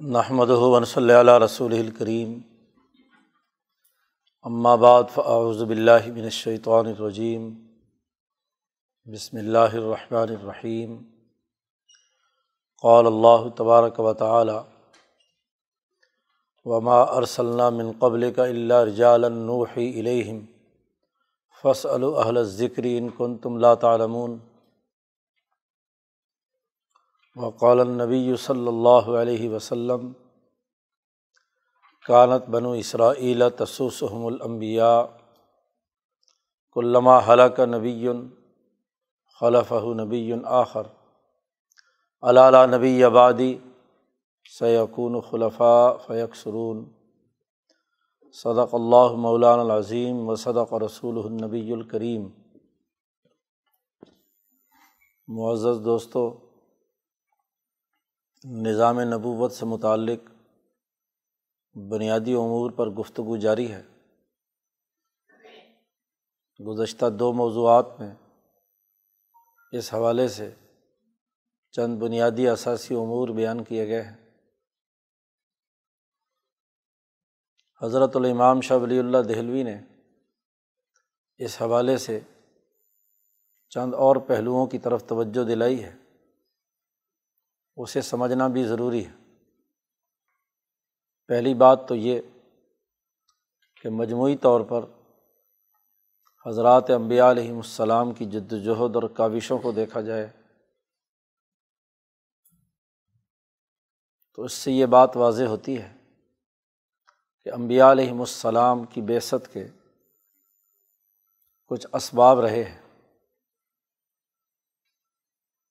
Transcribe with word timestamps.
نحمد 0.00 0.50
ون 0.50 0.84
صلی 0.84 1.12
اللہ 1.12 1.36
رسول 1.38 1.72
الکریم 1.72 2.38
بعد 4.80 5.02
فاعوذ 5.14 5.62
باللہ 5.64 6.08
من 6.14 6.24
الشیطان 6.24 6.86
الرجیم 6.86 7.48
بسم 9.06 9.36
اللہ 9.36 9.76
الرحمن 9.76 10.34
الرحیم 10.34 10.96
قال 12.82 13.06
اللہ 13.06 13.48
تبارک 13.56 14.00
و 14.00 14.12
تعالی 14.14 14.58
وما 16.66 17.00
ارسلنا 17.02 17.68
من 17.70 17.92
قبل 17.98 18.30
کا 18.32 18.44
اللہ 18.44 18.82
رجال 18.84 19.32
نوحی 19.32 19.88
الیہم 20.00 20.44
فصل 21.64 22.04
اہل 22.04 22.42
ذکری 22.52 22.96
ان 22.98 23.08
کن 23.16 23.36
تم 23.38 23.58
لا 23.58 23.74
تعلمون. 23.86 24.38
وقال 27.36 27.80
النبی 27.80 28.36
صلی 28.36 28.66
اللہ 28.66 29.08
علیہ 29.20 29.48
وسلم، 29.50 30.12
کانت 32.06 32.48
بنو 32.48 32.72
اسرائیل 32.72 33.42
تسوسحم 33.50 34.26
الانبیاء، 34.26 35.02
کلما 36.72 37.18
حلق 37.18 37.60
نبی 37.60 38.08
خلف 39.40 39.72
نبی 39.72 40.32
آخر 40.44 40.82
علالہ 42.22 42.76
نبی 42.76 43.04
آبادی 43.04 43.58
سیقون 44.58 45.20
خلفاء 45.20 45.92
فیق 46.06 46.34
سرون 46.34 46.84
صدق 48.34 48.74
اللہ 48.74 49.12
مولان 49.16 49.58
العظیم 49.58 50.28
و 50.28 50.34
صدق 50.36 50.74
رسول 50.74 51.18
النبی 51.24 51.72
الکریم۔ 51.72 52.28
معزز 55.28 55.84
دوستو 55.84 56.43
نظام 58.44 59.00
نبوت 59.00 59.52
سے 59.52 59.66
متعلق 59.66 60.30
بنیادی 61.90 62.34
امور 62.34 62.70
پر 62.70 62.90
گفتگو 62.90 63.36
جاری 63.36 63.72
ہے۔ 63.72 63.82
گزشتہ 66.66 67.06
دو 67.06 67.32
موضوعات 67.32 67.86
میں 68.00 68.14
اس 69.72 69.94
حوالے 69.94 70.28
سے 70.28 70.54
چند 71.70 71.98
بنیادی 71.98 72.48
اثاثی 72.48 72.94
امور 72.94 73.28
بیان 73.28 73.64
کیے 73.64 73.86
گئے 73.86 74.02
ہیں۔ 74.02 74.30
حضرت 77.82 78.16
الامام 78.16 78.60
شاہ 78.60 78.76
ولی 78.76 78.98
اللہ 78.98 79.18
دہلوی 79.18 79.62
نے 79.62 79.80
اس 81.38 81.62
حوالے 81.62 81.96
سے 81.96 82.20
چند 83.68 83.94
اور 83.94 84.16
پہلوؤں 84.16 84.66
کی 84.66 84.78
طرف 84.78 85.06
توجہ 85.06 85.44
دلائی 85.44 85.84
ہے۔ 85.84 86.03
اسے 87.76 88.02
سمجھنا 88.02 88.48
بھی 88.48 88.64
ضروری 88.64 89.06
ہے۔ 89.06 89.12
پہلی 91.26 91.54
بات 91.54 91.88
تو 91.88 91.94
یہ 91.94 92.20
کہ 93.82 93.88
مجموعی 93.88 94.36
طور 94.36 94.60
پر 94.60 94.84
حضرات 96.46 96.90
امبیا 96.90 97.30
علیہم 97.30 97.56
السلام 97.56 98.14
کی 98.14 98.24
جد 98.24 98.52
وجہد 98.52 98.96
اور 98.96 99.02
کاوشوں 99.02 99.58
کو 99.58 99.72
دیکھا 99.72 100.00
جائے 100.00 100.30
تو 104.34 104.42
اس 104.42 104.52
سے 104.52 104.72
یہ 104.72 104.86
بات 104.86 105.16
واضح 105.16 105.44
ہوتی 105.44 105.82
ہے 105.82 105.96
کہ 107.44 107.52
امبیا 107.52 107.92
علیہم 107.92 108.20
السلام 108.20 108.84
کی 108.84 109.00
بیست 109.00 109.52
کے 109.52 109.68
کچھ 111.66 111.86
اسباب 111.92 112.40
رہے 112.40 112.64
ہیں۔ 112.64 112.83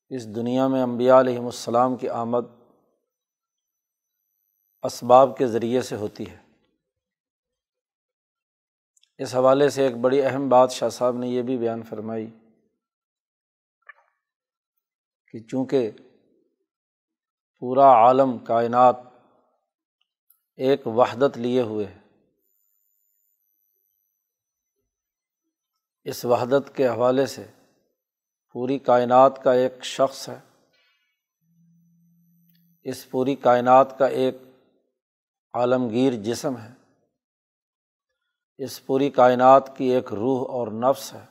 اس 0.10 0.36
دنیا 0.36 0.68
میں 0.68 0.84
امبیا 0.84 1.20
علیہم 1.20 1.46
السلام 1.46 1.96
کی 1.98 2.10
آمد 2.10 2.46
اسباب 4.84 5.38
کے 5.38 5.48
ذریعے 5.48 5.82
سے 5.82 5.96
ہوتی 5.96 6.30
ہے۔ 6.32 6.38
اس 9.18 9.36
حوالے 9.36 9.70
سے 9.70 9.84
ایک 9.84 9.96
بڑی 9.96 10.22
اہم 10.22 10.50
بات 10.50 10.72
شاہ 10.72 10.90
صاحب 10.90 11.18
نے 11.18 11.28
یہ 11.28 11.42
بھی 11.42 11.58
بیان 11.58 11.84
فرمائی 11.84 12.28
کہ 15.28 15.40
چونکہ 15.40 15.92
پورا 17.62 17.88
عالم 18.06 18.38
کائنات 18.38 18.96
ایک 20.56 20.88
وحدت 20.88 21.38
لیے 21.38 21.62
ہوئے 21.62 21.86
ہے، 21.86 22.00
اس 26.04 26.26
وحدت 26.26 26.76
کے 26.76 26.88
حوالے 26.88 27.26
سے 27.26 27.48
پوری 28.54 28.80
کائنات 28.80 29.44
کا 29.44 29.54
ایک 29.54 29.86
شخص 29.86 30.30
ہے۔ 30.30 30.40
اس 32.84 33.10
پوری 33.12 33.36
کائنات 33.36 34.00
کا 34.00 34.06
ایک 34.06 34.38
عالمگیر 35.54 36.14
جسم 36.14 36.58
ہے۔ 36.58 36.74
اس 38.58 38.86
پوری 38.86 39.10
کائنات 39.10 39.78
کی 39.78 39.86
ایک 39.86 40.14
روح 40.14 40.52
اور 40.52 40.68
نفس 40.68 41.14
ہے۔ 41.14 41.26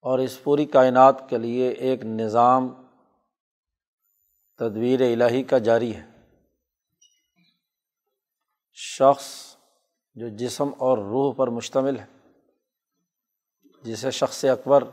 اور 0.00 0.18
اس 0.18 0.42
پوری 0.42 0.66
کائنات 0.66 1.30
کے 1.30 1.38
لیے 1.38 1.68
ایک 1.68 2.04
نظام 2.04 2.68
تدبیر 4.56 5.00
الہی 5.00 5.42
کا 5.42 5.58
جاری 5.58 5.96
ہے۔ 5.96 6.06
شخص 8.72 9.56
جو 10.14 10.28
جسم 10.28 10.68
اور 10.78 10.98
روح 10.98 11.34
پر 11.34 11.48
مشتمل 11.48 11.98
ہے۔ 11.98 12.21
جسے 13.82 14.10
شخص 14.10 14.44
اکبر 14.44 14.84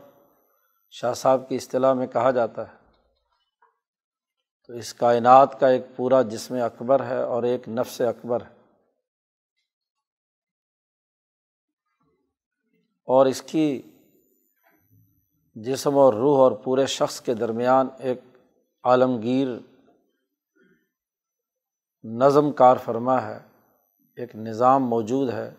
شاہ 0.92 1.14
صاحب 1.14 1.50
کی 1.50 1.56
اصطلاح 1.56 1.94
میں 1.94 2.08
کہا 2.08 2.32
جاتا 2.32 2.72
ہے۔ 2.72 2.78
تو 4.68 4.74
اس 4.74 4.94
کائنات 4.94 5.60
کا 5.60 5.68
ایک 5.68 5.86
پورا 5.96 6.22
جسم 6.22 6.56
اکبر 6.56 7.06
ہے 7.06 7.22
اور 7.22 7.44
ایک 7.44 7.70
نفس 7.70 8.02
اکبر 8.02 8.42
ہے۔ 8.42 8.60
اور 13.06 13.26
اس 13.26 13.42
کی 13.42 13.82
جسم 15.56 15.98
اور 15.98 16.14
روح 16.14 16.38
اور 16.38 16.52
پورے 16.52 16.86
شخص 16.86 17.22
کے 17.22 17.34
درمیان 17.34 17.88
ایک 18.00 18.22
عالمگیر 18.84 19.48
نظم 22.04 22.52
کار 22.52 22.78
فرما 22.78 23.28
ہے۔ 23.28 23.40
ایک 24.16 24.36
نظام 24.36 24.84
موجود 24.84 25.30
ہے 25.30 25.54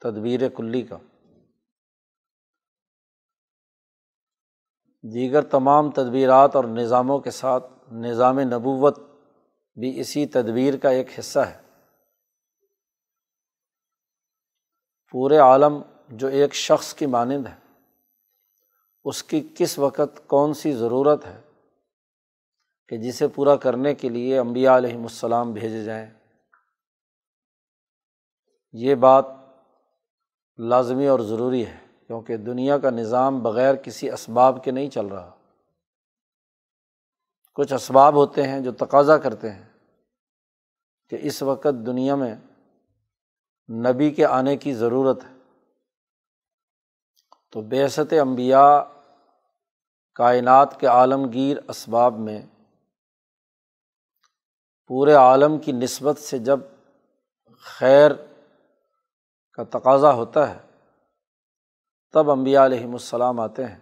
تدبیر 0.00 0.48
کلی 0.48 0.82
کا۔ 0.82 0.98
دیگر 5.02 5.42
تمام 5.42 5.90
تدبیرات 5.90 6.56
اور 6.56 6.64
نظاموں 6.64 7.18
کے 7.18 7.30
ساتھ 7.30 7.72
نظام 7.92 8.38
نبوت 8.38 8.98
بھی 9.74 10.00
اسی 10.00 10.26
تدبیر 10.26 10.76
کا 10.76 10.88
ایک 10.88 11.18
حصہ 11.18 11.38
ہے۔ 11.38 11.62
پورے 15.10 15.38
عالم 15.38 15.82
جو 16.08 16.26
ایک 16.26 16.54
شخص 16.54 16.94
کی 16.94 17.06
مانند 17.06 17.46
ہے، 17.46 17.54
اس 19.04 19.22
کی 19.22 19.48
کس 19.54 19.78
وقت 19.78 20.26
کون 20.26 20.54
سی 20.54 20.72
ضرورت 20.72 21.26
ہے 21.26 21.40
کہ 22.88 22.96
جسے 22.96 23.28
پورا 23.28 23.56
کرنے 23.56 23.94
کے 23.94 24.08
لیے 24.08 24.38
امبیا 24.38 24.76
علیہم 24.76 25.02
السلام 25.02 25.52
بھیجے 25.52 25.84
جائیں؟ 25.84 26.10
یہ 28.72 28.94
بات 28.94 29.24
لازمی 30.58 31.06
اور 31.06 31.20
ضروری 31.20 31.66
ہے۔ 31.66 31.87
کیونکہ 32.08 32.36
دنیا 32.36 32.78
کا 32.78 32.90
نظام 32.90 33.42
بغیر 33.42 33.74
کسی 33.74 34.10
اسباب 34.10 34.64
کے 34.64 34.70
نہیں 34.70 34.90
چل 34.90 35.06
رہا۔ 35.06 35.36
کچھ 37.54 37.72
اسباب 37.72 38.14
ہوتے 38.14 38.42
ہیں 38.42 38.60
جو 38.60 38.72
تقاضا 38.72 39.18
کرتے 39.18 39.50
ہیں 39.50 39.68
کہ 41.08 41.18
اس 41.20 41.42
وقت 41.42 41.86
دنیا 41.86 42.14
میں 42.14 42.36
نبی 43.70 44.10
کے 44.10 44.26
آنے 44.26 44.56
کی 44.56 44.74
ضرورت 44.74 45.24
ہے۔ 45.24 45.38
تو 47.52 47.62
بیست 47.62 48.14
امبیا 48.20 48.84
کائنات 50.14 50.80
کے 50.80 50.86
عالمگیر 50.86 51.56
اسباب 51.68 52.18
میں 52.18 52.46
پورے 54.86 55.14
عالم 55.14 55.58
کی 55.58 55.72
نسبت 55.72 56.18
سے 56.18 56.38
جب 56.38 56.60
خیر 57.60 58.10
کا 59.52 59.62
تقاضا 59.64 60.12
ہوتا 60.12 60.50
ہے 60.50 60.67
تب 62.12 62.30
امبیا 62.30 62.64
علیہم 62.64 62.92
السلام 62.92 63.40
آتے 63.40 63.64
ہیں۔ 63.64 63.78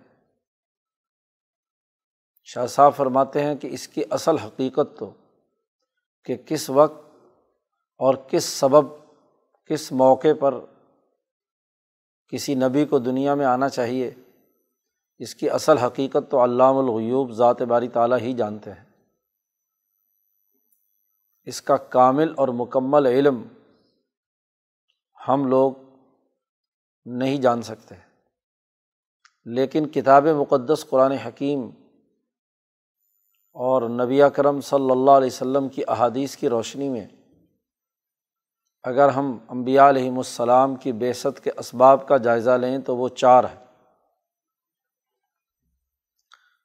شاہ 2.45 2.67
صاحب 2.67 2.95
فرماتے 2.97 3.45
ہیں 3.45 3.55
کہ 3.57 3.67
اس 3.67 3.89
کی 3.89 4.03
اصل 4.11 4.39
حقیقت 4.39 4.99
تو 4.99 5.13
کہ 6.25 6.37
کس 6.37 6.71
وقت 6.71 7.07
اور 7.99 8.15
کس 8.15 8.45
سبب، 8.45 8.85
کس 9.67 9.93
موقع 9.93 10.29
پر 10.41 10.55
کسی 12.29 12.55
نبی 12.55 12.85
کو 12.85 12.99
دنیا 12.99 13.35
میں 13.35 13.47
آنا 13.47 13.69
چاہیے، 13.69 14.15
اس 15.19 15.35
کی 15.35 15.51
اصل 15.51 15.79
حقیقت 15.79 16.31
تو 16.31 16.45
علام 16.45 16.77
الغیوب 16.77 17.33
ذات 17.33 17.63
باری 17.63 17.89
تعالیٰ 17.89 18.19
ہی 18.19 18.33
جانتے 18.33 18.73
ہیں۔ 18.73 18.85
اس 21.45 21.63
کا 21.63 21.77
کامل 21.77 22.35
اور 22.37 22.49
مکمل 22.49 23.07
علم 23.07 23.43
ہم 25.29 25.47
لوگ 25.47 25.73
نہیں 27.05 27.37
جان 27.37 27.63
سکتے۔ 27.63 27.95
لیکن 29.47 29.89
کتاب 29.89 30.27
مقدس 30.27 30.87
قرآن 30.91 31.13
حکیم 31.13 31.61
اور 33.53 33.83
نبی 33.83 34.21
کرم 34.35 34.61
صلی 34.61 34.91
اللہ 34.91 35.11
علیہ 35.11 35.27
وسلم 35.27 35.69
کی 35.69 35.83
احادیث 35.89 36.37
کی 36.37 36.49
روشنی 36.49 36.89
میں 36.89 37.07
اگر 38.83 39.09
ہم 39.09 39.39
امبیا 39.49 39.89
علیہم 39.89 40.17
السلام 40.17 40.77
کی 40.77 40.93
بیست 40.93 41.45
کے 41.45 41.51
اسباب 41.57 42.09
کا 42.09 42.17
جائزہ 42.17 42.51
لیں 42.51 42.79
تو 42.79 42.97
وہ 42.97 43.09
چار 43.09 43.45
ہے 43.45 43.65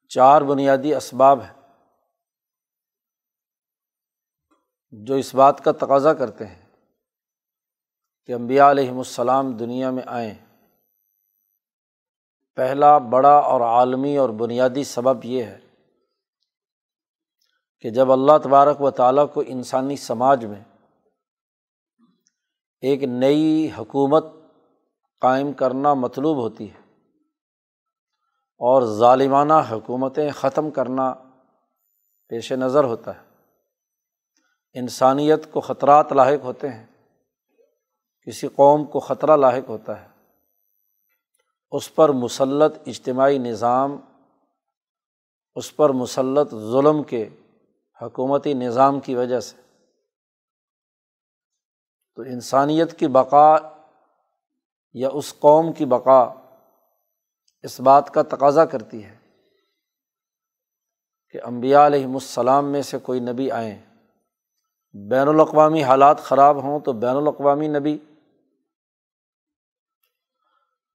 چار 0.08 0.42
بنیادی 0.42 0.96
اسباب 0.96 1.42
ہیں 1.42 1.54
جو 4.92 5.14
اس 5.14 5.36
بات 5.36 5.64
کا 5.64 5.72
تقاضا 5.72 6.14
کرتے 6.14 6.46
ہیں 6.46 6.62
کہ 8.26 8.34
امبیا 8.34 8.72
علیہم 8.72 8.98
السلام 8.98 9.52
دنیا 9.52 9.90
میں 9.90 10.04
آئیں۔ 10.06 10.34
پہلا 12.56 12.98
بڑا 12.98 13.38
اور 13.38 13.62
عالمی 13.62 14.18
اور 14.18 14.30
بنیادی 14.30 14.84
سبب 14.84 15.26
یہ 15.26 15.44
ہے 15.44 15.60
کہ 17.80 17.90
جب 17.90 18.12
اللہ 18.12 18.32
تبارک 18.44 18.82
و 18.82 18.92
تعالیٰ 18.92 19.34
کو 19.34 19.44
انسانی 19.48 19.96
سماج 19.96 20.46
میں 20.46 20.64
ایک 22.82 23.04
نئی 23.04 23.72
حکومت 23.78 24.26
قائم 25.22 25.54
کرنا 25.54 25.94
مطلوب 25.94 26.38
ہوتی 26.38 26.72
ہے 26.72 26.80
اور 28.60 28.82
ظالمانہ 28.82 29.54
حکومتیں 29.72 30.32
ختم 30.32 30.72
کرنا 30.72 31.14
پیش 32.30 32.52
نظر 32.52 32.84
ہوتا 32.84 33.16
ہے، 33.16 33.22
انسانیت 34.74 35.52
کو 35.52 35.62
خطرات 35.62 36.12
لاحق 36.12 36.44
ہوتے 36.44 36.70
ہیں، 36.70 36.86
کسی 38.22 38.48
قوم 38.48 38.86
کو 38.86 39.00
خطرہ 39.00 39.38
لاحق 39.38 39.70
ہوتا 39.70 40.02
ہے۔ 40.02 40.11
اس 41.72 41.96
پر 41.96 42.10
مسلط 42.10 42.76
اجتماعی 42.86 43.38
نظام، 43.38 43.98
اس 45.56 45.76
پر 45.76 45.90
مسلط 45.90 46.52
ظلم 46.52 47.04
کے 47.04 47.30
حکومتی 48.02 48.54
نظام 48.54 49.00
کی 49.00 49.16
وجہ 49.16 49.40
سے۔ 49.40 49.58
تو 52.16 52.22
انسانیت 52.22 53.00
کی 53.00 53.08
بقا 53.08 53.56
یا 54.94 55.10
اس 55.14 55.40
قوم 55.40 55.74
کی 55.74 55.86
بقا 55.86 56.34
اس 57.62 57.80
بات 57.80 58.14
کا 58.14 58.22
تقاضا 58.22 58.66
کرتی 58.66 59.04
ہے 59.04 59.18
کہ 61.30 61.40
امبیا 61.44 61.86
علیہم 61.86 62.14
السلام 62.14 62.66
میں 62.66 62.82
سے 62.82 62.98
کوئی 63.00 63.20
نبی 63.20 63.52
آئیں۔ 63.52 63.78
بین 64.94 65.28
الاقوامی 65.28 65.84
حالات 65.84 66.20
خراب 66.20 66.64
ہوں 66.64 66.80
تو 66.80 66.94
بین 66.94 67.16
الاقوامی 67.16 67.68
نبی 67.68 67.98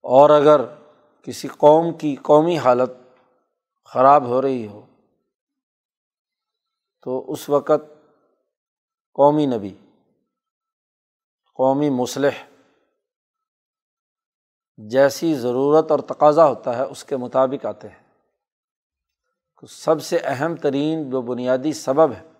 اور 0.06 0.30
اگر 0.30 0.60
کسی 1.22 1.48
قوم 1.48 1.98
کی 1.98 2.16
قومی 2.16 2.58
حالت 2.58 2.90
خراب 3.84 4.26
ہو 4.26 4.42
رہی 4.42 4.66
ہو، 4.66 4.86
تو 7.02 7.32
اس 7.32 7.48
وقت 7.48 7.92
قومی 9.14 9.46
نبی، 9.46 9.74
قومی 11.54 11.90
مسلح 11.90 12.46
جیسی 14.76 15.34
ضرورت 15.34 15.90
اور 15.90 15.98
تقاضا 15.98 16.46
ہوتا 16.46 16.76
ہے، 16.76 16.82
اس 16.82 17.04
کے 17.04 17.16
مطابق 17.16 17.66
آتے 17.66 17.88
ہیں۔ 17.88 18.06
سب 19.70 20.02
سے 20.02 20.18
اہم 20.24 20.56
ترین 20.56 21.10
جو 21.10 21.22
بنیادی 21.22 21.72
سبب 21.72 22.12
ہے، 22.12 22.32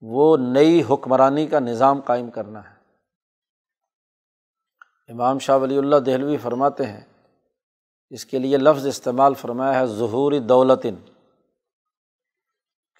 وہ 0.00 0.36
نئی 0.36 0.82
حکمرانی 0.90 1.46
کا 1.46 1.58
نظام 1.58 2.00
قائم 2.00 2.30
کرنا 2.30 2.70
ہے۔ 2.70 2.79
امام 5.10 5.38
شاہ 5.38 5.58
ولی 5.58 5.78
اللہ 5.78 5.96
دہلوی 5.96 6.36
فرماتے 6.36 6.86
ہیں، 6.86 7.00
اس 8.10 8.26
کے 8.26 8.38
لیے 8.38 8.56
لفظ 8.56 8.86
استعمال 8.86 9.34
فرمایا 9.34 9.80
ہے 9.80 9.86
ظہور 9.86 10.32
دولتن۔ 10.40 10.94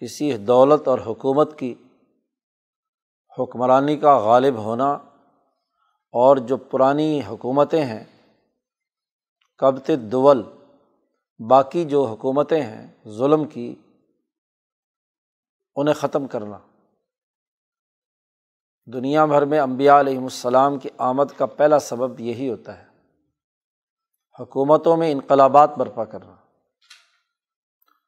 کسی 0.00 0.36
دولت 0.36 0.88
اور 0.88 0.98
حکومت 1.06 1.58
کی 1.58 1.74
حکمرانی 3.38 3.96
کا 3.96 4.18
غالب 4.18 4.56
ہونا 4.56 4.92
اور 6.12 6.36
جو 6.36 6.56
پرانی 6.56 7.20
حکومتیں 7.28 7.84
ہیں، 7.84 8.04
کبت 9.58 9.90
دول، 9.98 10.42
باقی 11.48 11.84
جو 11.84 12.04
حکومتیں 12.04 12.62
ہیں، 12.62 12.86
ظلم 13.08 13.44
کی، 13.44 13.74
انہیں 15.76 15.94
ختم 15.94 16.26
کرنا۔ 16.26 16.58
دنیا 18.86 19.24
بھر 19.24 19.44
میں 19.44 19.60
امبیا 19.60 20.00
علیہم 20.00 20.22
السلام 20.22 20.78
کی 20.78 20.88
آمد 20.98 21.38
کا 21.38 21.46
پہلا 21.46 21.78
سبب 21.78 22.20
یہی 22.20 22.50
ہوتا 22.50 22.78
ہے۔ 22.78 22.84
حکومتوں 24.40 24.96
میں 24.96 25.12
انقلابات 25.12 25.78
برپا 25.78 26.04
کرنا۔ 26.04 26.34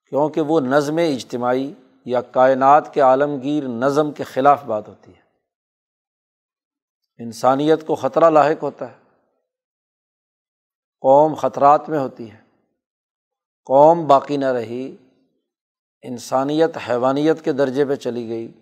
کیونکہ 0.07 0.41
وہ 0.41 0.61
نظم 0.61 0.97
اجتماعی 0.97 1.73
یا 2.05 2.21
کائنات 2.21 2.95
کے 2.95 3.01
عالمگیر 3.01 3.65
نظم 3.65 4.13
کے 4.13 4.25
خلاف 4.25 4.65
بات 4.65 4.89
ہوتی 4.89 5.15
ہے۔ 5.15 5.23
انسانیت 7.25 7.87
کو 7.87 7.95
خطرہ 7.95 8.31
لاحق 8.31 8.63
ہوتا 8.63 8.91
ہے۔ 8.91 8.97
قوم 11.01 11.35
خطرات 11.35 11.89
میں 11.89 11.99
ہوتی 11.99 12.31
ہے۔ 12.31 12.39
قوم 13.65 14.07
باقی 14.07 14.37
نہ 14.37 14.53
رہی۔ 14.53 14.97
انسانیت 16.03 16.79
حیوانیت 16.89 17.45
کے 17.45 17.53
درجے 17.53 17.85
پہ 17.85 17.95
چلی 17.95 18.29
گئی۔ 18.29 18.53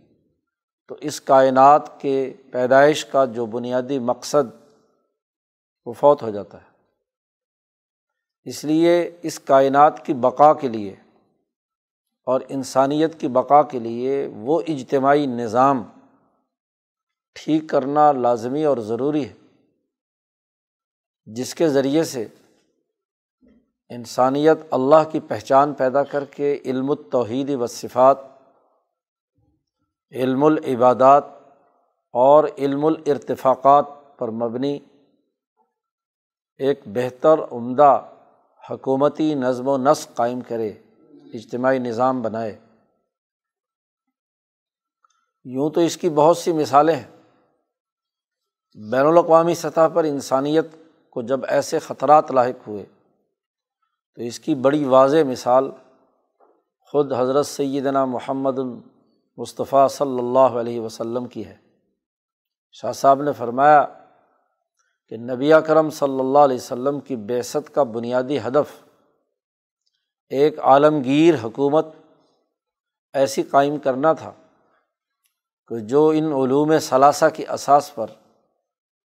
تو 0.90 0.96
اس 1.00 1.20
کائنات 1.20 2.00
کے 2.00 2.34
پیدائش 2.50 3.04
کا 3.04 3.24
جو 3.24 3.46
بنیادی 3.46 3.98
مقصد 3.98 4.72
وہ 5.86 5.92
فوت 5.92 6.22
ہو 6.22 6.30
جاتا 6.30 6.58
ہے۔ 6.58 6.70
اس 8.44 8.64
لیے 8.64 9.10
اس 9.22 9.40
کائنات 9.40 10.06
کی 10.06 10.14
بقا 10.14 10.54
کے 10.54 10.68
لیے 10.68 10.96
اور 12.26 12.40
انسانیت 12.48 13.20
کی 13.20 13.28
بقا 13.28 13.62
کے 13.62 13.78
لیے 13.78 14.28
وہ 14.36 14.62
اجتماعی 14.68 15.26
نظام 15.26 15.82
ٹھیک 17.34 17.62
کرنا 17.68 18.12
لازمی 18.12 18.64
اور 18.64 18.78
ضروری 18.78 19.28
ہے، 19.28 19.34
جس 21.24 21.54
کے 21.54 21.68
ذریعے 21.68 22.04
سے 22.04 22.26
انسانیت 23.88 24.58
اللہ 24.70 25.10
کی 25.12 25.20
پہچان 25.20 25.74
پیدا 25.74 26.02
کر 26.02 26.24
کے 26.24 26.58
علم 26.64 26.90
التوحید 26.90 27.50
و 27.50 27.66
صفات 27.66 28.29
علم 30.12 30.44
العبادات 30.44 31.24
اور 32.12 32.44
علم 32.58 32.84
الارتفاقات 32.84 33.84
پر 34.18 34.28
مبنی 34.28 34.78
ایک 36.58 36.80
بہتر 36.86 37.38
عمدہ 37.52 38.08
حکومتی 38.70 39.34
نظم 39.34 39.68
و 39.68 39.76
نسق 39.76 40.16
قائم 40.16 40.40
کرے، 40.40 40.68
اجتماعی 41.34 41.78
نظام 41.78 42.22
بنائے۔ 42.22 42.58
یوں 45.44 45.70
تو 45.70 45.80
اس 45.80 45.96
کی 45.96 46.10
بہت 46.10 46.38
سی 46.38 46.52
مثالیں 46.52 46.96
ہیں۔ 46.96 47.22
بین 48.90 49.06
الاقوامی 49.06 49.54
سطح 49.54 49.88
پر 49.94 50.04
انسانیت 50.04 50.66
کو 51.10 51.22
جب 51.22 51.40
ایسے 51.48 51.78
خطرات 51.78 52.30
لاحق 52.30 52.68
ہوئے، 52.68 52.84
تو 54.14 54.22
اس 54.22 54.40
کی 54.40 54.54
بڑی 54.54 54.84
واضح 54.84 55.16
مثال 55.28 55.70
خود 56.80 57.12
حضرت 57.12 57.46
سیدنا 57.46 58.04
محمد 58.04 58.58
مصطفیٰ 59.40 59.88
صلی 59.88 60.18
اللہ 60.18 60.60
علیہ 60.60 60.80
وسلم 60.80 61.28
کی 61.28 61.46
ہے۔ 61.46 61.56
شاہ 62.72 62.92
صاحب 62.92 63.22
نے 63.22 63.32
فرمایا 63.32 63.86
کہ 65.08 65.16
نبی 65.16 65.52
کرم 65.66 65.90
صلی 65.90 66.20
اللہ 66.20 66.38
علیہ 66.38 66.56
وسلم 66.56 67.00
کی 67.00 67.16
بیست 67.16 67.74
کا 67.74 67.82
بنیادی 67.82 68.38
ہدف 68.38 68.84
ایک 70.28 70.60
عالمگیر 70.60 71.34
حکومت 71.42 71.86
ایسی 73.12 73.42
قائم 73.42 73.78
کرنا 73.78 74.12
تھا 74.12 74.32
کہ 75.68 75.78
جو 75.78 76.08
ان 76.08 76.32
علوم 76.32 76.78
ثلاثہ 76.78 77.24
کی 77.34 77.46
اساس 77.48 77.94
پر، 77.94 78.06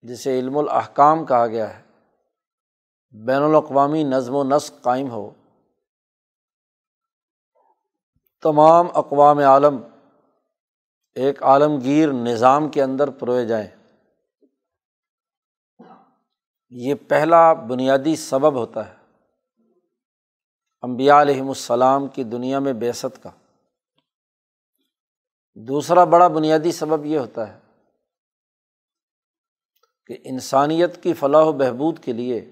جسے 0.03 0.39
علم 0.39 0.59
الاحکام 0.59 1.27
کہا 1.27 1.47
گیا 1.47 1.79
ہے، 1.79 1.83
بین 3.27 3.43
الاقوامی 3.43 4.05
نظم 4.05 4.35
و 4.35 4.45
نسق 4.45 4.83
قائم 4.83 5.11
ہو، 5.11 5.31
تمام 8.43 8.87
اقوام 8.95 9.39
عالم 9.39 9.83
ایک 11.15 11.43
عالمگیر 11.43 12.13
نظام 12.13 12.69
کے 12.69 12.83
اندر 12.83 13.11
پروئے 13.11 13.47
جائیں 13.47 13.69
یہ 16.71 16.95
پہلا 17.09 17.53
بنیادی 17.53 18.17
سبب 18.17 18.53
ہوتا 18.53 18.91
ہے۔ 18.91 18.95
امبیا 20.83 21.23
علیہم 21.23 21.49
السلام 21.49 22.09
کی 22.09 22.25
دنیا 22.25 22.59
میں 22.59 22.73
بیست 22.73 23.23
کا۔ 23.23 23.31
دوسرا 25.55 26.05
بڑا 26.05 26.29
بنیادی 26.29 26.73
سبب 26.73 27.05
یہ 27.05 27.19
ہوتا 27.19 27.55
ہے 27.55 27.61
کہ 30.07 30.19
انسانیت 30.25 31.03
کی 31.03 31.15
فلاح 31.15 31.45
و 31.45 31.53
بہبود 31.53 31.99
کے 32.05 32.13
لیے 32.13 32.51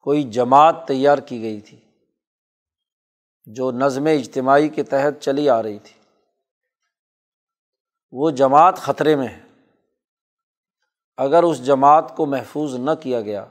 کوئی 0.00 0.22
جماعت 0.22 0.88
تیار 0.88 1.18
کی 1.18 1.42
گئی 1.42 1.60
تھی 1.60 1.80
جو 3.44 3.70
نظم 3.70 4.04
اجتماعی 4.04 4.68
کے 4.68 4.82
تحت 4.82 5.22
چلی 5.22 5.48
آ 5.48 5.62
رہی 5.62 5.78
تھی۔ 5.78 5.99
وہ 8.12 8.30
جماعت 8.30 8.76
خطرے 8.76 9.16
میں 9.16 9.28
ہے۔ 9.28 9.40
اگر 11.16 11.42
اس 11.42 11.66
جماعت 11.66 12.16
کو 12.16 12.26
محفوظ 12.26 12.74
نہ 12.74 12.90
کیا 13.00 13.20
گیا، 13.20 13.46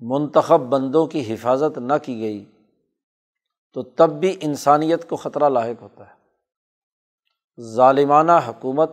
منتخب 0.00 0.60
بندوں 0.60 1.06
کی 1.06 1.34
حفاظت 1.34 1.78
نہ 1.78 1.92
کی 2.02 2.20
گئی، 2.20 2.44
تو 3.72 3.82
تب 3.82 4.10
بھی 4.10 4.36
انسانیت 4.40 5.08
کو 5.08 5.16
خطرہ 5.16 5.48
لاحق 5.48 5.82
ہوتا 5.82 6.10
ہے۔ 6.10 6.22
ظالمانہ 7.62 8.32
حکومت 8.48 8.90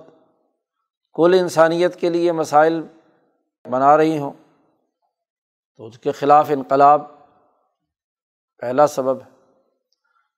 کل 1.14 1.36
انسانیت 1.40 1.96
کے 1.96 2.10
لیے 2.10 2.32
مسائل 2.32 2.82
بنا 3.66 3.98
رہی 3.98 4.18
ہوں، 4.18 4.32
تو 5.78 5.86
اس 5.86 6.00
کے 6.00 6.12
خلاف 6.12 6.46
انقلاب 6.50 7.02
پہلا 8.58 8.88
سبب 8.88 9.22
ہے۔ 9.22 9.56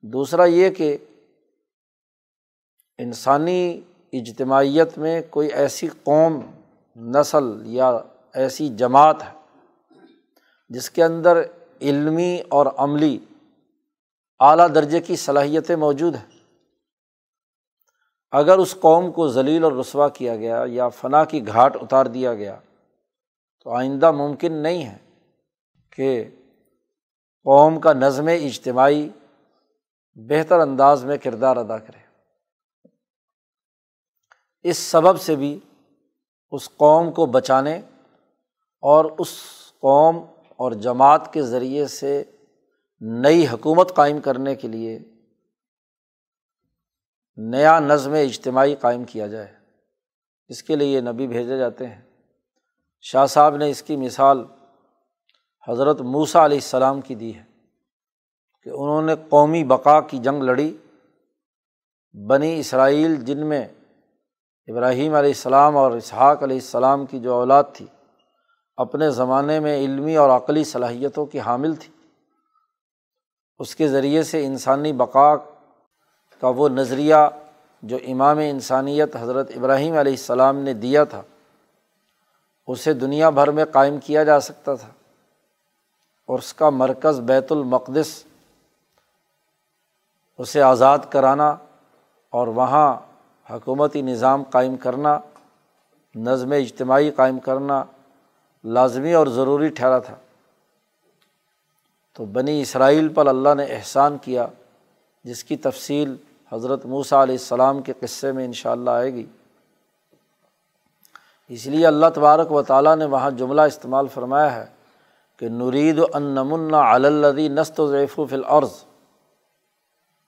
دوسرا 0.02 0.46
یہ 0.46 0.70
کہ 0.70 0.98
انسانی 3.01 3.81
اجتماعیت 4.13 4.98
میں 4.98 5.22
کوئی 5.29 5.48
ایسی 5.48 5.88
قوم، 6.03 6.41
نسل 6.96 7.43
یا 7.63 8.00
ایسی 8.34 8.70
جماعت 8.70 9.24
ہے 9.24 9.58
جس 10.70 10.89
کے 10.89 11.03
اندر 11.03 11.41
علمی 11.81 12.41
اور 12.50 12.65
عملی 12.77 13.20
اعلیٰ 14.39 14.67
درجے 14.75 15.00
کی 15.00 15.15
صلاحیتیں 15.15 15.75
موجود 15.75 16.15
ہیں؟ 16.15 16.39
اگر 18.31 18.58
اس 18.58 18.75
قوم 18.79 19.12
کو 19.12 19.27
ذلیل 19.27 19.63
اور 19.63 19.72
رسوا 19.72 20.10
کیا 20.10 20.36
گیا 20.36 20.63
یا 20.67 20.89
فنا 20.89 21.24
کی 21.24 21.48
گھاٹ 21.48 21.77
اتار 21.81 22.05
دیا 22.05 22.34
گیا، 22.34 22.60
تو 23.63 23.70
آئندہ 23.70 24.12
ممکن 24.12 24.53
نہیں 24.53 24.84
ہے 24.84 24.98
کہ 25.91 26.29
قوم 27.43 27.79
کا 27.79 27.93
نظم 27.93 28.27
اجتماعی 28.27 29.10
بہتر 30.15 30.60
انداز 30.60 31.05
میں 31.05 31.17
کردار 31.17 31.58
ادا 31.58 31.77
کرے۔ 31.77 32.11
اس 34.63 34.77
سبب 34.77 35.22
سے 35.22 35.36
بھی 35.36 35.60
اس 36.51 36.70
قوم 36.77 37.12
کو 37.12 37.25
بچانے 37.25 37.82
اور 38.82 39.06
اس 39.20 39.27
قوم 39.80 40.18
اور 40.58 40.72
جماعت 40.72 41.34
کے 41.34 41.41
ذریعے 41.41 41.88
سے 41.88 42.24
نئی 43.01 43.48
حکومت 43.48 43.96
قائم 43.96 44.22
کرنے 44.22 44.56
کے 44.56 44.68
لیے 44.68 45.00
نیا 47.38 47.80
نظم 47.80 48.13
اجتماعی 48.13 48.75
قائم 48.75 49.03
کیا 49.03 49.27
جائے۔ 49.27 49.53
اس 50.48 50.63
کے 50.63 50.75
لیے 50.75 51.01
نبی 51.01 51.27
بھیجے 51.27 51.58
جاتے 51.58 51.88
ہیں۔ 51.88 52.01
شاہ 53.01 53.25
صاحب 53.25 53.56
نے 53.56 53.70
اس 53.70 53.84
کی 53.84 53.96
مثال 53.96 54.46
حضرت 55.68 56.01
موسا 56.01 56.46
علیہ 56.46 56.58
السلام 56.58 57.01
کی 57.01 57.15
دی 57.15 57.36
ہے 57.36 57.44
کہ 58.63 58.70
انہوں 58.70 59.01
نے 59.01 59.13
قومی 59.30 59.63
بقا 59.63 60.01
کی 60.01 60.18
جنگ 60.18 60.44
لڑی۔ 60.44 60.77
بنی 62.27 62.60
اسرائیل 62.60 63.15
جن 63.15 63.46
میں 63.46 63.68
ابراہیم 64.72 65.13
علیہ 65.13 65.30
السلام 65.30 65.78
اور 65.78 65.92
اسحاق 65.92 66.44
علیہ 66.44 66.56
السلام 66.56 67.06
کی 67.06 67.20
جو 67.20 67.34
اولاد 67.34 67.63
تھی، 67.74 67.86
اپنے 68.78 69.12
زمانے 69.12 69.60
میں 69.60 69.78
علمی 69.78 70.18
اور 70.18 70.30
عقلی 70.30 70.63
صلاحیتوں 70.63 71.25
کی 71.25 71.40
حامل 71.40 71.75
تھی۔ 71.75 71.94
اس 73.60 73.75
کے 73.75 73.88
ذریعے 73.88 74.24
سے 74.24 74.46
انسانی 74.46 74.94
بقا 74.94 75.36
کا 76.42 76.48
وہ 76.48 76.70
نظریہ 76.70 77.16
جو 77.84 77.98
امام 78.08 78.38
انسانیت 78.38 79.16
حضرت 79.16 79.51
ابراہیم 79.56 79.98
علیہ 79.98 80.12
السلام 80.12 80.58
نے 80.58 80.74
دیا 80.74 81.04
تھا، 81.04 81.22
اسے 82.68 82.94
دنیا 82.94 83.30
بھر 83.30 83.51
میں 83.51 83.66
قائم 83.66 83.98
کیا 83.98 84.24
جا 84.24 84.40
سکتا 84.40 84.75
تھا۔ 84.75 84.88
اور 86.28 86.40
اس 86.40 86.54
کا 86.54 86.70
مرکز 86.70 87.20
بیت 87.20 87.51
المقدس، 87.51 88.24
اسے 90.38 90.62
آزاد 90.62 91.00
کرانا 91.10 91.50
اور 92.30 92.48
وہاں 92.48 93.11
حکومتی 93.53 94.01
نظام 94.01 94.43
قائم 94.43 94.77
کرنا، 94.77 95.20
نظم 96.15 96.51
اجتماعی 96.51 97.12
قائم 97.12 97.39
کرنا 97.39 97.84
لازمی 98.63 99.13
اور 99.13 99.27
ضروری 99.27 99.67
ٹھہرا 99.67 100.00
تھا۔ 100.00 100.15
تو 102.13 102.25
بنی 102.25 102.62
اسرائیل 102.62 103.10
پر 103.10 103.27
اللہ 103.27 103.53
نے 103.53 103.65
احسان 103.65 104.17
کیا، 104.17 104.48
جس 105.24 105.43
کی 105.43 105.58
تفصیل 105.58 106.15
حضرت 106.51 106.86
موسیٰ 106.86 107.22
علیہ 107.22 107.36
السلام 107.36 107.81
کے 107.81 107.93
قصے 108.00 108.31
میں 108.31 108.46
ان 108.46 108.53
شاء 108.53 108.72
اللہ 108.72 108.89
آئے 108.89 109.13
گی۔ 109.13 109.25
اس 111.48 111.67
لیے 111.67 111.88
اللہ 111.88 112.05
تبارک 112.15 112.51
و 112.51 112.62
تعالیٰ 112.62 112.96
نے 112.96 113.05
وہاں 113.05 113.31
جملہ 113.31 113.62
استعمال 113.62 114.08
فرمایا 114.08 114.55
ہے 114.55 114.65
کہ 115.38 115.50
نرید 115.50 116.00
و 116.00 116.05
انمن 116.13 116.74
علدی 116.74 117.48
نست 117.48 117.79
و 117.79 117.91
ضیف 117.91 118.20
و 118.20 118.25
فلعرض 118.25 118.84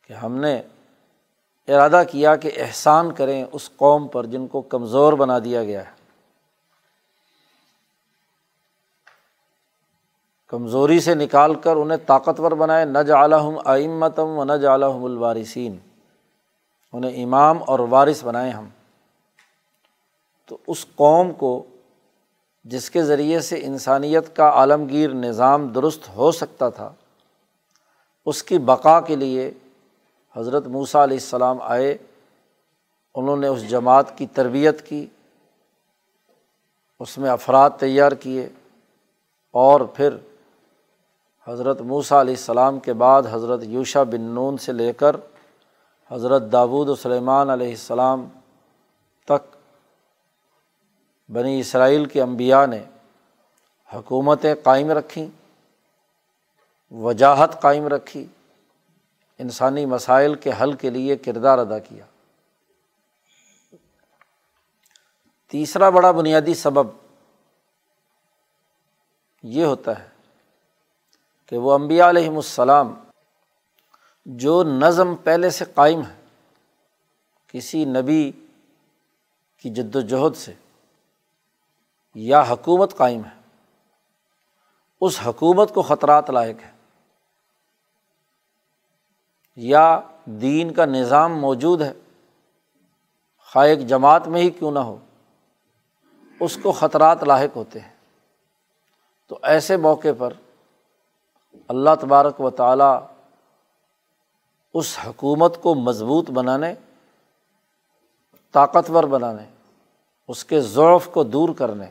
کہ 0.08 0.14
ہم 0.14 0.36
نے 0.36 0.62
ارادہ 1.68 2.04
کیا 2.12 2.36
کہ 2.36 2.52
احسان 2.56 3.12
کریں 3.12 3.46
اس 3.52 3.70
قوم 3.76 4.08
پر 4.08 4.26
جن 4.26 4.48
کو 4.48 4.62
کمزور 4.62 5.14
بنا 5.14 5.40
دیا 5.40 5.64
گیا 5.64 5.86
ہے۔ 5.86 6.04
کمزوری 10.48 11.00
سے 11.00 11.16
نکال 11.16 11.56
کر 11.56 11.76
انہیں 11.76 11.98
طاقتور 12.08 12.52
بنائے 12.52 12.86
نہ 12.86 13.00
جالحم 13.00 13.60
آئمتم 13.66 14.28
و 14.28 14.44
نہ 14.44 14.54
جالحم 14.54 15.06
الوارثین۔ 15.06 15.78
انہیں 16.94 17.24
امام 17.24 17.58
اور 17.68 17.80
وارث 17.80 18.24
بنائے 18.24 18.52
ہم۔ 18.52 18.70
تو 20.46 20.58
اس 20.68 20.86
قوم 20.96 21.34
کو 21.34 21.64
جس 22.64 22.90
کے 22.90 23.04
ذریعے 23.04 23.40
سے 23.40 23.60
انسانیت 23.64 24.36
کا 24.36 24.50
عالمگیر 24.50 25.10
نظام 25.10 25.68
درست 25.68 26.10
ہو 26.16 26.32
سکتا 26.32 26.70
تھا، 26.70 26.94
اس 28.26 28.44
کی 28.44 28.58
بقا 28.58 29.02
کے 29.02 29.16
لیے 29.16 29.52
حضرت 30.36 30.68
موسیٰ 30.68 31.02
علیہ 31.02 31.18
السلام 31.18 31.62
آئے، 31.62 31.98
انہوں 33.16 33.38
نے 33.38 33.48
اس 33.48 33.70
جماعت 33.70 34.18
کی 34.18 34.26
تربیت 34.34 34.86
کی، 34.88 35.06
اس 37.02 37.18
میں 37.18 37.30
افراد 37.30 37.70
تیار 37.80 38.12
کیے، 38.12 38.48
اور 39.54 39.82
پھر 39.96 40.18
حضرت 41.48 41.82
موسیٰ 41.82 42.20
علیہ 42.20 42.34
السلام 42.34 42.80
کے 42.80 42.94
بعد 42.94 43.24
حضرت 43.32 43.64
یوشا 43.64 44.04
بن 44.04 44.22
نون 44.36 44.58
سے 44.58 44.72
لے 44.72 44.92
کر 44.94 45.16
حضرت 46.12 46.52
داود 46.52 46.90
و 46.90 46.96
سلیمان 46.96 47.50
علیہ 47.50 47.70
السلام 47.70 48.28
تک 49.28 49.56
بنی 51.30 51.60
اسرائیل 51.60 52.06
کے 52.06 52.22
انبیاء 52.22 52.66
نے 52.66 52.84
حکومتیں 53.90 54.54
قائم 54.64 54.92
رکھیں، 54.92 55.28
وجاہت 56.92 57.62
قائم 57.62 57.88
رکھی۔ 57.88 58.26
انسانی 59.40 59.86
مسائل 59.86 60.36
کے 60.36 60.52
حل 60.62 60.74
کے 60.74 60.90
لیے 60.90 61.16
کردار 61.16 61.58
ادا 61.58 61.80
کیا۔ 61.80 62.06
تیسرا 65.48 65.90
بڑا 65.90 66.12
بنیادی 66.12 66.54
سبب 66.54 66.88
یہ 69.44 69.66
ہوتا 69.66 70.00
ہے 70.00 70.10
کہ 71.46 71.58
وہ 71.58 71.74
امبیا 71.74 72.10
علیہم 72.10 72.36
السلام 72.36 72.94
جو 74.26 74.64
نظم 74.64 75.16
پہلے 75.16 75.50
سے 75.50 75.66
قائم 75.66 76.02
ہے 76.02 76.22
کسی 77.48 77.86
نبی 77.86 78.32
کی 79.58 79.70
جد 79.70 79.96
وجہد 79.96 80.36
سے 80.36 80.54
یا 82.16 82.42
حکومت 82.42 82.98
قائم 82.98 83.26
ہے، 83.26 83.42
اس 85.02 85.20
حکومت 85.26 85.74
کو 85.74 85.82
خطرات 85.82 86.30
لائق 86.30 86.58
ہے 86.64 86.72
یا 89.56 90.00
دین 90.26 90.74
کا 90.74 90.86
نظام 90.86 91.40
موجود 91.40 91.82
ہے، 91.82 91.94
خواہ 93.40 93.68
ایک 93.68 93.88
جماعت 93.88 94.28
میں 94.28 94.42
ہی 94.42 94.50
کیوں 94.50 94.72
نہ 94.72 94.80
ہو، 94.80 94.98
اس 96.40 96.58
کو 96.62 96.72
خطرات 96.72 97.24
لاحق 97.24 97.56
ہوتے 97.56 97.80
ہیں۔ 97.80 97.92
تو 99.28 99.40
ایسے 99.44 99.78
موقع 99.78 100.08
پر 100.18 100.34
اللہ 101.68 101.90
تبارک 102.02 102.42
و 102.42 102.50
تعالیٰ 102.50 103.08
اس 104.74 105.00
حکومت 105.06 105.62
کو 105.62 105.76
مضبوط 105.76 106.30
بنانے، 106.30 106.74
طاقتور 108.52 109.04
بنانے، 109.04 109.44
اس 110.28 110.46
کے 110.46 110.62
ضعف 110.62 111.08
کو 111.08 111.24
دور 111.24 111.50
کرنے، 111.58 111.86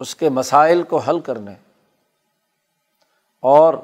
اس 0.00 0.14
کے 0.16 0.28
مسائل 0.28 0.82
کو 0.82 0.96
حل 0.96 1.20
کرنے 1.20 1.54
اور 3.40 3.74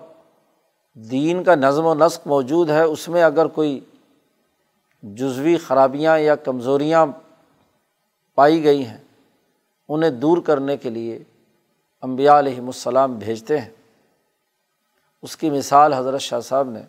دین 0.96 1.44
کا 1.44 1.54
نظم 1.54 1.86
و 1.86 1.94
نسق 1.94 2.26
موجود 2.26 2.70
ہے، 2.70 2.82
اس 2.82 3.08
میں 3.08 3.22
اگر 3.22 3.46
کوئی 3.46 3.80
جزوی 5.02 5.56
خرابیاں 5.56 6.18
یا 6.18 6.36
کمزوریاں 6.36 7.06
پائی 8.34 8.64
گئی 8.64 8.86
ہیں، 8.86 8.98
انہیں 9.88 10.10
دور 10.10 10.38
کرنے 10.38 10.76
کے 10.76 10.90
لیے 10.90 11.22
امبیا 12.00 12.38
علیہم 12.38 12.66
السلام 12.66 13.14
بھیجتے 13.14 13.58
ہیں۔ 13.58 13.70
اس 15.22 15.36
کی 15.36 15.50
مثال 15.50 15.92
حضرت 15.92 16.20
شاہ 16.20 16.40
صاحب 16.40 16.70
نے 16.70 16.80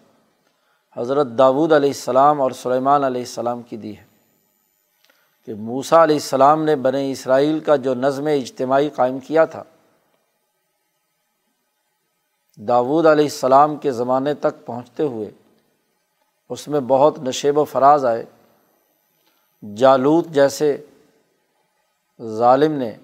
حضرت 0.97 1.27
داود 1.37 1.71
علیہ 1.71 1.89
السلام 1.89 2.41
اور 2.41 2.51
سلیمان 2.51 3.03
علیہ 3.03 3.21
السلام 3.21 3.61
کی 3.61 3.77
دی 3.77 3.97
ہے 3.97 4.05
کہ 5.45 5.53
موسا 5.53 6.03
علیہ 6.03 6.15
السلام 6.15 6.63
نے 6.63 6.75
بن 6.75 6.95
اسرائیل 6.95 7.59
کا 7.59 7.75
جو 7.75 7.93
نظم 7.93 8.25
اجتماعی 8.25 8.89
قائم 8.89 9.19
کیا 9.19 9.45
تھا 9.45 9.63
داود 12.57 13.05
علیہ 13.05 13.25
السلام 13.25 13.75
کے 13.75 13.91
زمانے 13.91 14.33
تک 14.33 14.65
پہنچتے 14.65 15.03
ہوئے 15.03 15.31
اس 16.49 16.67
میں 16.67 16.79
بہت 16.79 17.19
نشیب 17.19 17.57
و 17.57 17.63
فراز 17.63 18.05
آئے۔ 18.05 18.25
جالوت 19.75 20.25
جیسے 20.25 20.85
ظالم 22.21 22.71
نے 22.71 22.95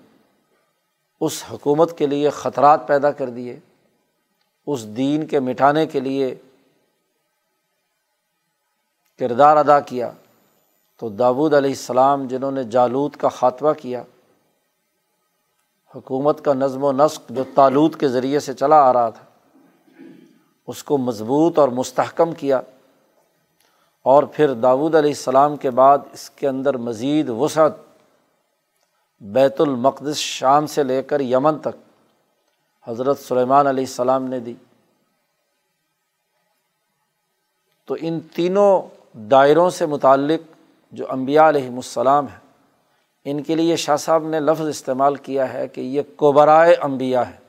اس 1.21 1.43
حکومت 1.51 1.97
کے 1.97 2.07
لیے 2.07 2.29
خطرات 2.29 2.87
پیدا 2.87 3.11
کر 3.11 3.29
دیے، 3.29 3.59
اس 4.67 4.87
دین 4.87 5.27
کے 5.27 5.39
مٹھانے 5.39 5.87
کے 5.87 5.99
لیے 5.99 6.35
کردار 9.19 9.57
ادا 9.57 9.79
کیا۔ 9.79 10.11
تو 10.97 11.09
داود 11.09 11.53
علیہ 11.53 11.69
السلام 11.69 12.27
جنہوں 12.27 12.51
نے 12.51 12.63
جالود 12.63 13.15
کا 13.15 13.29
خاتمہ 13.29 13.71
کیا، 13.81 14.03
حکومت 15.95 16.45
کا 16.45 16.53
نظم 16.53 16.83
و 16.83 16.91
نسق 16.91 17.21
جو 17.29 17.43
تالود 17.55 17.99
کے 17.99 18.07
ذریعے 18.07 18.39
سے 18.39 18.53
چلا 18.53 18.89
آ 18.89 18.93
رہا 18.93 19.09
تھا۔ 19.09 19.23
اس 20.67 20.83
کو 20.83 20.97
مضبوط 20.97 21.59
اور 21.59 21.69
مستحکم 21.69 22.31
کیا 22.31 22.61
اور 24.01 24.23
پھر 24.23 24.53
داود 24.53 24.95
علیہ 24.95 25.09
السلام 25.09 25.57
کے 25.57 25.69
بعد 25.69 25.97
اس 26.13 26.29
کے 26.29 26.47
اندر 26.47 26.77
مزید 26.77 27.29
وسعت 27.29 27.71
بیت 29.21 29.61
المقدس 29.61 30.17
شام 30.17 30.67
سے 30.67 30.83
لے 30.83 31.03
کر 31.03 31.19
یمن 31.19 31.59
تک 31.59 31.75
حضرت 32.87 33.19
سلیمان 33.19 33.67
علیہ 33.67 33.83
السلام 33.83 34.23
نے 34.23 34.39
دی۔ 34.39 34.53
تو 37.85 37.95
ان 37.99 38.19
تینوں 38.19 38.81
دائروں 39.17 39.69
سے 39.69 39.85
متعلق 39.85 40.51
جو 40.91 41.05
امبیا 41.09 41.49
علیہم 41.49 41.75
السلام 41.75 42.27
ہیں، 42.27 42.39
ان 43.25 43.43
کے 43.43 43.55
لیے 43.55 43.75
شاہ 43.75 43.95
صاحب 43.95 44.23
نے 44.23 44.39
لفظ 44.39 44.67
استعمال 44.67 45.15
کیا 45.15 45.53
ہے 45.53 45.67
کہ 45.67 45.81
یہ 45.81 46.01
کوبرائے 46.15 46.73
امبیا 46.73 47.29
ہے 47.29 47.42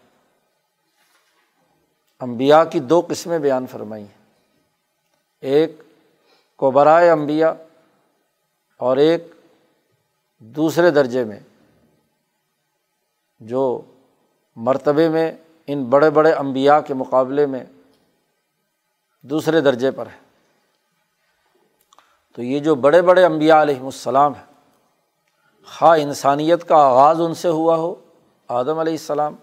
امبیا 2.21 2.65
کی 2.65 2.81
دو 2.81 3.03
قسمیں 3.09 3.39
بیان 3.39 3.67
فرمائی 3.67 4.03
ہیں۔ 4.03 4.23
ایک 5.41 5.81
کوبرائے 6.57 7.11
امبیا 7.11 7.53
اور 8.81 8.97
ایک 8.97 9.35
دوسرے 10.39 10.91
درجے 10.91 11.25
میں، 11.25 11.39
جو 13.41 13.81
مرتبے 14.57 15.09
میں 15.09 15.33
ان 15.67 15.85
بڑے 15.85 16.11
بڑے 16.11 16.33
امبیا 16.33 16.81
کے 16.81 16.95
مقابلے 16.95 17.47
میں 17.47 17.65
دوسرے 19.25 19.61
درجے 19.61 19.91
پر 19.91 20.07
ہے۔ 20.07 20.19
تو 22.33 22.43
یہ 22.43 22.61
جو 22.61 22.75
بڑے 22.75 23.03
بڑے 23.03 23.25
امبیا 23.25 23.63
علیہم 23.63 23.85
السلام 23.85 24.33
ہیں، 24.35 24.53
خواہ 25.69 26.01
انسانیت 26.01 26.69
کا 26.69 26.77
آغاز 26.77 27.21
ان 27.21 27.35
سے 27.35 27.49
ہوا 27.49 27.77
ہو، 27.77 27.95
آدم 28.49 28.79
علیہ 28.79 28.93
السلام 28.93 29.35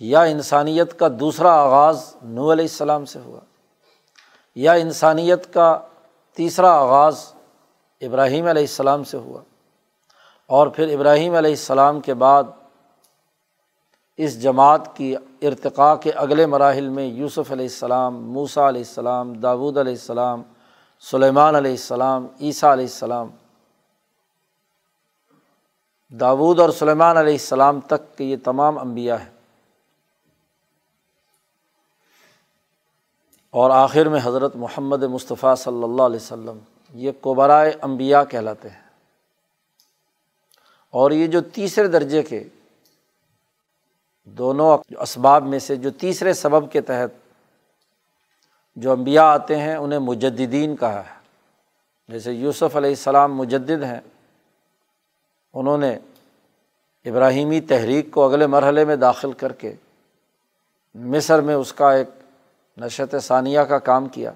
یا 0.00 0.22
انسانیت 0.22 0.98
کا 0.98 1.08
دوسرا 1.20 1.52
آغاز 1.60 2.02
نو 2.24 2.52
علیہ 2.52 2.64
السلام 2.64 3.04
سے 3.04 3.18
ہوا، 3.18 3.40
یا 4.56 4.72
انسانیت 4.82 5.52
کا 5.54 5.78
تیسرا 6.36 6.70
آغاز 6.72 7.24
ابراہیم 8.02 8.46
علیہ 8.46 8.62
السلام 8.62 9.04
سے 9.04 9.16
ہوا، 9.16 9.40
اور 10.50 10.66
پھر 10.66 10.94
ابراہیم 10.94 11.34
علیہ 11.34 11.50
السلام 11.50 12.00
کے 12.00 12.14
بعد 12.14 12.44
اس 14.18 14.40
جماعت 14.42 14.96
کی 14.96 15.14
ارتقاء 15.42 15.94
کے 16.02 16.10
اگلے 16.22 16.46
مراحل 16.46 16.88
میں 16.88 17.06
یوسف 17.06 17.50
علیہ 17.52 17.66
السلام 17.66 18.22
موسا 18.32 18.68
علیہ 18.68 18.80
السلام، 18.80 19.32
داود 19.32 19.78
علیہ 19.78 19.92
السلام، 19.92 20.42
سلیمان 21.04 21.54
علیہ 21.54 21.70
السلام، 21.70 22.26
عیسیٰ 22.40 22.70
علیہ 22.72 22.84
السلام، 22.84 23.28
داود 26.12 26.60
اور 26.60 26.70
سلیمان 26.70 27.16
علیہ 27.16 27.32
السلام 27.32 27.80
تک 27.86 28.16
کے 28.16 28.24
یہ 28.24 28.36
تمام 28.44 28.78
انبیاء 28.78 29.16
ہیں۔ 29.16 29.37
اور 33.58 33.70
آخر 33.70 34.08
میں 34.08 34.20
حضرت 34.22 34.56
محمد 34.56 35.02
مصطفیٰ 35.02 35.56
صلی 35.56 35.82
اللہ 35.82 36.02
علیہ 36.02 36.16
وسلم 36.16 36.58
یہ 36.94 37.12
کوبرائے 37.20 37.72
انبیاء 37.82 38.22
کہلاتے 38.30 38.68
ہیں۔ 38.68 38.82
اور 40.90 41.10
یہ 41.10 41.26
جو 41.26 41.40
تیسرے 41.40 41.88
درجے 41.88 42.22
کے 42.22 42.44
دونوں 44.24 44.78
اسباب 45.00 45.46
میں 45.46 45.58
سے 45.58 45.76
جو 45.76 45.90
تیسرے 45.90 46.32
سبب 46.32 46.72
کے 46.72 46.80
تحت 46.80 47.34
جو 48.76 48.92
انبیاء 48.92 49.24
آتے 49.24 49.56
ہیں، 49.56 49.76
انہیں 49.76 49.98
مجدین 49.98 50.76
کہا 50.76 51.00
ہے۔ 51.00 51.18
جیسے 52.08 52.32
یوسف 52.32 52.76
علیہ 52.76 52.90
السلام 52.90 53.36
مجدد 53.36 53.82
ہیں۔ 53.82 54.00
انہوں 55.54 55.78
نے 55.78 55.98
ابراہیمی 57.04 57.60
تحریک 57.60 58.10
کو 58.10 58.24
اگلے 58.24 58.46
مرحلے 58.46 58.84
میں 58.84 58.96
داخل 58.96 59.32
کر 59.32 59.52
کے 59.52 59.74
مصر 60.94 61.40
میں 61.40 61.54
اس 61.54 61.72
کا 61.72 61.92
ایک 61.92 62.08
نشت 62.80 63.16
ثانیہ 63.22 63.60
کا 63.60 63.78
کام 63.78 64.08
کیا۔ 64.08 64.32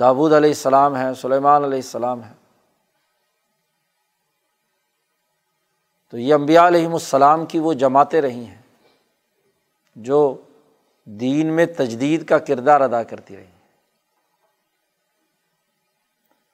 داود 0.00 0.32
علیہ 0.32 0.50
السلام 0.50 0.96
ہیں، 0.96 1.14
سلیمان 1.14 1.64
علیہ 1.64 1.78
السلام 1.78 2.22
ہیں۔ 2.22 2.34
تو 6.10 6.18
یہ 6.18 6.34
امبیا 6.34 6.66
علیہم 6.66 6.92
السلام 6.92 7.46
کی 7.46 7.58
وہ 7.58 7.72
جماعتیں 7.72 8.20
رہی 8.20 8.44
ہیں 8.44 8.62
جو 9.96 10.36
دین 11.04 11.52
میں 11.52 11.66
تجدید 11.66 12.28
کا 12.28 12.38
کردار 12.38 12.80
ادا 12.80 13.02
کرتی 13.02 13.36
رہی 13.36 13.44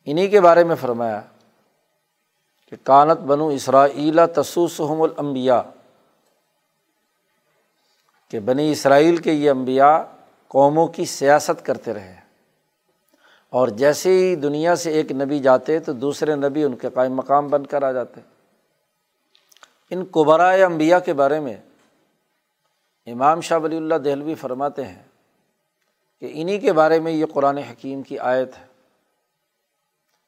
انہیں 0.04 0.28
کے 0.28 0.40
بارے 0.40 0.64
میں 0.64 0.76
فرمایا 0.76 1.20
کہ 2.66 2.76
کانت 2.85 3.18
بنو 3.20 3.48
اسرائیلا 3.48 4.26
تسوسحم 4.26 5.02
الانبیاء۔ 5.02 5.61
کہ 8.31 8.40
بنی 8.40 8.73
اسرائیل 8.73 9.16
کے 9.16 9.33
یہ 9.33 9.51
امبیا 9.51 10.05
قوموں 10.49 10.87
کی 10.87 11.05
سیاست 11.05 11.66
کرتے 11.66 11.95
رہے۔ 11.95 12.16
اور 13.51 13.69
جیسے 13.69 14.11
ہی 14.11 14.37
دنیا 14.37 14.77
سے 14.77 14.90
ایک 14.90 15.12
نبی 15.12 15.38
جاتے 15.38 15.79
تو 15.79 15.93
دوسرے 15.93 16.37
نبی 16.37 16.64
ان 16.64 16.77
کے 16.77 16.88
قائم 16.95 17.14
مقام 17.14 17.49
بن 17.49 17.66
کر 17.66 17.83
آ 17.83 17.93
جاتے۔ 17.93 18.21
ان 19.90 20.05
قبرائے 20.11 20.64
امبیا 20.64 20.99
کے 20.99 21.12
بارے 21.12 21.40
میں 21.40 21.57
امام 23.07 23.40
شاہ 23.40 23.59
ولی 23.59 23.77
اللہ 23.77 23.95
دہلوی 23.95 24.35
فرماتے 24.35 24.85
ہیں 24.85 25.03
کہ 26.21 26.31
انہیں 26.33 26.59
کے 26.59 26.73
بارے 26.73 27.01
میں 27.01 27.12
یہ 27.12 27.27
قرآن 27.33 27.59
حکیم 27.59 28.03
کی 28.03 28.19
آیت 28.19 28.59
ہے 28.59 28.66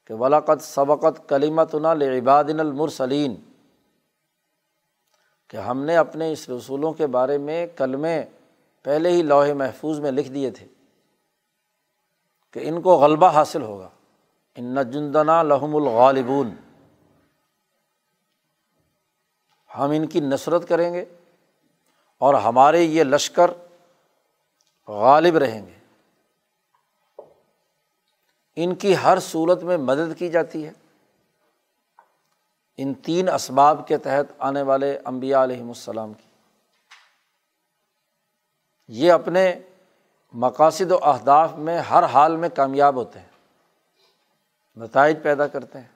کہ 0.07 0.15
ولاقت 0.15 0.63
سبقت 0.63 1.29
کلیمت 1.29 1.75
نا 1.75 1.95
لبادن 1.95 2.61
المرسلین 2.61 3.35
کہ 5.53 5.57
ہم 5.57 5.85
نے 5.85 5.97
اپنے 5.97 6.33
اس 6.33 6.51
رسولوں 6.51 6.93
کے 6.93 7.07
بارے 7.07 7.39
میں 7.39 7.67
کلمے 7.67 8.25
پہلے 8.83 9.09
ہی 9.11 9.23
لوہے 9.23 9.55
محفوظ 9.55 10.01
میں 10.01 10.11
لکھ 10.11 10.29
دیے 10.29 10.51
تھے 10.51 10.67
کہ 12.53 12.61
ان 12.63 12.83
کو 12.83 12.97
غلبہ 12.97 13.31
حاصل 13.31 13.63
ہوگا۔ 13.63 13.89
ان 14.55 14.75
نجندنا 14.75 15.43
لحم 15.43 15.77
الغالبون۔ 15.77 16.51
ہم 19.79 19.91
ان 19.91 20.07
کی 20.07 20.21
نصرت 20.21 20.69
کریں 20.69 20.95
گے 20.95 21.05
اور 22.19 22.35
ہمارے 22.35 22.83
یہ 22.83 23.05
لشکر 23.05 23.51
غالب 24.89 25.37
رہیں 25.37 25.67
گے۔ 25.67 25.79
ان 28.57 28.75
کی 28.75 28.97
ہر 28.97 29.19
صورت 29.21 29.63
میں 29.63 29.77
مدد 29.77 30.19
کی 30.19 30.29
جاتی 30.29 30.67
ہے۔ 30.67 30.73
ان 32.83 32.95
تین 32.95 33.29
اسباب 33.29 33.89
کے 33.89 33.99
تحت 33.99 34.33
آنے 34.39 34.63
والے 34.63 34.99
امبیا 35.05 35.43
علیہم 35.43 35.69
السلام 35.69 36.13
کی۔ 36.13 36.29
یہ 38.89 39.13
اپنے 39.13 39.59
مقاصد 40.33 40.93
و 40.93 40.99
اہداف 41.03 41.55
میں 41.55 41.79
ہر 41.79 42.05
حال 42.05 42.37
میں 42.37 42.49
کامیاب 42.49 42.95
ہوتے 42.97 43.19
ہیں، 43.19 43.31
نتائج 44.77 45.17
پیدا 45.23 45.47
کرتے 45.47 45.79
ہیں۔ 45.79 45.93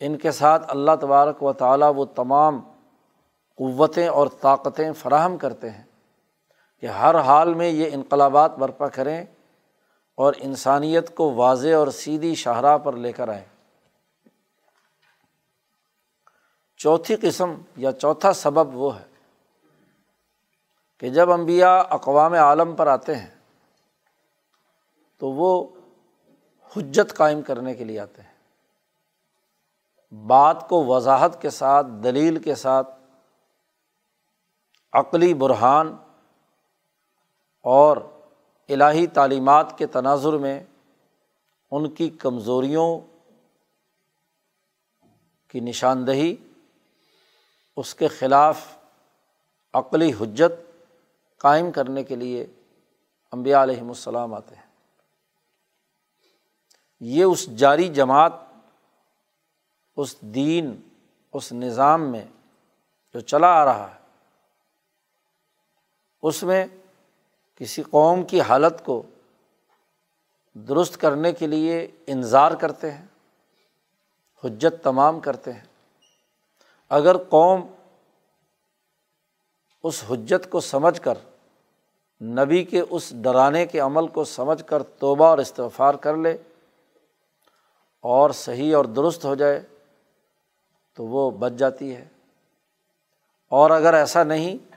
ان 0.00 0.16
کے 0.16 0.30
ساتھ 0.32 0.64
اللہ 0.68 0.90
تبارک 1.00 1.42
و 1.42 1.52
تعالیٰ 1.52 1.92
وہ 1.96 2.04
تمام 2.04 2.60
قوتیں 3.58 4.08
اور 4.08 4.26
طاقتیں 4.40 4.92
فراہم 4.92 5.36
کرتے 5.36 5.70
ہیں 5.70 5.84
کہ 6.80 6.86
ہر 6.86 7.20
حال 7.20 7.54
میں 7.54 7.68
یہ 7.68 7.90
انقلابات 7.92 8.56
برپا 8.58 8.88
کریں 8.88 9.24
اور 10.14 10.34
انسانیت 10.38 11.14
کو 11.14 11.34
واضح 11.34 11.74
اور 11.76 11.88
سیدھی 11.88 12.34
شاہراہ 12.34 12.78
پر 12.78 12.92
لے 12.92 13.12
کر 13.12 13.28
آئیں۔ 13.28 13.51
چوتھی 16.82 17.16
قسم 17.22 17.54
یا 17.76 17.92
چوتھا 17.92 18.32
سبب 18.32 18.76
وہ 18.76 19.00
ہے 19.00 19.04
کہ 20.98 21.08
جب 21.08 21.32
امبیا 21.32 21.78
اقوام 21.78 22.32
عالم 22.32 22.76
پر 22.76 22.86
آتے 22.86 23.16
ہیں 23.16 23.34
تو 25.18 25.30
وہ 25.30 25.68
حجت 26.76 27.16
قائم 27.16 27.42
کرنے 27.42 27.74
کے 27.74 27.84
لیے 27.84 28.00
آتے 28.00 28.22
ہیں۔ 28.22 28.32
بات 30.14 30.68
کو 30.68 30.84
وضاحت 30.84 31.42
کے 31.42 31.50
ساتھ، 31.50 31.86
دلیل 32.04 32.42
کے 32.42 32.54
ساتھ، 32.54 32.88
عقلی 34.92 35.34
برہان 35.34 35.96
اور 37.62 37.96
الہی 38.68 39.06
تعلیمات 39.06 39.78
کے 39.78 39.86
تناظر 39.86 40.32
میں 40.32 40.64
ان 41.70 41.90
کی 41.90 42.10
کمزوریوں 42.10 43.00
کی 45.48 45.60
نشاندہی 45.60 46.36
اس 47.76 47.94
کے 47.94 48.08
خلاف 48.08 48.76
عقلی 49.72 50.12
حجت 50.20 50.52
قائم 51.38 51.72
کرنے 51.72 52.04
کے 52.04 52.16
لیے 52.16 52.46
امبیا 53.32 53.62
علیہم 53.62 53.88
السلام 53.88 54.34
آتے 54.34 54.54
ہیں۔ 54.54 54.66
یہ 57.00 57.24
اس 57.24 57.46
جاری 57.56 57.88
جماعت، 57.88 58.32
اس 59.96 60.20
دین، 60.20 60.80
اس 61.32 61.52
نظام 61.52 62.12
میں 62.12 62.24
جو 63.14 63.20
چلا 63.20 63.48
آ 63.48 63.64
رہا 63.64 63.94
ہے، 63.94 64.00
اس 66.22 66.42
میں 66.42 66.66
کسی 67.56 67.82
قوم 67.82 68.24
کی 68.24 68.40
حالت 68.40 68.84
کو 68.84 69.02
درست 70.54 71.00
کرنے 71.00 71.32
کے 71.32 71.46
لیے 71.46 71.90
انظار 72.06 72.52
کرتے 72.52 72.90
ہیں، 72.90 73.06
حجت 74.44 74.84
تمام 74.84 75.20
کرتے 75.20 75.52
ہیں۔ 75.52 75.71
اگر 76.92 77.16
قوم 77.16 77.66
اس 79.82 80.04
حجت 80.10 80.50
کو 80.50 80.60
سمجھ 80.60 81.00
کر، 81.00 81.18
نبی 82.22 82.64
کے 82.64 82.82
اس 82.90 83.12
ڈرانے 83.14 83.66
کے 83.66 83.78
عمل 83.78 84.06
کو 84.06 84.24
سمجھ 84.24 84.64
کر 84.66 84.82
توبہ 84.82 85.24
اور 85.24 85.38
استفار 85.38 85.94
کر 85.94 86.16
لے 86.16 86.36
اور 88.00 88.30
صحیح 88.30 88.76
اور 88.76 88.84
درست 88.84 89.24
ہو 89.24 89.34
جائے، 89.34 89.62
تو 90.94 91.04
وہ 91.06 91.30
بچ 91.30 91.52
جاتی 91.52 91.96
ہے۔ 91.96 92.08
اور 93.48 93.70
اگر 93.70 93.94
ایسا 93.94 94.22
نہیں، 94.22 94.72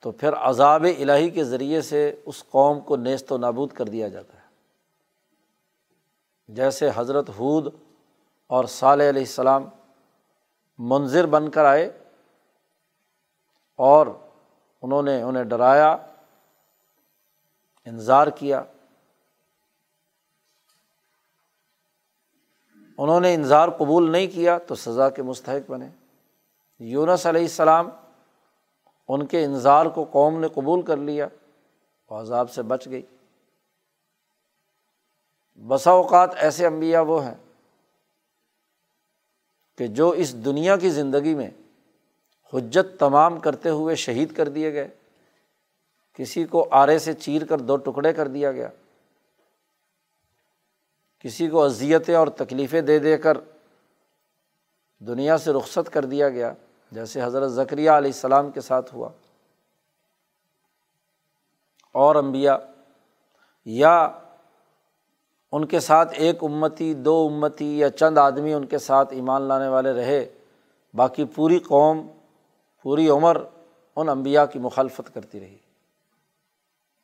تو 0.00 0.10
پھر 0.10 0.32
عذاب 0.32 0.86
الہی 0.98 1.30
کے 1.30 1.44
ذریعے 1.44 1.82
سے 1.82 2.20
اس 2.26 2.44
قوم 2.50 2.80
کو 2.80 2.96
نیست 2.96 3.32
و 3.32 3.38
نابود 3.38 3.72
کر 3.72 3.84
دیا 3.84 4.08
جاتا 4.08 4.34
ہے۔ 4.34 4.46
جیسے 6.48 6.90
حضرت 6.94 7.30
حود 7.30 7.74
اور 8.46 8.64
صالح 8.64 9.08
علیہ 9.08 9.22
السلام 9.22 9.68
منظر 10.78 11.26
بن 11.26 11.50
کر 11.50 11.64
آئے 11.64 11.98
اور 13.76 14.06
انہوں 14.82 15.02
نے 15.02 15.22
انہیں 15.22 15.44
ڈرایا 15.44 15.96
انظار 17.84 18.26
کیا۔ 18.26 18.64
انہوں 22.98 23.20
نے 23.20 23.34
انظار 23.34 23.68
قبول 23.68 24.12
نہیں 24.12 24.26
کیا 24.26 24.58
تو 24.58 24.74
سزا 24.74 25.10
کے 25.10 25.22
مستحق 25.22 25.70
بنے۔ 25.70 25.88
یونس 26.78 27.26
علیہ 27.26 27.42
السلام 27.42 27.90
ان 29.08 29.26
کے 29.26 29.44
انظار 29.44 29.86
کو 29.86 30.04
قوم 30.04 30.40
نے 30.40 30.48
قبول 30.48 30.82
کر 30.82 30.96
لیا 30.96 31.26
وہ 32.10 32.20
عذاب 32.20 32.50
سے 32.50 32.62
بچ 32.62 32.88
گئی۔ 32.90 33.02
بسا 35.68 35.90
اوقات 35.90 36.30
ایسے 36.34 36.66
انبیاء 36.66 37.00
وہ 37.00 37.24
ہیں 37.24 37.34
کہ 39.78 39.86
جو 39.86 40.08
اس 40.10 40.34
دنیا 40.44 40.76
کی 40.76 40.90
زندگی 40.90 41.34
میں 41.34 41.50
حجت 42.52 42.98
تمام 42.98 43.38
کرتے 43.40 43.70
ہوئے 43.70 43.94
شہید 43.94 44.36
کر 44.36 44.48
دیے 44.48 44.72
گئے، 44.72 44.88
کسی 46.18 46.44
کو 46.44 46.66
آرے 46.70 46.98
سے 46.98 47.12
چیر 47.12 47.44
کر 47.44 47.58
دو 47.58 47.76
ٹکڑے 47.76 48.12
کر 48.12 48.28
دیا 48.28 48.52
گیا، 48.52 48.68
کسی 51.18 51.48
کو 51.48 51.64
اذیتیں 51.64 52.14
اور 52.14 52.28
تکلیفیں 52.28 52.80
دے 52.80 52.98
دے 52.98 53.16
کر 53.18 53.38
دنیا 54.98 55.38
سے 55.38 55.52
رخصت 55.52 55.92
کر 55.92 56.04
دیا 56.04 56.28
گیا، 56.28 56.52
جیسے 56.92 57.22
حضرت 57.22 57.50
ذکریہ 57.50 57.90
علیہ 57.90 58.10
السلام 58.10 58.50
کے 58.50 58.60
ساتھ 58.60 58.94
ہوا۔ 58.94 59.08
اور 61.94 62.16
امبیا 62.16 62.56
یا 63.64 64.08
ان 65.52 65.64
کے 65.64 65.80
ساتھ 65.80 66.14
ایک 66.16 66.44
امتی، 66.44 66.94
دو 66.94 67.28
امتی 67.32 67.78
یا 67.78 67.90
چند 67.90 68.18
آدمی 68.18 68.52
ان 68.52 68.66
کے 68.66 68.78
ساتھ 68.78 69.14
ایمان 69.14 69.42
لانے 69.42 69.68
والے 69.68 69.92
رہے، 69.92 70.34
باقی 70.94 71.24
پوری 71.24 71.58
قوم، 71.58 72.06
پوری 72.82 73.08
عمر 73.08 73.42
ان 73.96 74.08
امبیا 74.08 74.46
کی 74.46 74.58
مخالفت 74.58 75.14
کرتی 75.14 75.40
رہی۔ 75.40 75.58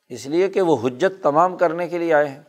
اس 0.09 0.27
لیے 0.27 0.49
کہ 0.49 0.61
وہ 0.61 0.77
حجت 0.83 1.23
تمام 1.23 1.57
کرنے 1.57 1.89
کے 1.89 1.99
لیے 1.99 2.15
آئے 2.15 2.29
ہیں۔ 2.29 2.43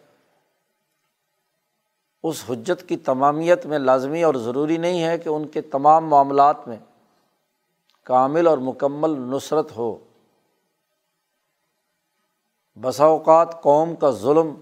اس 2.23 2.43
حجت 2.49 2.89
کی 2.89 2.97
تمامیت 2.97 3.65
میں 3.65 3.79
لازمی 3.79 4.23
اور 4.23 4.35
ضروری 4.35 4.77
نہیں 4.77 5.03
ہے 5.03 5.17
کہ 5.17 5.29
ان 5.29 5.47
کے 5.47 5.61
تمام 5.61 6.05
معاملات 6.05 6.67
میں 6.67 6.77
کامل 8.03 8.47
اور 8.47 8.57
مکمل 8.57 9.09
نصرت 9.09 9.77
ہو۔ 9.77 9.97
بسا 12.81 13.05
اوقات 13.05 13.61
قوم 13.61 13.95
کا 13.95 14.11
ظلم 14.11 14.55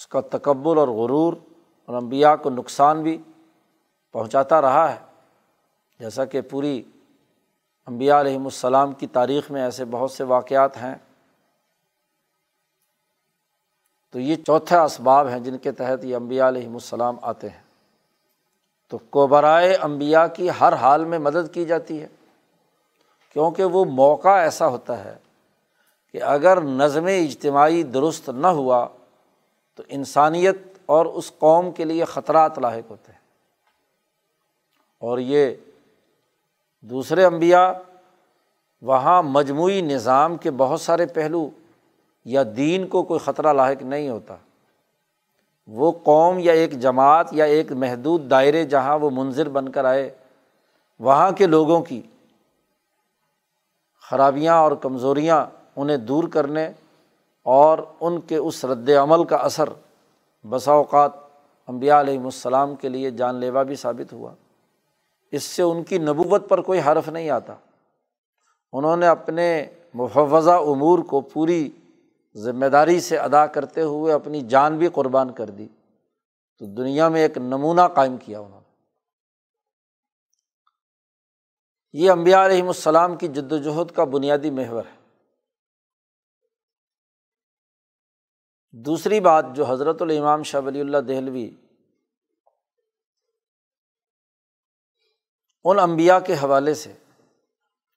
اس 0.00 0.06
کا 0.06 0.20
تکبر 0.20 0.76
اور 0.76 0.88
غرور 0.88 1.32
اور 1.86 1.96
امبیا 1.96 2.36
کو 2.36 2.50
نقصان 2.50 3.02
بھی 3.02 3.18
پہنچاتا 4.12 4.62
رہا 4.62 4.94
ہے۔ 4.94 4.98
جیسا 5.98 6.24
کہ 6.24 6.40
پوری 6.40 6.82
امبیا 7.86 8.20
علیہم 8.20 8.44
السلام 8.44 8.92
کی 8.92 9.06
تاریخ 9.06 9.50
میں 9.50 9.62
ایسے 9.62 9.84
بہت 9.84 10.10
سے 10.10 10.24
واقعات 10.24 10.76
ہیں۔ 10.76 10.94
تو 14.12 14.20
یہ 14.20 14.36
چوتھا 14.36 14.82
اسباب 14.82 15.28
ہیں 15.28 15.38
جن 15.38 15.58
کے 15.58 15.72
تحت 15.72 16.04
یہ 16.04 16.16
امبیا 16.16 16.48
علیہم 16.48 16.72
السلام 16.72 17.16
آتے 17.22 17.48
ہیں۔ 17.48 17.62
تو 18.88 18.98
کوبرائے 18.98 19.74
امبیا 19.74 20.26
کی 20.26 20.48
ہر 20.60 20.72
حال 20.72 21.04
میں 21.04 21.18
مدد 21.18 21.54
کی 21.54 21.64
جاتی 21.64 22.02
ہے۔ 22.02 22.08
کیونکہ 23.32 23.64
وہ 23.64 23.84
موقع 23.84 24.28
ایسا 24.28 24.66
ہوتا 24.66 25.04
ہے 25.04 25.16
کہ 26.12 26.22
اگر 26.22 26.60
نظم 26.60 27.06
اجتماعی 27.06 27.82
درست 27.82 28.28
نہ 28.28 28.46
ہوا 28.46 28.88
تو 29.74 29.82
انسانیت 29.88 30.56
اور 30.86 31.06
اس 31.06 31.32
قوم 31.38 31.70
کے 31.70 31.84
لیے 31.84 32.04
خطرات 32.04 32.58
لاحق 32.58 32.90
ہوتے 32.90 33.12
ہیں۔ 33.12 33.18
اور 34.98 35.18
یہ 35.18 35.54
دوسرے 36.80 37.24
انبیاء 37.24 37.72
وہاں 38.82 39.22
مجموعی 39.22 39.80
نظام 39.80 40.36
کے 40.36 40.50
بہت 40.50 40.80
سارے 40.80 41.06
پہلو 41.06 41.50
یا 42.24 42.42
دین 42.56 42.86
کو 42.86 43.02
کوئی 43.02 43.20
خطرہ 43.20 43.52
لاحق 43.52 43.82
نہیں 43.82 44.08
ہوتا۔ 44.08 44.36
وہ 45.66 45.92
قوم 46.04 46.38
یا 46.38 46.52
ایک 46.52 46.72
جماعت 46.72 47.28
یا 47.32 47.44
ایک 47.44 47.72
محدود 47.72 48.30
دائرے 48.30 48.64
جہاں 48.64 48.98
وہ 48.98 49.10
منظر 49.10 49.48
بن 49.48 49.68
کر 49.68 49.84
آئے، 49.84 50.10
وہاں 50.98 51.32
کے 51.32 51.46
لوگوں 51.46 51.82
کی 51.82 52.02
خرابیاں 54.02 54.54
اور 54.54 54.72
کمزوریاں 54.72 55.46
انہیں 55.76 55.96
دور 55.96 56.24
کرنے 56.24 56.70
اور 57.52 57.78
ان 58.00 58.20
کے 58.20 58.36
اس 58.36 58.64
رد 58.64 58.88
عمل 58.88 59.24
کا 59.24 59.36
اثر 59.36 59.68
بسا 60.48 60.72
اوقات 60.72 61.12
امبیا 61.66 62.00
علیہم 62.00 62.24
السلام 62.24 62.74
کے 62.74 62.88
لیے 62.88 63.10
جان 63.10 63.34
لیوا 63.34 63.62
بھی 63.62 63.74
ثابت 63.74 64.12
ہوا۔ 64.12 64.34
اس 65.30 65.42
سے 65.42 65.62
ان 65.62 65.84
کی 65.84 65.98
نبوت 65.98 66.48
پر 66.48 66.60
کوئی 66.60 66.80
حرف 66.80 67.08
نہیں 67.08 67.30
آتا۔ 67.30 67.54
انہوں 68.72 68.96
نے 68.96 69.06
اپنے 69.06 69.66
محفظہ 69.94 70.50
امور 70.50 70.98
کو 70.98 71.20
پوری 71.20 71.70
ذمہ 72.36 72.66
داری 72.66 73.00
سے 73.00 73.18
ادا 73.18 73.46
کرتے 73.46 73.82
ہوئے 73.82 74.12
اپنی 74.12 74.40
جان 74.40 74.78
بھی 74.78 74.88
قربان 74.88 75.32
کر 75.32 75.50
دی۔ 75.50 75.68
تو 76.58 76.66
دنیا 76.66 77.08
میں 77.08 77.22
ایک 77.22 77.38
نمونہ 77.38 77.80
قائم 77.94 78.16
کیا 78.16 78.40
انہوں 78.40 78.60
نے۔ 78.60 78.70
یہ 81.92 82.10
امبیا 82.10 82.46
علیہم 82.46 82.66
السلام 82.66 83.16
کی 83.16 83.28
جد 83.28 83.52
وجہد 83.52 83.96
کا 83.96 84.04
بنیادی 84.04 84.50
محور 84.50 84.82
ہے۔ 84.94 84.99
دوسری 88.72 89.20
بات 89.20 89.46
جو 89.54 89.64
حضرت 89.64 90.02
الامام 90.02 90.42
شاہ 90.42 90.60
ولی 90.60 90.80
اللہ 90.80 90.98
دہلوی، 90.98 91.50
ان 95.64 95.78
امبیا 95.78 96.20
کے 96.20 96.34
حوالے 96.34 96.74
سے 96.74 96.92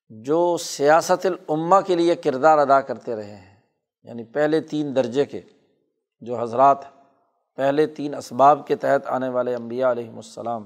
جو 0.10 0.58
سیاست 0.58 1.26
العما 1.26 1.82
کے 1.82 1.96
لیے 1.96 2.16
کردار 2.16 2.58
ادا 2.58 2.82
کرتے 2.82 3.16
رہے 3.16 3.36
ہیں 3.36 3.56
یعنی 4.04 4.24
پہلے 4.24 4.62
تین 4.62 4.96
درجے 4.96 5.26
کے 5.26 5.42
جو 6.22 6.42
حضرات 6.42 6.78
پہلے 7.56 7.88
تین 7.88 8.16
اسباب 8.16 8.68
کے 8.68 8.76
تحت 8.76 9.08
آنے 9.08 9.30
والے 9.30 9.56
امبیا 9.56 9.92
علیہم 9.92 10.16
السلام 10.16 10.64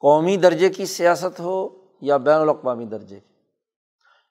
قومی 0.00 0.36
درجے 0.36 0.68
کی 0.68 0.86
سیاست 0.86 1.40
ہو 1.40 1.68
یا 2.00 2.16
بین 2.16 2.40
الاقوامی 2.40 2.84
درجے 2.84 3.20
کی۔ 3.20 3.26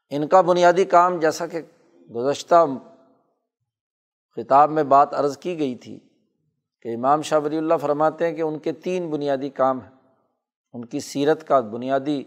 ان 0.10 0.28
کا 0.28 0.42
بنیادی 0.42 0.86
کام 0.86 1.20
جیسا 1.20 1.48
کہ 1.48 1.62
گزشتہ 2.16 2.66
خطاب 4.36 4.72
میں 4.72 4.84
بات 4.84 5.14
عرض 5.14 5.38
کی 5.38 5.60
گئی 5.60 5.76
تھی 5.76 6.00
کہ 6.82 6.96
امام 6.96 7.22
شاہ 7.22 7.40
ولی 7.40 7.58
اللہ 7.58 7.74
فرماتے 7.82 8.28
ہیں 8.28 8.36
کہ 8.36 8.42
ان 8.42 8.60
کے 8.60 8.72
تین 8.72 9.10
بنیادی 9.10 9.50
کام 9.50 9.82
ہیں۔ 9.82 9.92
ان 10.74 10.86
کی 10.86 11.00
سیرت 11.00 11.48
کا 11.48 11.60
بنیادی 11.60 12.24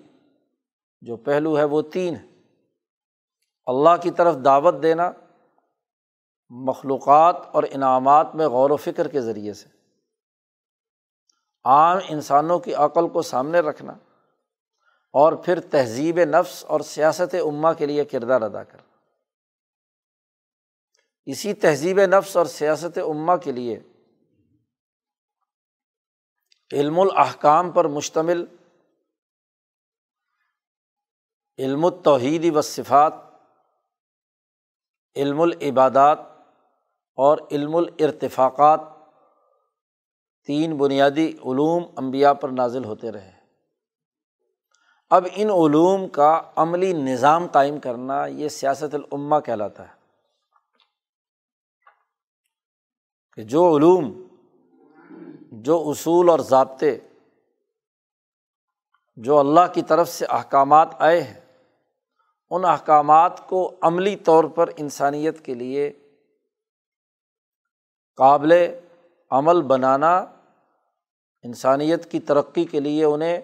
جو 1.00 1.16
پہلو 1.16 1.58
ہے 1.58 1.64
وہ 1.64 1.82
تین 1.82 2.16
ہے 2.16 2.26
اللہ 3.66 4.02
کی 4.02 4.10
طرف 4.10 4.36
دعوت 4.44 4.82
دینا، 4.82 5.10
مخلوقات 6.50 7.36
اور 7.52 7.62
انعامات 7.70 8.34
میں 8.34 8.48
غور 8.48 8.70
و 8.70 8.76
فکر 8.76 9.08
کے 9.08 9.20
ذریعے 9.20 9.52
سے۔ 9.52 9.68
عام 11.64 11.98
انسانوں 12.08 12.58
کی 12.58 12.74
عقل 12.74 13.08
کو 13.08 13.22
سامنے 13.22 13.60
رکھنا 13.60 13.92
اور 15.12 15.32
پھر 15.32 15.60
تہذیب 15.60 16.18
نفس 16.18 16.64
اور 16.64 16.80
سیاست 16.80 17.34
اماں 17.34 17.74
کے 17.74 17.86
لیے 17.86 18.04
کردار 18.04 18.42
ادا 18.42 18.64
کرنا۔ 18.64 18.93
اسی 21.26 21.54
تہذیب 21.54 22.00
نفس 22.00 22.36
اور 22.36 22.46
سیاست 22.46 22.98
اماں 22.98 23.36
کے 23.36 23.52
لیے۔ 23.52 23.80
علم 26.72 27.00
الاحکام 27.00 27.70
پر 27.70 27.84
مشتمل۔ 27.84 28.44
علم 31.58 31.84
التوحیدی 31.84 32.50
و 32.50 32.62
صفات 32.62 33.14
علم 35.16 35.40
العبادات 35.40 36.18
اور 37.14 37.38
علم 37.50 37.76
الارتفاقات۔ 37.76 38.80
تین 40.46 40.76
بنیادی 40.76 41.28
علوم 41.28 41.84
انبیاء 41.96 42.32
پر 42.32 42.48
نازل 42.48 42.84
ہوتے 42.84 43.12
رہے۔ 43.12 43.32
اب 45.10 45.26
ان 45.34 45.50
علوم 45.50 46.08
کا 46.08 46.42
عملی 46.56 46.92
نظام 46.92 47.46
قائم 47.46 47.80
کرنا 47.80 48.26
یہ 48.26 48.48
سیاست 48.48 48.94
العما 48.94 49.40
کہلاتا 49.40 49.88
ہے۔ 49.88 50.03
کہ 53.36 53.42
جو 53.42 53.76
علوم، 53.76 54.22
جو 55.52 55.90
اصول 55.90 56.28
اور 56.28 56.38
ضابطے 56.38 57.00
جو 59.16 59.38
اللہ 59.38 59.72
کی 59.74 59.82
طرف 59.82 60.08
سے 60.08 60.26
احکامات 60.26 60.88
آئے 60.98 61.22
ہیں، 61.22 61.40
ان 62.50 62.64
احکامات 62.64 63.48
کو 63.48 63.74
عملی 63.82 64.16
طور 64.16 64.44
پر 64.44 64.70
انسانیت 64.76 65.44
کے 65.44 65.54
لیے 65.54 65.92
قابل 68.16 68.52
عمل 69.30 69.62
بنانا، 69.62 70.16
انسانیت 71.42 72.10
کی 72.10 72.20
ترقی 72.20 72.64
کے 72.64 72.80
لیے 72.80 73.04
انہیں 73.04 73.40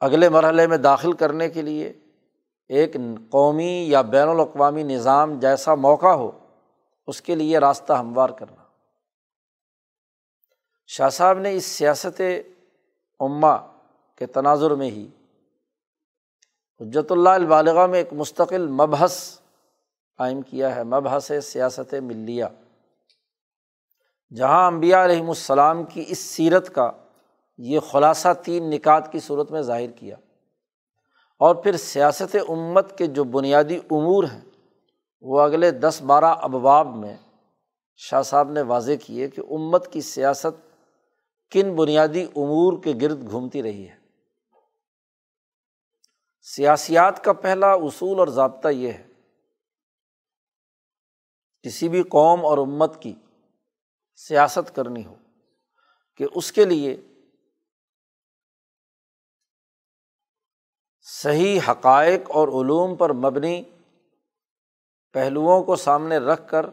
اگلے 0.00 0.28
مرحلے 0.28 0.66
میں 0.66 0.76
داخل 0.76 1.12
کرنے 1.12 1.48
کے 1.50 1.62
لیے 1.62 1.92
ایک 2.68 2.96
قومی 3.30 3.86
یا 3.88 4.00
بین 4.02 4.28
الاقوامی 4.28 4.82
نظام 4.82 5.38
جیسا 5.38 5.74
موقع 5.74 6.06
ہو، 6.06 6.30
اس 7.06 7.20
کے 7.22 7.34
لیے 7.34 7.58
راستہ 7.58 7.92
ہموار 7.92 8.30
کرنا۔ 8.30 8.62
شاہ 10.86 11.08
صاحب 11.08 11.38
نے 11.38 11.54
اس 11.54 11.66
سیاست 11.66 12.20
عما 13.20 13.56
کے 14.18 14.26
تناظر 14.26 14.70
میں 14.70 14.90
ہی 14.90 15.06
حجت 16.80 17.12
اللہ 17.12 17.28
البالغ 17.28 17.90
میں 17.90 17.98
ایک 17.98 18.12
مستقل 18.12 18.66
مبحث 18.66 19.40
قائم 20.18 20.42
کیا 20.42 20.74
ہے، 20.76 20.84
مبحث 20.84 21.30
سیاست 21.42 21.94
ملیہ، 21.94 22.44
جہاں 24.36 24.66
امبیا 24.66 25.04
علیہم 25.04 25.28
السلام 25.28 25.84
کی 25.84 26.04
اس 26.08 26.18
سیرت 26.18 26.74
کا 26.74 26.90
یہ 27.58 27.80
خلاصہ 27.80 28.28
تین 28.44 28.70
نکات 28.70 29.12
کی 29.12 29.20
صورت 29.20 29.50
میں 29.50 29.62
ظاہر 29.62 29.90
کیا۔ 29.90 30.16
اور 31.40 31.54
پھر 31.54 31.76
سیاست 31.76 32.36
امت 32.48 32.98
کے 32.98 33.06
جو 33.06 33.24
بنیادی 33.24 33.76
امور 33.76 34.24
ہیں، 34.24 34.44
وہ 35.20 35.40
اگلے 35.40 35.70
دس 35.70 36.02
بارہ 36.02 36.34
ابواب 36.38 36.94
میں 36.96 37.16
شاہ 37.96 38.22
صاحب 38.22 38.50
نے 38.50 38.62
واضح 38.62 38.92
کیے 39.06 39.28
کہ 39.28 39.40
امت 39.40 39.92
کی 39.92 40.00
سیاست 40.00 40.62
کن 41.52 41.74
بنیادی 41.76 42.22
امور 42.36 42.82
کے 42.82 42.92
گرد 43.00 43.30
گھومتی 43.30 43.62
رہی 43.62 43.88
ہے۔ 43.88 43.96
سیاسیات 46.46 47.24
کا 47.24 47.32
پہلا 47.32 47.72
اصول 47.72 48.18
اور 48.18 48.28
ضابطہ 48.28 48.68
یہ 48.68 48.92
ہے، 48.92 49.06
کسی 51.64 51.88
بھی 51.88 52.02
قوم 52.02 52.44
اور 52.44 52.58
امت 52.58 53.02
کی 53.02 53.14
سیاست 54.16 54.74
کرنی 54.76 55.04
ہو، 55.06 55.14
کہ 56.16 56.26
اس 56.34 56.52
کے 56.52 56.64
لیے 56.64 56.96
صحیح 61.06 61.60
حقائق 61.68 62.30
اور 62.30 62.48
علوم 62.48 62.96
پر 62.96 63.12
مبنی 63.12 63.62
پہلوؤں 65.12 65.64
کو 65.64 65.76
سامنے 65.76 66.18
رکھ 66.18 66.48
کر 66.48 66.66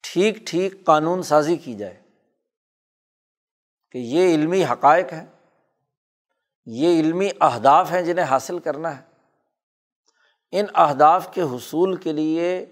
ٹھیک 0.00 0.36
ٹھیک 0.36 0.74
قانون 0.84 1.22
سازی 1.22 1.56
کی 1.56 1.74
جائے 1.74 2.02
کہ 3.90 3.98
یہ 3.98 4.34
علمی 4.34 4.64
حقائق 4.64 5.12
ہیں، 5.12 5.26
یہ 6.66 7.00
علمی 7.00 7.28
اہداف 7.40 7.92
ہیں 7.92 8.02
جنہیں 8.02 8.26
حاصل 8.26 8.58
کرنا 8.58 8.98
ہے۔ 8.98 9.02
ان 10.50 10.66
اہداف 10.74 11.34
کے 11.34 11.42
حصول 11.42 11.96
کے 11.96 12.12
لیے 12.12 12.66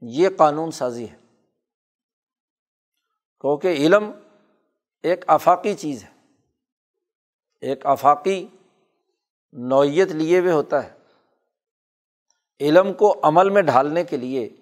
یہ 0.00 0.28
قانون 0.38 0.70
سازی 0.70 1.10
ہے۔ 1.10 1.16
کیونکہ 3.40 3.68
علم 3.68 4.10
ایک 5.02 5.24
آفاقی 5.26 5.74
چیز 5.74 6.04
ہے، 6.04 6.08
ایک 7.60 7.86
آفاقی 7.86 8.48
نوعیت 9.52 10.08
لیے 10.08 10.38
ہوئے 10.38 10.52
ہوتا 10.52 10.84
ہے۔ 10.84 10.94
علم 12.60 12.92
کو 12.92 13.20
عمل 13.22 13.50
میں 13.50 13.62
ڈھالنے 13.62 14.04
کے 14.04 14.16
لیے 14.16 14.56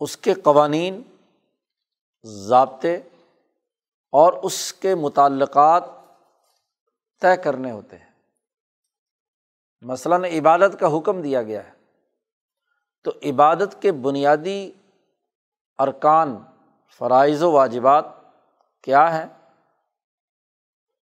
اس 0.00 0.16
کے 0.16 0.34
قوانین، 0.34 1.02
ضابطے 2.22 2.96
اور 4.12 4.32
اس 4.32 4.72
کے 4.72 4.94
متعلقات 4.94 5.84
طے 7.20 7.36
کرنے 7.36 7.70
ہوتے 7.70 7.98
ہیں۔ 7.98 8.10
مثلاً 9.80 10.24
عبادت 10.24 10.80
کا 10.80 10.98
حکم 10.98 11.22
دیا 11.22 11.42
گیا 11.42 11.64
ہے، 11.64 11.72
تو 13.02 13.10
عبادت 13.22 13.82
کے 13.82 13.92
بنیادی 13.92 14.72
ارکان، 15.78 16.36
فرائض 16.88 17.42
و 17.42 17.52
واجبات 17.52 18.04
کیا 18.82 19.18
ہیں؟ 19.18 19.37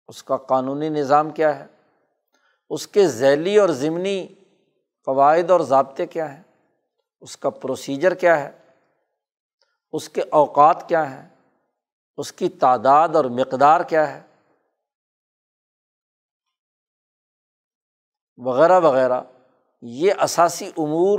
اس 0.09 0.23
کا 0.23 0.37
قانونی 0.37 0.89
نظام 0.89 1.31
کیا 1.31 1.59
ہے؟ 1.59 1.67
اس 2.71 2.87
کے 2.87 3.09
ذیلی 3.09 3.57
اور 3.57 3.69
ضمنی 3.69 4.29
قواعد 5.05 5.51
اور 5.51 5.61
ضابطے 5.61 6.07
کیا 6.07 6.35
ہیں؟ 6.35 6.43
اس 7.21 7.37
کا 7.37 7.51
پروسیجر 7.51 8.15
کیا 8.15 8.41
ہے؟ 8.41 8.59
اس 9.93 10.09
کے 10.09 10.23
اوقات 10.31 10.89
کیا 10.89 11.11
ہیں؟ 11.11 11.29
اس 12.17 12.33
کی 12.33 12.49
تعداد 12.49 13.09
اور 13.09 13.25
مقدار 13.25 13.81
کیا 13.81 14.15
ہے؟ 14.15 14.23
وغیرہ 18.37 18.81
وغیرہ۔ 18.81 19.23
یہ 19.83 20.13
اثاثی 20.19 20.67
امور 20.67 21.19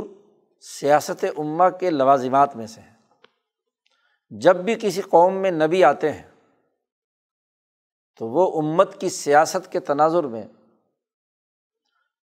سیاست 0.61 1.25
عما 1.37 1.69
کے 1.69 1.89
لوازمات 1.89 2.55
میں 2.55 2.67
سے 2.67 2.81
ہیں۔ 2.81 2.95
جب 4.29 4.55
بھی 4.55 4.75
کسی 4.81 5.01
قوم 5.01 5.33
میں 5.37 5.51
نبی 5.51 5.83
آتے 5.83 6.11
ہیں 6.11 6.34
تو 8.17 8.27
وہ 8.27 8.61
امت 8.61 9.01
کی 9.01 9.09
سیاست 9.09 9.71
کے 9.71 9.79
تناظر 9.79 10.23
میں 10.23 10.47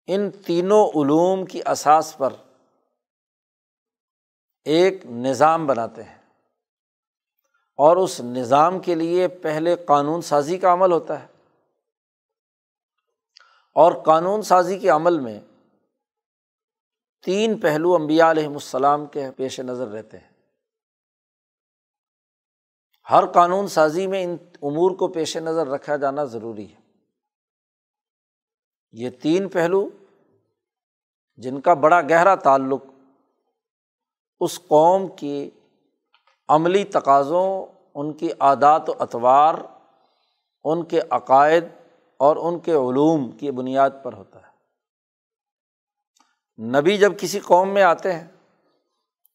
ان 0.06 0.30
تینوں 0.30 0.88
علوم 0.88 1.44
کی 1.44 1.60
اساس 1.66 2.18
پر 2.18 2.32
ایک 4.64 5.06
نظام 5.06 5.66
بناتے 5.66 6.02
ہیں۔ 6.02 6.18
اور 7.76 7.96
اس 7.96 8.20
نظام 8.20 8.78
کے 8.78 8.94
لیے 8.94 9.28
پہلے 9.28 9.76
قانون 9.76 10.22
سازی 10.22 10.58
کا 10.58 10.72
عمل 10.72 10.92
ہوتا 10.92 11.22
ہے۔ 11.22 11.26
اور 13.74 13.92
قانون 14.04 14.42
سازی 14.42 14.78
کے 14.78 14.88
عمل 14.88 15.18
میں 15.18 15.40
تین 17.24 17.60
پہلو 17.60 17.94
امبیا 17.94 18.30
علیہم 18.30 18.52
السلام 18.52 19.06
کے 19.06 19.30
پیش 19.36 19.60
نظر 19.60 19.88
رہتے 19.88 20.18
ہیں۔ 20.18 20.31
ہر 23.10 23.26
قانون 23.26 23.68
سازی 23.68 24.06
میں 24.06 24.24
ان 24.24 24.36
امور 24.62 24.90
کو 24.90 25.08
پیش 25.08 25.36
نظر 25.36 25.66
رکھا 25.66 25.96
جانا 25.96 26.24
ضروری 26.24 26.74
ہے۔ 26.74 26.80
یہ 28.92 29.10
تین 29.10 29.48
پہلو 29.48 29.88
جن 31.36 31.60
کا 31.60 31.74
بڑا 31.74 32.00
گہرا 32.00 32.34
تعلق 32.34 32.84
اس 34.40 34.58
قوم 34.58 35.16
کی 35.16 35.50
عملی 36.48 36.84
تقاضوں، 36.84 37.66
ان 37.94 38.12
کی 38.12 38.28
عادات 38.40 38.88
و 38.88 38.92
اطوار 38.98 39.54
ان 40.64 40.84
کے 40.84 41.00
عقائد 41.10 41.64
اور 42.16 42.36
ان 42.36 42.58
کے 42.58 42.72
علوم 42.72 43.30
کی 43.30 43.50
بنیاد 43.50 43.90
پر 44.02 44.12
ہوتا 44.12 44.38
ہے۔ 44.38 44.52
نبی 46.64 46.98
جب 46.98 47.12
کسی 47.18 47.40
قوم 47.40 47.74
میں 47.74 47.82
آتے 47.82 48.12
ہیں 48.12 48.28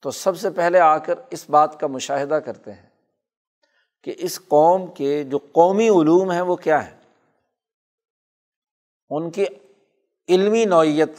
تو 0.02 0.12
سب 0.12 0.38
سے 0.38 0.50
پہلے 0.50 0.80
آ 0.80 0.98
کر 0.98 1.14
اس 1.30 1.50
بات 1.50 1.80
کا 1.80 1.88
مشاہدہ 1.88 2.36
کرتے 2.36 2.74
ہیں۔ 2.74 2.87
کہ 4.08 4.16
اس 4.18 4.40
قوم 4.48 4.92
کے 4.92 5.24
جو 5.24 5.38
قومی 5.38 5.90
علوم 5.90 6.32
ہیں 6.32 6.42
وہ 6.42 6.56
کیا 6.56 6.92
ہیں؟ 6.92 7.00
ان 9.10 9.32
کی 9.32 9.46
علمی 10.30 10.66
نوعیت 10.66 11.10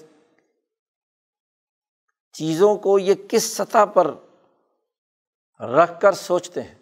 چیزوں 2.32 2.76
کو 2.76 2.98
یہ 2.98 3.14
کس 3.28 3.42
سطح 3.42 3.84
پر 3.84 4.14
رکھ 5.60 6.00
کر 6.00 6.12
سوچتے 6.12 6.62
ہیں؟ 6.62 6.74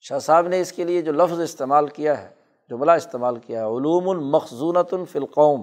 شاہ 0.00 0.18
صاحب 0.18 0.48
نے 0.48 0.60
اس 0.60 0.72
کے 0.72 0.84
لیے 0.84 1.02
جو 1.02 1.12
لفظ 1.12 1.40
استعمال 1.40 1.88
کیا 1.88 2.22
ہے، 2.22 2.34
جملہ 2.68 2.92
استعمال 2.92 3.36
کیا 3.36 3.58
ہے، 3.60 3.64
علوم 3.64 4.08
المخصونۃ 4.08 4.92
الفلقوم 4.92 5.62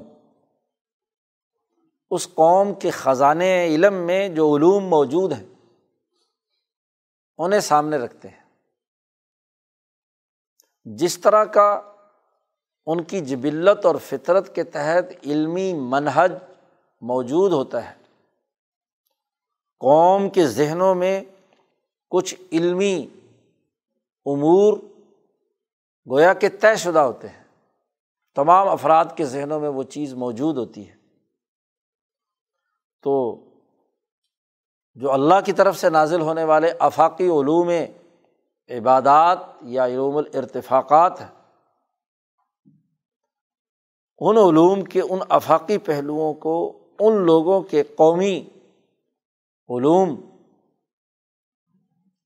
اس 2.11 2.27
قوم 2.33 2.73
کے 2.73 2.89
خزانے 2.89 3.65
علم 3.65 3.93
میں 3.93 4.29
جو 4.29 4.55
علوم 4.55 4.85
موجود 4.85 5.31
ہیں، 5.31 5.45
انہیں 7.37 7.59
سامنے 7.59 7.97
رکھتے 7.97 8.27
ہیں۔ 8.27 8.38
جس 10.83 11.19
طرح 11.19 11.43
کا 11.43 11.81
ان 12.85 13.03
کی 13.03 13.19
جبلت 13.19 13.85
اور 13.85 13.95
فطرت 13.95 14.55
کے 14.55 14.63
تحت 14.63 15.05
علمی 15.25 15.73
منہج 15.73 16.31
موجود 17.01 17.51
ہوتا 17.51 17.89
ہے۔ 17.89 17.95
قوم 19.79 20.29
کے 20.29 20.47
ذہنوں 20.47 20.95
میں 20.95 21.21
کچھ 22.09 22.35
علمی 22.51 23.07
امور 24.25 24.77
گویا 26.09 26.33
کے 26.33 26.49
طے 26.49 26.75
شدہ 26.75 26.99
ہوتے 26.99 27.27
ہیں۔ 27.27 27.43
تمام 28.35 28.67
افراد 28.67 29.05
کے 29.15 29.25
ذہنوں 29.25 29.59
میں 29.59 29.69
وہ 29.69 29.83
چیز 29.83 30.13
موجود 30.13 30.57
ہوتی 30.57 30.89
ہے۔ 30.89 30.95
تو 33.01 33.43
جو 34.95 35.11
اللہ 35.11 35.35
کی 35.45 35.53
طرف 35.53 35.77
سے 35.77 35.89
نازل 35.89 36.21
ہونے 36.21 36.43
والے 36.43 36.73
آفاقی 36.79 37.25
علوم 37.25 37.69
عبادات 38.69 39.39
یا 39.61 39.85
علوم 39.85 40.17
الارتفاقات 40.17 41.21
ہیں۔ 41.21 41.39
ان 44.19 44.37
علوم 44.37 44.83
کے، 44.83 45.01
ان 45.01 45.19
افاقی 45.29 45.77
پہلوؤں 45.77 46.33
کو، 46.33 46.79
ان 46.99 47.25
لوگوں 47.25 47.61
کے 47.61 47.83
قومی 47.83 48.47
علوم 49.69 50.21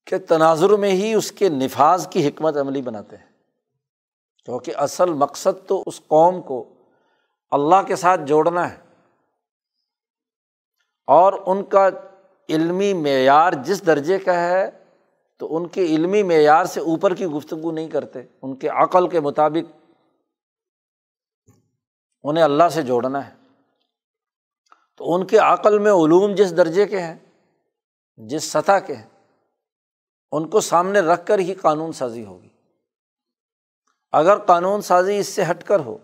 کے 0.06 0.18
تناظر 0.18 0.70
میں 0.70 0.92
ہی 0.92 1.14
اس 1.14 1.32
کے 1.32 1.50
نفاذ 1.50 2.08
کی 2.08 2.28
حکمت 2.28 2.58
عملی 2.58 2.82
بناتے 2.82 3.18
ہیں۔ 3.18 3.26
کیونکہ 4.46 4.74
اصل 4.76 5.14
مقصد 5.14 5.68
تو 5.68 5.84
اس 5.86 6.02
قوم 6.08 6.42
کو 6.42 6.74
اللہ 7.52 7.82
کے 7.88 7.96
ساتھ 7.96 8.22
جوڑنا 8.22 8.72
ہے۔ 8.72 8.78
اور 11.08 11.34
ان 11.46 11.64
کا 11.64 11.90
علمی 12.50 12.94
معیار 12.94 13.54
جس 13.54 13.86
درجے 13.86 14.20
کا 14.20 14.34
ہے 14.34 14.83
تو 15.38 15.58
ان 15.58 15.68
کے 15.68 15.86
علمی 15.86 16.24
معیار 16.24 16.66
سے 16.66 16.80
اوپر 16.80 17.16
کی 17.16 17.26
گفتگو 17.26 17.72
نہیں 17.72 17.90
کرتے، 17.90 18.22
ان 18.42 18.56
کے 18.56 18.68
عقل 18.68 19.10
کے 19.10 19.20
مطابق 19.20 19.92
انہیں 22.24 22.44
اللہ 22.44 22.70
سے 22.72 22.82
جوڑنا 22.82 23.28
ہے۔ 23.28 23.34
تو 24.98 25.16
ان 25.16 25.28
کے 25.28 25.38
عقل 25.38 25.80
میں 25.80 25.92
علوم 25.92 26.36
جس 26.36 26.58
درجے 26.58 26.86
کے 26.86 27.00
ہیں، 27.00 27.16
جس 28.18 28.44
سطح 28.44 28.80
کے 28.80 28.96
ہیں، 28.96 29.10
ان 30.32 30.50
کو 30.50 30.60
سامنے 30.60 31.00
رکھ 31.00 31.26
کر 31.26 31.40
ہی 31.40 31.54
قانون 31.54 31.92
سازی 31.92 32.26
ہوگی۔ 32.26 32.50
اگر 34.12 34.38
قانون 34.38 34.82
سازی 34.82 35.18
اس 35.18 35.28
سے 35.28 35.44
ہٹ 35.52 35.64
کر 35.64 35.80
ہو، 35.80 35.98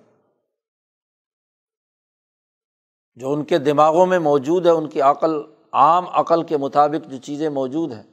جو 3.15 3.32
ان 3.32 3.44
کے 3.44 3.58
دماغوں 3.58 4.06
میں 4.06 4.20
موجود 4.20 4.65
ہے، 4.65 4.72
ان 4.72 4.89
کی 4.89 5.02
عقل، 5.02 5.32
عام 5.72 6.08
عقل 6.08 6.44
کے 6.44 6.58
مطابق 6.58 7.10
جو 7.10 7.18
چیزیں 7.18 7.50
موجود 7.50 7.92
ہیں 7.92 8.04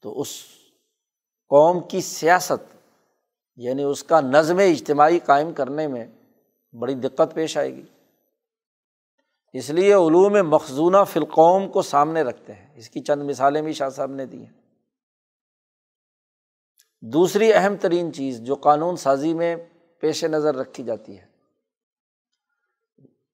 تو 0.00 0.20
اس 0.20 0.42
قوم 1.48 1.88
کی 1.88 2.00
سیاست 2.00 2.76
یعنی 3.56 3.82
اس 3.82 4.04
کا 4.04 4.20
نظم 4.20 4.58
اجتماعی 4.58 5.18
قائم 5.18 5.52
کرنے 5.52 5.88
میں 5.88 6.06
بڑی 6.72 6.94
دقت 6.94 7.34
پیش 7.34 7.56
آئے 7.56 7.76
گی۔ 7.76 7.84
اس 9.52 9.70
لیے 9.70 9.92
علوم 9.92 10.50
مخزونہ 10.50 11.04
فلقوم 11.04 11.68
کو 11.68 11.82
سامنے 11.82 12.22
رکھتے 12.22 12.54
ہیں۔ 12.54 12.68
اس 12.74 12.90
کی 12.90 13.00
چند 13.00 13.22
مثالیں 13.22 13.62
بھی 13.62 13.72
شاہ 13.72 13.88
صاحب 13.88 14.10
نے 14.10 14.26
دی 14.26 14.46
ہیں۔ 14.46 14.52
دوسری 17.02 17.52
اہم 17.52 17.76
ترین 17.76 18.12
چیز 18.12 18.40
جو 18.40 18.54
قانون 18.54 18.96
سازی 18.96 19.34
میں 19.34 19.56
پیش 20.00 20.24
نظر 20.24 20.54
رکھی 20.54 20.84
جاتی 20.84 21.18
ہے، 21.18 21.28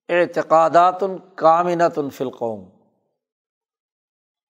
اعتقادات 0.09 1.01
کامنت 1.35 1.99
الفلقوم 1.99 2.69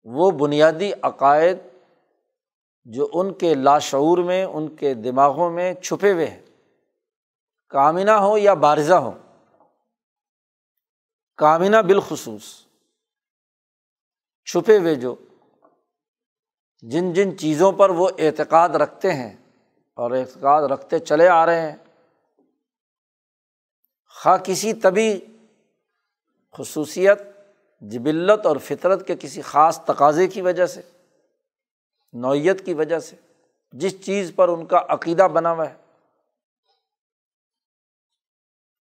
وہ 0.04 0.30
بنیادی 0.30 0.90
عقائد 1.02 1.58
جو 2.84 3.10
ان 3.12 3.34
کے 3.34 3.54
لاشعور 3.54 4.18
میں، 4.18 4.44
ان 4.44 4.76
کے 4.76 4.94
دماغوں 4.94 5.50
میں 5.50 5.74
چھپے 5.74 6.12
ہوئے 6.12 6.26
ہیں۔ 6.26 6.42
کامینہ 7.68 8.10
ہو 8.10 8.38
یا 8.38 8.54
بارزہ 8.54 8.94
ہو 8.94 9.10
کامینہ 11.36 11.76
بالخصوص۔ 11.76 12.66
چھپے 14.44 14.78
ہوئے 14.78 14.94
جو 14.94 15.14
جن 16.82 17.12
جن 17.12 17.38
چیزوں 17.38 17.72
پر 17.72 17.90
وہ 17.90 18.08
اعتقاد 18.18 18.68
رکھتے 18.68 19.12
ہیں 19.12 19.36
اور 19.94 20.10
اعتقاد 20.10 20.62
رکھتے 20.62 20.98
چلے 20.98 21.28
آ 21.28 21.46
رہے 21.46 21.70
ہیں۔ 21.70 21.76
خواہ 24.22 24.38
کسی 24.38 24.72
طبی 24.72 25.20
خصوصیت، 26.52 27.22
جبلت 27.80 28.46
اور 28.46 28.56
فطرت 28.56 29.06
کے 29.06 29.16
کسی 29.20 29.42
خاص 29.42 29.84
تقاضے 29.84 30.28
کی 30.28 30.40
وجہ 30.40 30.66
سے۔ 30.66 30.82
نوعیت 32.12 32.66
کی 32.66 32.74
وجہ 32.74 32.98
سے 32.98 33.16
جس 33.72 34.04
چیز 34.04 34.32
پر 34.36 34.48
ان 34.48 34.66
کا 34.66 34.82
عقیدہ 34.88 35.22
بنا 35.22 35.52
ہوا 35.52 35.70
ہے، 35.70 35.74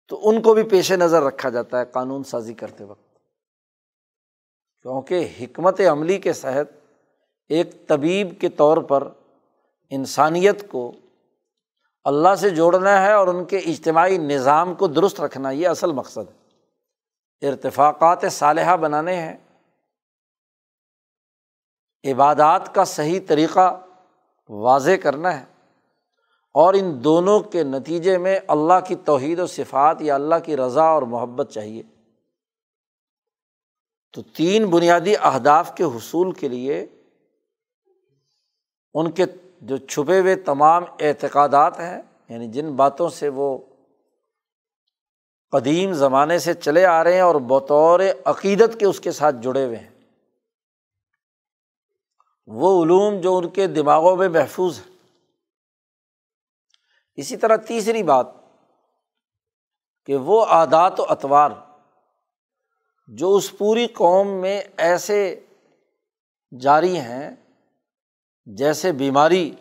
تو 0.08 0.30
ان 0.30 0.42
کو 0.42 0.54
بھی 0.54 0.64
پیش 0.64 0.92
نظر 0.92 1.22
رکھا 1.22 1.50
جاتا 1.50 1.80
ہے 1.80 1.86
قانون 1.86 2.24
سازی 2.24 2.54
کرتے 2.54 2.84
وقت۔ 2.84 3.16
کیونکہ 4.82 5.28
حکمت 5.42 5.82
عملی 5.92 6.18
کے 6.18 6.34
صحت 6.34 6.68
ایک 7.50 7.88
طبیب 7.88 8.42
کے 8.42 8.50
طور 8.50 8.78
پر 8.78 9.08
انسانیت 9.90 10.70
کو 10.70 10.92
اللہ 12.04 12.36
سے 12.36 12.50
جوڑنا 12.50 13.02
ہے 13.02 13.14
اور 13.14 13.28
ان 13.28 13.46
کے 13.46 13.58
اجتماعی 13.58 14.18
نظام 14.18 14.74
کو 14.74 14.88
درست 14.88 15.22
رکھنا، 15.22 15.52
یہ 15.52 15.68
اصل 15.68 15.92
مقصد 15.92 16.30
ہے۔ 16.30 16.40
ارتفاقات 17.48 18.26
صالحہ 18.32 18.78
بنانے 18.78 19.16
ہیں۔ 19.16 19.38
عبادات 22.04 22.76
کا 22.76 22.84
صحیح 22.84 23.20
طریقہ 23.28 23.82
واضح 24.50 24.92
کرنا 25.04 25.40
ہے۔ 25.40 25.46
اور 26.54 26.74
ان 26.74 27.04
دونوں 27.04 27.40
کے 27.40 27.64
نتیجے 27.64 28.18
میں 28.18 28.40
اللہ 28.48 28.86
کی 28.88 28.96
توحید 28.96 29.40
و 29.40 29.48
صفات 29.48 30.02
یا 30.02 30.16
اللہ 30.16 30.36
کی 30.46 30.58
رضا 30.58 30.84
اور 30.84 31.02
محبت 31.02 31.52
چاہیے۔ 31.52 31.84
تو 34.14 34.22
تین 34.22 34.66
بنیادی 34.66 35.14
اہداف 35.22 35.76
کے 35.76 35.84
حصول 35.84 36.32
کے 36.32 36.48
لیے 36.48 36.86
ان 38.94 39.12
کے 39.12 39.26
جو 39.62 39.78
چھپے 39.78 40.20
ہوئے 40.20 40.36
تمام 40.36 40.84
اعتقادات 41.00 41.80
ہیں 41.80 42.02
یعنی 42.30 42.48
جن 42.48 42.72
باتوں 42.72 43.10
سے 43.10 43.30
وہ 43.30 43.58
قدیم 45.52 45.94
زمانے 45.94 46.40
سے 46.40 46.54
چلے 46.54 46.86
آ 46.86 47.04
رہے 47.04 47.14
ہیں 47.14 47.22
اور 47.22 47.36
بطور 47.36 48.00
عقیدت 48.26 48.80
کے 48.80 48.86
اس 48.86 49.00
کے 49.00 49.12
ساتھ 49.12 49.36
جڑے 49.42 49.66
ہوئے 49.66 49.78
ہیں۔ 49.78 49.89
وہ 52.52 52.84
علوم 52.84 53.22
جو 53.22 53.38
ان 53.38 53.50
کے 53.50 53.68
دماغوں 53.68 54.16
میں 54.18 54.30
محفوظ 54.30 54.80
ہیں۔ 54.80 54.98
اسی 57.16 57.38
طرح 57.38 57.56
تیسری 57.56 58.04
بات 58.04 58.28
کہ 60.06 60.16
وہ 60.16 60.46
عادات 60.46 61.00
و 61.00 61.06
اطوار 61.10 61.52
جو 63.08 63.36
اس 63.36 63.58
پوری 63.58 63.88
قوم 63.88 64.28
میں 64.28 64.62
ایسے 64.78 65.46
جاری 66.60 66.98
ہیں 66.98 67.36
جیسے 68.46 68.92
بیماری 68.92 69.56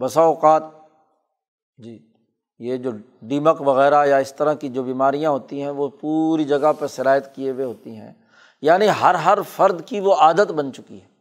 بسا 0.00 0.20
اوقات 0.20 0.62
جی 1.76 2.08
یہ 2.58 2.76
جو 2.76 2.90
ڈیمک 3.22 3.60
وغیرہ 3.60 4.06
یا 4.06 4.16
اس 4.16 4.34
طرح 4.34 4.54
کی 4.54 4.68
جو 4.68 4.82
بیماریاں 4.82 5.30
ہوتی 5.30 5.62
ہیں، 5.62 5.70
وہ 5.70 5.88
پوری 5.88 6.44
جگہ 6.44 6.72
پہ 6.78 6.86
شرائط 6.86 7.26
کیے 7.34 7.50
ہوئے 7.50 7.64
ہوتی 7.64 7.96
ہیں۔ 7.96 8.12
یعنی 8.62 8.86
ہر 9.00 9.14
ہر 9.14 9.38
فرد 9.42 9.86
کی 9.86 10.00
وہ 10.00 10.14
عادت 10.14 10.52
بن 10.52 10.72
چکی 10.72 11.02
ہے۔ 11.02 11.11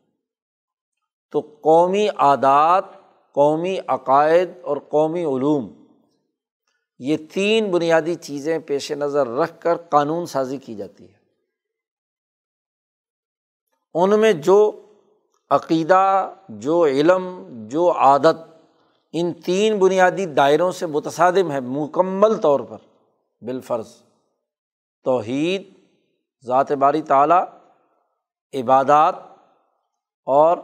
تو 1.32 1.40
قومی 1.62 2.08
عادات، 2.08 2.86
قومی 3.34 3.78
عقائد 3.88 4.50
اور 4.62 4.78
قومی 4.78 5.26
علوم، 5.26 5.86
یہ 7.00 7.18
تین 7.34 7.72
بنیادی 7.72 8.16
چیزیں 8.16 8.60
پیش 8.60 8.92
نظر 8.92 9.28
رکھ 9.28 9.60
کر 9.60 9.78
قانون 9.78 10.26
سازی 10.26 10.58
کی 10.58 10.76
جاتی 10.76 11.08
ہے 11.08 11.22
ان 13.94 14.20
میں 14.20 14.34
جو 14.34 14.72
عقیدہ، 15.50 16.34
جو 16.50 16.86
علم، 16.86 17.44
جو 17.68 17.92
عادت، 17.92 18.38
ان 19.14 19.34
تین 19.34 19.80
بنیادی 19.80 20.26
دائروں 20.26 20.72
سے 20.72 20.86
متصادم 20.86 21.52
ہے 21.52 21.60
مکمل 21.60 22.38
طور 22.38 22.60
پر، 22.60 22.78
بالفرض۔ 23.42 23.96
توحید، 25.04 25.74
ذات 26.46 26.72
باری 26.72 27.02
تعلیٰ 27.02 27.44
عبادات 28.54 29.16
اور 30.26 30.58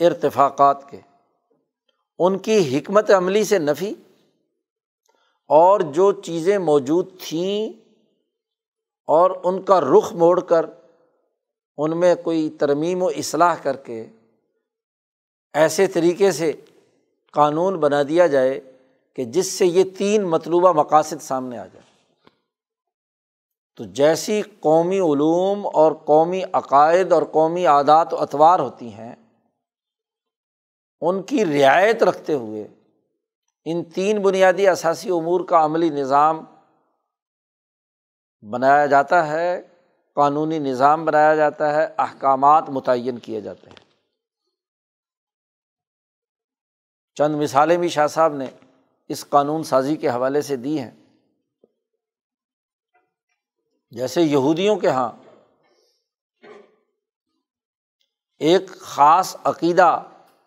ارتفاقات 0.00 0.90
کے۔ 0.90 1.00
ان 2.18 2.38
کی 2.38 2.78
حکمت 2.78 3.10
عملی 3.10 3.44
سے 3.44 3.58
نفی 3.58 3.94
اور 5.48 5.80
جو 5.80 6.12
چیزیں 6.12 6.58
موجود 6.58 7.08
تھیں 7.28 7.80
اور 9.06 9.30
ان 9.44 9.62
کا 9.62 9.80
رخ 9.80 10.12
موڑ 10.12 10.40
کر 10.40 10.66
ان 11.76 12.00
میں 12.00 12.14
کوئی 12.14 12.50
ترمیم 12.50 13.02
و 13.02 13.06
اصلاح 13.06 13.54
کر 13.54 13.76
کے 13.76 14.06
ایسے 15.52 15.86
طریقے 15.86 16.32
سے 16.32 16.52
قانون 17.32 17.76
بنا 17.76 18.02
دیا 18.02 18.26
جائے 18.26 18.60
کہ 19.14 19.24
جس 19.24 19.52
سے 19.52 19.66
یہ 19.66 19.84
تین 19.98 20.22
مطلوبہ 20.22 20.72
مقاصد 20.72 21.22
سامنے 21.22 21.58
آ 21.58 21.66
جائے 21.66 21.90
تو 23.76 23.84
جیسی 23.84 24.42
قومی 24.42 24.98
علوم 24.98 25.66
اور 25.74 25.92
قومی 25.92 26.42
عقائد 26.52 27.12
اور 27.12 27.22
قومی 27.22 27.66
عادات 27.66 28.12
و 28.12 28.16
اطوار 28.16 28.60
ہوتی 28.60 28.92
ہیں 28.92 29.14
ان 31.00 31.22
کی 31.22 31.44
رعایت 31.44 32.02
رکھتے 32.02 32.34
ہوئے 32.34 32.68
ان 33.64 33.84
تین 33.84 34.22
بنیادی 34.22 34.68
اثاثی 34.68 35.10
امور 35.10 35.40
کا 35.48 35.64
عملی 35.64 35.90
نظام 35.90 36.44
بنایا 38.50 38.86
جاتا 38.86 39.28
ہے، 39.28 39.62
قانونی 40.14 40.58
نظام 40.58 41.04
بنایا 41.04 41.34
جاتا 41.34 41.72
ہے، 41.74 41.86
احکامات 41.98 42.64
متعین 42.68 43.18
کیے 43.18 43.40
جاتے 43.40 43.70
ہیں۔ 43.70 43.90
چند 47.14 47.34
مثالیں 47.34 47.76
بھی 47.76 47.88
شاہ 47.88 48.06
صاحب 48.06 48.34
نے 48.34 48.46
اس 49.08 49.28
قانون 49.28 49.62
سازی 49.62 49.96
کے 49.96 50.08
حوالے 50.08 50.42
سے 50.42 50.56
دی 50.56 50.80
ہیں۔ 50.80 50.90
جیسے 53.90 54.22
یہودیوں 54.22 54.76
کے 54.76 54.86
یہاں 54.86 55.12
ایک 58.38 58.70
خاص 58.80 59.36
عقیدہ 59.44 60.02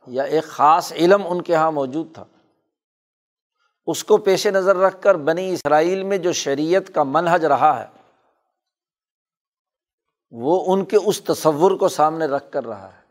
یا 0.07 0.23
ایک 0.23 0.43
خاص 0.43 0.93
علم 0.93 1.21
ان 1.27 1.41
کے 1.41 1.53
یہاں 1.53 1.71
موجود 1.71 2.13
تھا۔ 2.13 2.25
اس 3.85 4.03
کو 4.03 4.17
پیش 4.17 4.47
نظر 4.47 4.75
رکھ 4.75 5.01
کر 5.01 5.15
بنی 5.15 5.53
اسرائیل 5.53 6.03
میں 6.03 6.17
جو 6.17 6.31
شریعت 6.31 6.93
کا 6.95 7.03
منحج 7.03 7.45
رہا 7.45 7.83
ہے، 7.83 7.87
وہ 10.31 10.73
ان 10.73 10.85
کے 10.85 10.97
اس 11.05 11.21
تصور 11.21 11.71
کو 11.71 11.87
سامنے 11.87 12.25
رکھ 12.25 12.51
کر 12.51 12.65
رہا 12.65 12.95
ہے۔ 12.95 13.01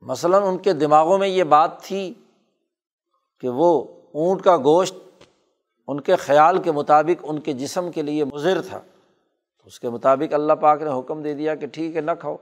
مثلاً 0.00 0.42
ان 0.42 0.58
کے 0.58 0.72
دماغوں 0.72 1.18
میں 1.18 1.28
یہ 1.28 1.44
بات 1.44 1.82
تھی 1.82 2.14
کہ 3.40 3.48
وہ 3.48 3.84
اونٹ 4.14 4.42
کا 4.42 4.56
گوشت 4.56 4.94
ان 5.88 6.00
کے 6.00 6.16
خیال 6.16 6.62
کے 6.62 6.72
مطابق 6.72 7.24
ان 7.28 7.40
کے 7.40 7.52
جسم 7.52 7.90
کے 7.90 8.02
لیے 8.02 8.24
مضر 8.24 8.62
تھا۔ 8.62 8.78
تو 9.58 9.66
اس 9.66 9.80
کے 9.80 9.88
مطابق 9.88 10.34
اللہ 10.34 10.52
پاک 10.52 10.82
نے 10.82 10.98
حکم 10.98 11.22
دے 11.22 11.34
دیا 11.34 11.54
کہ 11.54 11.66
ٹھیک 11.66 11.96
ہے، 11.96 12.00
نہ 12.00 12.10
کھاؤ۔ 12.20 12.36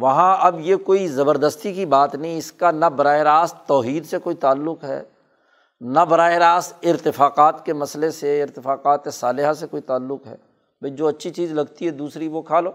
وہاں 0.00 0.36
اب 0.40 0.60
یہ 0.60 0.76
کوئی 0.76 1.08
زبردستی 1.08 1.74
کی 1.74 1.86
بات 1.86 2.14
نہیں، 2.14 2.38
اس 2.38 2.52
کا 2.52 2.70
نہ 2.70 2.86
براہ 2.86 3.18
راست 3.18 3.56
توحید 3.66 4.06
سے 4.06 4.18
کوئی 4.18 4.36
تعلق 4.36 4.84
ہے، 4.84 5.02
نہ 5.80 6.00
براہ 6.00 6.32
راست 6.32 6.74
ارتفاقات 6.82 7.66
کے 7.66 7.72
مسئلے 7.72 8.10
سے، 8.10 8.42
ارتفاقات 8.42 9.14
صالحہ 9.14 9.52
سے 9.52 9.66
کوئی 9.66 9.82
تعلق 9.82 10.26
ہے۔ 10.26 10.36
بھائی 10.80 10.94
جو 10.94 11.06
اچھی 11.06 11.30
چیز 11.30 11.52
لگتی 11.52 11.86
ہے 11.86 11.90
دوسری 11.90 12.28
وہ 12.28 12.42
کھا 12.42 12.60
لو، 12.60 12.72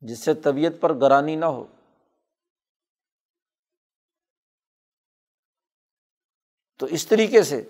جس 0.00 0.24
سے 0.24 0.34
طبیعت 0.34 0.72
پر 0.80 0.94
گرانی 0.94 1.36
نہ 1.36 1.44
ہو۔ 1.44 1.64
تو 6.78 6.86
اس 6.86 7.06
طریقے 7.06 7.42
سے 7.42 7.68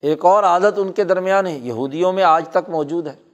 ایک 0.00 0.24
اور 0.24 0.44
عادت 0.44 0.74
ان 0.76 0.92
کے 0.92 1.04
درمیان 1.04 1.46
ہے، 1.46 1.52
یہودیوں 1.52 2.12
میں 2.12 2.24
آج 2.24 2.48
تک 2.48 2.70
موجود 2.70 3.06
ہے۔ 3.06 3.29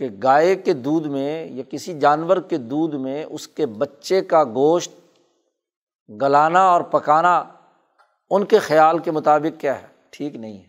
کہ 0.00 0.08
گائے 0.22 0.56
کے 0.56 0.72
دودھ 0.72 1.08
میں 1.08 1.46
یا 1.46 1.62
کسی 1.70 1.98
جانور 1.98 2.36
کے 2.36 2.56
دودھ 2.56 2.96
میں 2.96 3.24
اس 3.24 3.48
کے 3.48 3.66
بچے 3.66 4.20
کا 4.20 4.44
گوشت 4.44 4.92
گلانا 6.08 6.68
اور 6.68 6.80
پکانا 6.80 7.44
ان 8.30 8.44
کے 8.44 8.58
خیال 8.58 8.98
کے 8.98 9.10
مطابق 9.10 9.60
کیا 9.60 9.82
ہے؟ 9.82 9.86
ٹھیک 10.10 10.36
نہیں 10.36 10.58
ہے۔ 10.58 10.66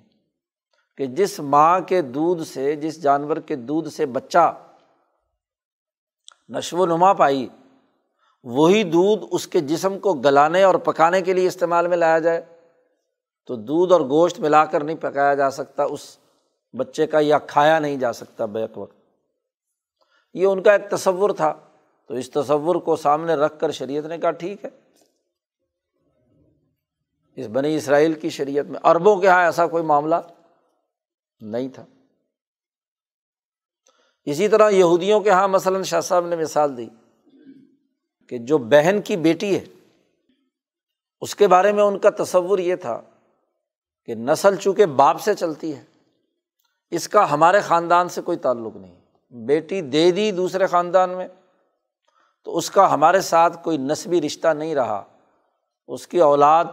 کہ 0.98 1.06
جس 1.06 1.40
ماں 1.40 1.80
کے 1.80 2.02
دودھ 2.02 2.44
سے، 2.44 2.76
جس 2.76 3.02
جانور 3.02 3.38
کے 3.38 3.56
دودھ 3.56 3.90
سے 3.90 4.06
بچہ 4.06 4.58
نشو 6.50 6.78
و 6.78 6.86
نما 6.86 7.14
پائی، 7.14 7.48
وہی 8.44 8.84
دودھ 8.84 9.26
اس 9.32 9.48
کے 9.48 9.60
جسم 9.60 10.00
کو 10.00 10.14
گلانے 10.14 10.64
اور 10.64 10.76
پکانے 10.76 11.22
کے 11.22 11.34
لیے 11.34 11.48
استعمال 11.48 11.88
میں 11.88 11.98
لایا 11.98 12.20
جائے، 12.20 12.46
تو 13.46 13.56
دودھ 13.56 13.94
اور 13.94 14.02
گوشت 14.02 14.40
ملا 14.40 14.66
کر 14.66 14.84
نہیں 14.84 14.98
پکایا 15.02 15.34
جا 15.34 15.50
سکتا، 15.50 15.84
اس 15.84 16.18
بچے 16.78 17.08
کا 17.08 17.20
یا 17.22 17.38
کھایا 17.38 17.80
نہیں 17.80 17.98
جا 17.98 18.14
سکتا 18.14 18.46
بیک 18.46 18.78
وقت۔ 18.78 19.01
یہ 20.34 20.46
ان 20.46 20.64
کا 20.64 20.72
ایک 20.72 20.90
تصور 20.90 21.30
تھا۔ 21.30 21.60
تو 22.08 22.14
اس 22.14 22.32
تصور 22.32 22.76
کو 22.76 22.96
سامنے 22.96 23.34
رکھ 23.34 23.60
کر 23.60 23.72
شریعت 23.72 24.06
نے 24.06 24.18
کہا، 24.18 24.32
ٹھیک 24.32 24.66
ہے۔ 24.66 24.70
اس 27.36 27.48
بنی 27.48 27.76
اسرائیل 27.76 28.14
کی 28.14 28.30
شریعت 28.30 28.66
میں 28.66 28.80
اربوں 28.84 29.22
کے 29.22 29.28
یہاں 29.28 29.46
ایسا 29.46 29.68
کوئی 29.68 29.84
معاملہ 29.84 30.16
نہیں 31.40 31.70
تھا۔ 31.70 31.86
اسی 34.26 34.48
طرح 34.48 34.70
یہودیوں 34.70 35.20
کے 35.20 35.30
یہاں 35.30 35.48
مثلاً 35.48 35.84
شاہ 35.84 36.02
صاحب 36.02 36.28
نے 36.28 36.36
مثال 36.36 36.78
دی 36.78 36.90
کہ 38.30 38.38
جو 38.38 38.58
بہن 38.58 39.02
کی 39.02 39.18
بیٹی 39.18 39.60
ہے، 39.60 39.66
اس 41.22 41.36
کے 41.36 41.48
بارے 41.48 41.72
میں 41.72 41.84
ان 41.84 42.00
کا 42.00 42.10
تصور 42.10 42.60
یہ 42.60 42.76
تھا 42.76 43.02
کہ 44.06 44.16
نسل 44.16 44.56
چونکہ 44.56 44.86
باپ 44.86 45.22
سے 45.22 45.34
چلتی 45.34 45.76
ہے، 45.76 45.84
اس 46.92 47.10
کا 47.10 47.32
ہمارے 47.32 47.62
خاندان 47.62 48.10
سے 48.10 48.22
کوئی 48.22 48.38
تعلق 48.38 48.76
نہیں۔ 48.76 49.01
بیٹی 49.32 49.82
دے 49.82 50.12
دی 50.12 50.32
دوسرے 50.32 50.68
خاندان 50.68 51.10
میں، 51.10 51.28
تو 52.44 52.58
اس 52.58 52.72
کا 52.72 52.94
ہمارے 52.94 53.22
ساتھ 53.22 53.64
کوئی 53.64 53.78
نسبی 53.78 54.22
رشتہ 54.22 54.48
نہیں 54.48 54.76
رہا۔ 54.76 55.04
اس 55.88 56.08
کی 56.08 56.20
اولاد 56.20 56.66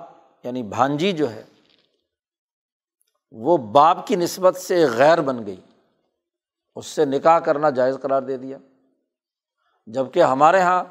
یعنی 0.45 0.63
بھانجی 0.63 1.13
جو 1.13 1.31
ہے، 1.31 1.45
وہ 3.31 3.57
باپ 3.57 4.07
کی 4.07 4.17
نسبت 4.17 4.57
سے 4.57 4.87
غیر 4.97 5.21
بن 5.21 5.47
گئی۔ 5.47 5.61
اس 6.77 6.87
سے 6.87 7.05
نکاح 7.05 7.39
کرنا 7.39 7.71
جائز 7.71 7.97
قرار 8.03 8.23
دے 8.23 8.37
دیا۔ 8.37 8.59
جبکہ 9.87 10.23
ہمارے 10.23 10.59
یہاں 10.59 10.85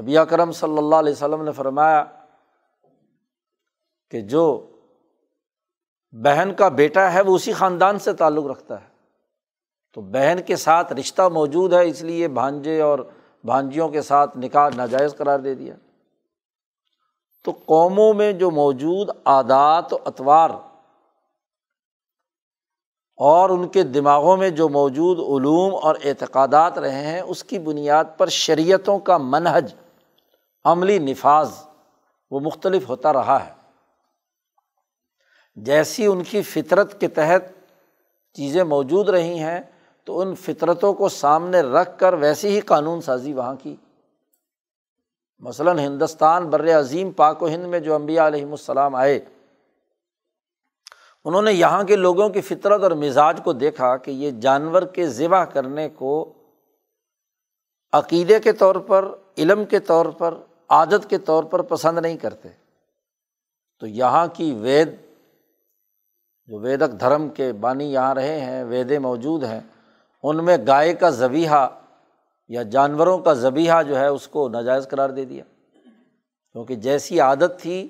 نبی 0.00 0.16
کرم 0.30 0.52
صلی 0.52 0.78
اللہ 0.78 0.96
علیہ 0.96 1.12
وسلم 1.12 1.42
نے 1.42 1.52
فرمایا 1.52 2.04
کہ 4.10 4.20
جو 4.20 4.70
بہن 6.12 6.54
کا 6.54 6.68
بیٹا 6.68 7.12
ہے، 7.12 7.20
وہ 7.20 7.34
اسی 7.34 7.52
خاندان 7.52 7.98
سے 7.98 8.12
تعلق 8.12 8.46
رکھتا 8.46 8.82
ہے۔ 8.82 8.87
تو 9.94 10.00
بہن 10.00 10.38
کے 10.46 10.56
ساتھ 10.56 10.92
رشتہ 10.92 11.22
موجود 11.22 11.72
ہے، 11.72 11.88
اس 11.88 12.02
لیے 12.02 12.28
بھانجے 12.28 12.80
اور 12.80 12.98
بھانجیوں 13.44 13.88
کے 13.88 14.02
ساتھ 14.02 14.38
نکاح 14.38 14.68
ناجائز 14.76 15.14
قرار 15.16 15.38
دے 15.38 15.54
دیا۔ 15.54 15.74
تو 17.44 17.50
قوموں 17.50 18.14
میں 18.14 18.32
جو 18.32 18.50
موجود 18.50 19.08
عادات 19.24 19.92
و 19.92 19.98
اطوار 20.04 20.50
اور 23.16 23.50
ان 23.50 23.68
کے 23.68 23.82
دماغوں 23.82 24.36
میں 24.36 24.50
جو 24.50 24.68
موجود 24.68 25.18
علوم 25.18 25.74
اور 25.82 25.94
اعتقادات 26.04 26.78
رہے 26.78 27.06
ہیں، 27.06 27.20
اس 27.20 27.44
کی 27.44 27.58
بنیاد 27.58 28.04
پر 28.16 28.26
شریعتوں 28.26 28.98
کا 28.98 29.18
منحج 29.18 29.74
عملی 30.64 30.98
نفاذ، 30.98 31.50
وہ 32.30 32.40
مختلف 32.40 32.88
ہوتا 32.88 33.12
رہا 33.12 33.46
ہے۔ 33.46 33.52
جیسی 35.56 36.06
ان 36.06 36.22
کی 36.22 36.42
فطرت 36.42 37.00
کے 37.00 37.08
تحت 37.08 37.42
چیزیں 38.32 38.64
موجود 38.64 39.08
رہی 39.08 39.38
ہیں 39.38 39.60
تو 40.08 40.20
ان 40.20 40.34
فطرتوں 40.34 40.94
کو 40.94 41.08
سامنے 41.08 41.60
رکھ 41.60 41.98
کر 41.98 42.12
ویسی 42.12 42.48
ہی 42.48 42.60
قانون 42.60 43.00
سازی 43.00 43.32
وہاں 43.32 43.54
کی۔ 43.62 43.76
مثلاً 45.38 45.78
ہندوستان 45.78 46.50
بر 46.50 46.78
عظیم 46.78 47.10
پاک 47.10 47.42
و 47.42 47.48
ہند 47.48 47.64
میں 47.64 47.80
جو 47.80 47.94
امبیا 47.94 48.26
علیہم 48.26 48.50
السلام 48.50 48.94
آئے، 48.94 49.20
انہوں 51.24 51.42
نے 51.42 51.52
یہاں 51.52 51.84
کے 51.84 51.96
لوگوں 51.96 52.28
کی 52.28 52.40
فطرت 52.40 52.82
اور 52.82 52.90
مزاج 52.90 53.40
کو 53.44 53.52
دیکھا 53.52 53.96
کہ 53.96 54.10
یہ 54.10 54.30
جانور 54.30 54.82
کے 54.82 55.06
ذبح 55.06 55.44
کرنے 55.44 55.88
کو 55.88 56.32
عقیدے 57.92 58.40
کے 58.40 58.52
طور 58.52 58.74
پر، 58.74 59.08
علم 59.38 59.64
کے 59.64 59.78
طور 59.78 60.06
پر، 60.06 60.34
عادت 60.68 61.10
کے 61.10 61.18
طور 61.18 61.44
پر 61.44 61.62
پسند 61.62 61.98
نہیں 61.98 62.16
کرتے۔ 62.16 62.48
تو 63.80 63.86
یہاں 63.86 64.26
کی 64.26 64.54
وید، 64.60 64.88
جو 66.46 66.58
ویدک 66.58 67.00
دھرم 67.00 67.28
کے 67.28 67.52
بانی 67.52 67.92
یہاں 67.92 68.14
رہے 68.14 68.40
ہیں 68.40 68.64
ویدے 68.64 68.98
موجود 68.98 69.44
ہیں 69.44 69.60
ان 70.22 70.44
میں 70.44 70.56
گائے 70.66 70.94
کا 70.94 71.10
زبیحہ 71.10 71.68
یا 72.48 72.62
جانوروں 72.62 73.18
کا 73.18 73.32
زبیحہ 73.32 73.82
جو 73.82 73.98
ہے 73.98 74.06
اس 74.06 74.28
کو 74.28 74.48
ناجائز 74.48 74.88
قرار 74.88 75.10
دے 75.10 75.24
دیا۔ 75.24 75.44
کیونکہ 76.52 76.74
جیسی 76.74 77.20
عادت 77.20 77.60
تھی، 77.60 77.88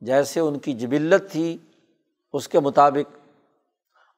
جیسے 0.00 0.40
ان 0.40 0.58
کی 0.58 0.72
جبلت 0.72 1.32
تھی، 1.32 1.58
اس 2.32 2.48
کے 2.48 2.60
مطابق۔ 2.60 3.16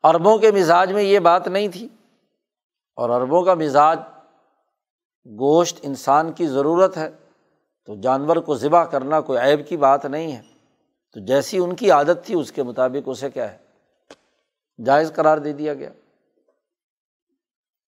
اربوں 0.03 0.39
کے 0.39 0.51
مزاج 0.51 0.93
میں 0.93 1.03
یہ 1.03 1.19
بات 1.19 1.49
نہیں 1.49 1.69
تھی۔ 1.69 1.89
اور 2.97 3.11
اربوں 3.11 3.43
کا 3.43 3.55
مزاج 3.55 4.01
گوشت 5.27 5.79
انسان 5.83 6.33
کی 6.33 6.47
ضرورت 6.47 6.97
ہے، 6.97 7.11
تو 7.85 7.95
جانور 7.95 8.37
کو 8.37 8.55
ذبح 8.55 8.85
کرنا 8.85 9.21
کوئی 9.21 9.39
عیب 9.39 9.69
کی 9.69 9.77
بات 9.77 10.05
نہیں 10.05 10.33
ہے۔ 10.33 10.43
تو 11.13 11.21
جیسی 11.21 11.59
ان 11.59 11.77
کی 11.77 11.91
عادت 11.91 12.27
تھی، 12.27 12.35
اس 12.35 12.53
کے 12.53 12.63
مطابق 12.63 13.03
اسے 13.07 13.31
کیا 13.31 13.53
ہے؟ 13.53 13.59
جائز 14.85 15.13
قرار 15.15 15.39
دے 15.39 15.53
دیا 15.53 15.75
گیا۔ 15.75 15.91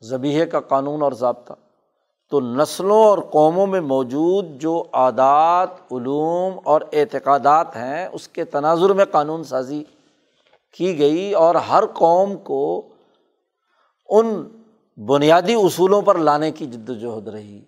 ذبیحے 0.04 0.46
کا 0.46 0.60
قانون 0.60 1.02
اور 1.02 1.12
ضابطہ۔ 1.12 1.52
تو 2.30 2.40
نسلوں 2.40 3.04
اور 3.04 3.18
قوموں 3.18 3.66
میں 3.66 3.80
موجود 3.80 4.60
جو 4.60 4.84
عادات، 4.92 5.92
علوم 5.92 6.58
اور 6.64 6.80
اعتقادات 6.92 7.76
ہیں، 7.76 8.08
اس 8.12 8.28
کے 8.28 8.44
تناظر 8.44 8.90
میں 8.90 9.04
قانون 9.04 9.44
سازی 9.44 9.84
کی 10.72 10.98
گئی 10.98 11.32
اور 11.32 11.54
ہر 11.54 11.86
قوم 11.86 12.36
کو 12.36 12.88
ان 14.08 14.48
بنیادی 14.96 15.54
اصولوں 15.54 16.02
پر 16.02 16.18
لانے 16.18 16.50
کی 16.50 16.66
جد 16.66 16.90
وجہد 16.90 17.28
رہی 17.28 17.64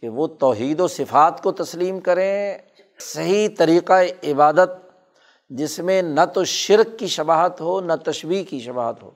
کہ 0.00 0.08
وہ 0.08 0.26
توحید 0.26 0.80
و 0.80 0.88
صفات 0.88 1.42
کو 1.42 1.52
تسلیم 1.52 2.00
کریں۔ 2.00 2.58
صحیح 2.98 3.48
طریقۂ 3.58 4.30
عبادت، 4.30 4.70
جس 5.50 5.78
میں 5.78 6.02
نہ 6.02 6.20
تو 6.34 6.44
شرک 6.44 6.98
کی 6.98 7.06
شباہت 7.06 7.60
ہو، 7.60 7.80
نہ 7.80 7.92
تشویح 8.04 8.44
کی 8.44 8.60
شباہت 8.60 9.02
ہو۔ 9.02 9.10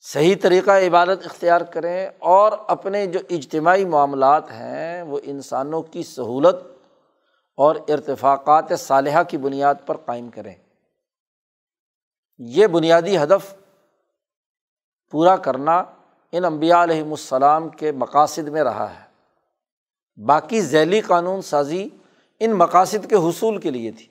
صحیح 0.00 0.34
طریقۂ 0.42 0.70
عبادت 0.70 1.24
اختیار 1.24 1.60
کریں 1.60 2.10
اور 2.18 2.52
اپنے 2.66 3.06
جو 3.06 3.20
اجتماعی 3.30 3.84
معاملات 3.84 4.50
ہیں، 4.50 5.02
وہ 5.02 5.20
انسانوں 5.22 5.82
کی 5.82 6.02
سہولت 6.02 6.56
اور 7.56 7.76
ارتفاقات 7.88 8.64
صالحہ 8.78 9.22
کی 9.22 9.36
بنیاد 9.36 9.74
پر 9.86 9.96
قائم 9.96 10.30
کریں۔ 10.30 10.54
یہ 12.38 12.66
بنیادی 12.66 13.18
ہدف 13.18 13.54
پورا 15.10 15.36
کرنا 15.36 15.84
ان 16.32 16.44
امبیا 16.44 16.82
علیہم 16.82 17.10
السلام 17.10 17.68
کے 17.68 17.92
مقاصد 17.92 18.48
میں 18.48 18.64
رہا 18.64 18.94
ہے۔ 18.94 19.06
باقی 20.26 20.60
ذیلی 20.60 21.00
قانون 21.00 21.42
سازی 21.42 21.88
ان 22.40 22.52
مقاصد 22.52 23.10
کے 23.10 23.16
حصول 23.16 23.60
کے 23.60 23.70
لیے 23.70 23.92
تھی۔ 23.92 24.08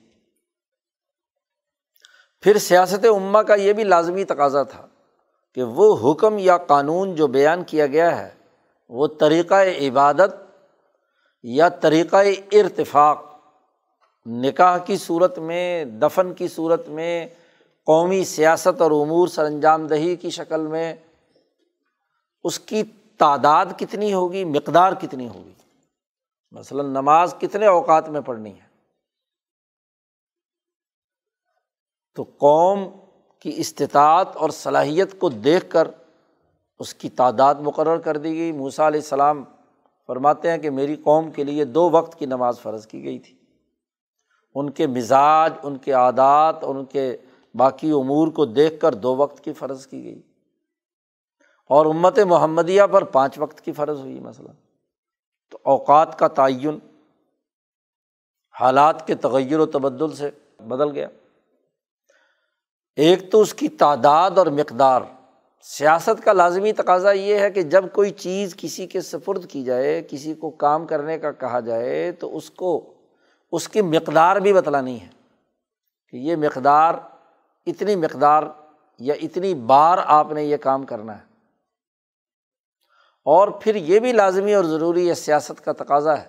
پھر 2.42 2.58
سیاست 2.58 3.06
عمہ 3.06 3.40
کا 3.40 3.56
یہ 3.56 3.74
بھی 3.74 3.84
لازمی 3.84 4.24
تقاضا 4.24 4.64
تھا۔ 4.64 4.88
کہ 5.56 5.64
وہ 5.64 6.12
حکم 6.12 6.38
یا 6.38 6.58
قانون 6.58 7.16
جو 7.16 7.28
بیان 7.28 7.64
کیا 7.64 7.88
گیا 7.88 8.26
ہے، 8.26 8.34
وہ 8.90 9.08
طریقۂ 9.08 9.88
عبادت 9.88 10.36
یا 11.44 11.70
طریقۂ 11.70 12.28
ارتفاق، 12.52 13.26
نکاح 14.26 14.78
کی 14.78 14.98
صورت 14.98 15.40
میں، 15.40 15.86
دفن 15.86 16.34
کی 16.34 16.48
صورت 16.48 16.88
میں، 16.88 17.28
قومی 17.86 18.24
سیاست 18.24 18.82
اور 18.82 18.92
امور 18.92 19.28
سر 19.28 19.46
انجام 19.46 19.88
دہی 19.88 20.16
کی 20.16 20.30
شکل 20.30 20.68
میں، 20.68 20.96
اس 22.44 22.60
کی 22.60 22.84
تعداد 23.18 23.66
کتنی 23.78 24.14
ہوگی، 24.14 24.46
مقدار 24.46 24.94
کتنی 25.02 25.28
ہوگی؟ 25.28 25.54
مثلاً 26.52 26.86
نماز 26.86 27.36
کتنے 27.40 27.66
اوقات 27.66 28.10
میں 28.10 28.22
پڑھنی 28.22 28.60
ہے؟ 28.62 28.66
تو 32.16 32.24
قوم 32.24 32.90
کی 33.40 33.54
استطاعت 33.56 34.36
اور 34.36 34.50
صلاحیت 34.50 35.20
کو 35.20 35.30
دیکھ 35.30 35.70
کر 35.70 35.88
اس 36.80 36.94
کی 36.94 37.10
تعداد 37.10 37.56
مقرر 37.56 37.98
کر 37.98 38.18
دی 38.18 38.38
گئی۔ 38.38 38.52
موسا 38.52 38.88
علیہ 38.88 39.00
السلام 39.00 39.44
فرماتے 40.08 40.52
ہیں 40.52 40.58
کہ 40.58 40.70
میری 40.70 40.96
قوم 40.96 41.32
کے 41.32 41.44
لیے 41.44 41.66
دو 41.66 41.90
وقت 41.90 42.20
کی 42.20 42.26
نماز 42.26 42.60
فرض 42.60 42.88
کی 42.88 43.04
گئی 43.04 43.20
تھی۔ 43.20 43.38
ان 44.56 44.70
کے 44.70 44.88
مزاج، 44.88 45.54
ان 45.64 45.78
کے 45.78 45.92
عادات 45.92 46.64
اور 46.64 46.76
ان 46.76 46.86
کے 46.86 47.18
باقی 47.56 47.92
امور 47.92 48.28
کو 48.28 48.46
دیکھ 48.46 48.80
کر 48.82 48.94
دو 48.94 49.16
وقت 49.16 49.44
کی 49.44 49.54
فرض 49.54 49.88
کی 49.88 50.04
گئی۔ 50.04 50.22
اور 51.70 51.86
امت 51.86 52.20
محمدیہ 52.20 52.84
پر 52.84 53.04
پانچ 53.04 53.40
وقت 53.40 53.62
کی 53.62 53.72
فرض 53.72 54.00
ہوئی 54.00 54.20
مثلاً۔ 54.20 54.56
تو 55.52 55.58
اوقات 55.64 56.20
کا 56.20 56.28
تعین، 56.28 56.80
حالات 58.60 59.08
کے 59.08 59.16
تغیر 59.16 59.60
و 59.60 59.66
تبدل 59.66 60.16
سے 60.16 60.32
بدل 60.60 60.92
گیا۔ 60.92 61.08
ایک 62.96 63.32
تو 63.32 63.42
اس 63.42 63.54
کی 63.54 63.68
تعداد 63.68 64.32
اور 64.32 64.48
مقدار۔ 64.48 65.02
سیاست 65.62 66.24
کا 66.24 66.34
لازمی 66.34 66.72
تقاضا 66.72 67.12
یہ 67.12 67.40
ہے 67.40 67.52
کہ 67.52 67.62
جب 67.62 67.86
کوئی 67.94 68.12
چیز 68.12 68.56
کسی 68.58 68.88
کے 68.88 69.02
سفرد 69.02 69.50
کی 69.50 69.64
جائے، 69.64 70.02
کسی 70.10 70.34
کو 70.34 70.50
کام 70.50 70.88
کرنے 70.88 71.20
کا 71.20 71.32
کہا 71.32 71.60
جائے، 71.60 72.12
تو 72.12 72.38
اس 72.38 72.50
کو، 72.50 72.94
اس 73.52 73.70
کی 73.70 73.82
مقدار 73.82 74.36
بھی 74.36 74.54
بتلانی 74.54 75.02
ہے۔ 75.02 75.08
کہ 76.10 76.18
یہ 76.18 76.36
مقدار، 76.36 76.94
اتنی 77.66 77.96
مقدار 77.96 78.44
یا 79.00 79.14
اتنی 79.22 79.54
بار 79.54 79.98
آپ 80.06 80.32
نے 80.32 80.44
یہ 80.44 80.58
کام 80.58 80.84
کرنا 80.84 81.18
ہے۔ 81.18 81.24
اور 83.26 83.48
پھر 83.48 83.76
یہ 83.76 84.00
بھی 84.00 84.12
لازمی 84.12 84.54
اور 84.54 84.64
ضروری 84.64 85.10
ہے 85.10 85.14
سیاست 85.14 85.66
کا 85.66 85.72
تقاضا 85.72 86.18
ہے 86.18 86.26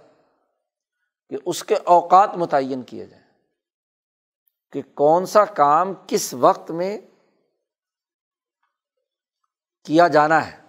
کہ 1.28 1.36
اس 1.44 1.64
کے 1.64 1.74
اوقات 1.84 2.36
متعین 2.36 2.82
کیے 2.82 3.06
جائیں۔ 3.06 3.25
کہ 4.72 4.82
کون 4.94 5.26
سا 5.26 5.44
کام 5.44 5.92
کس 6.06 6.34
وقت 6.34 6.70
میں 6.70 6.98
کیا 9.84 10.08
جانا 10.08 10.46
ہے؟ 10.46 10.66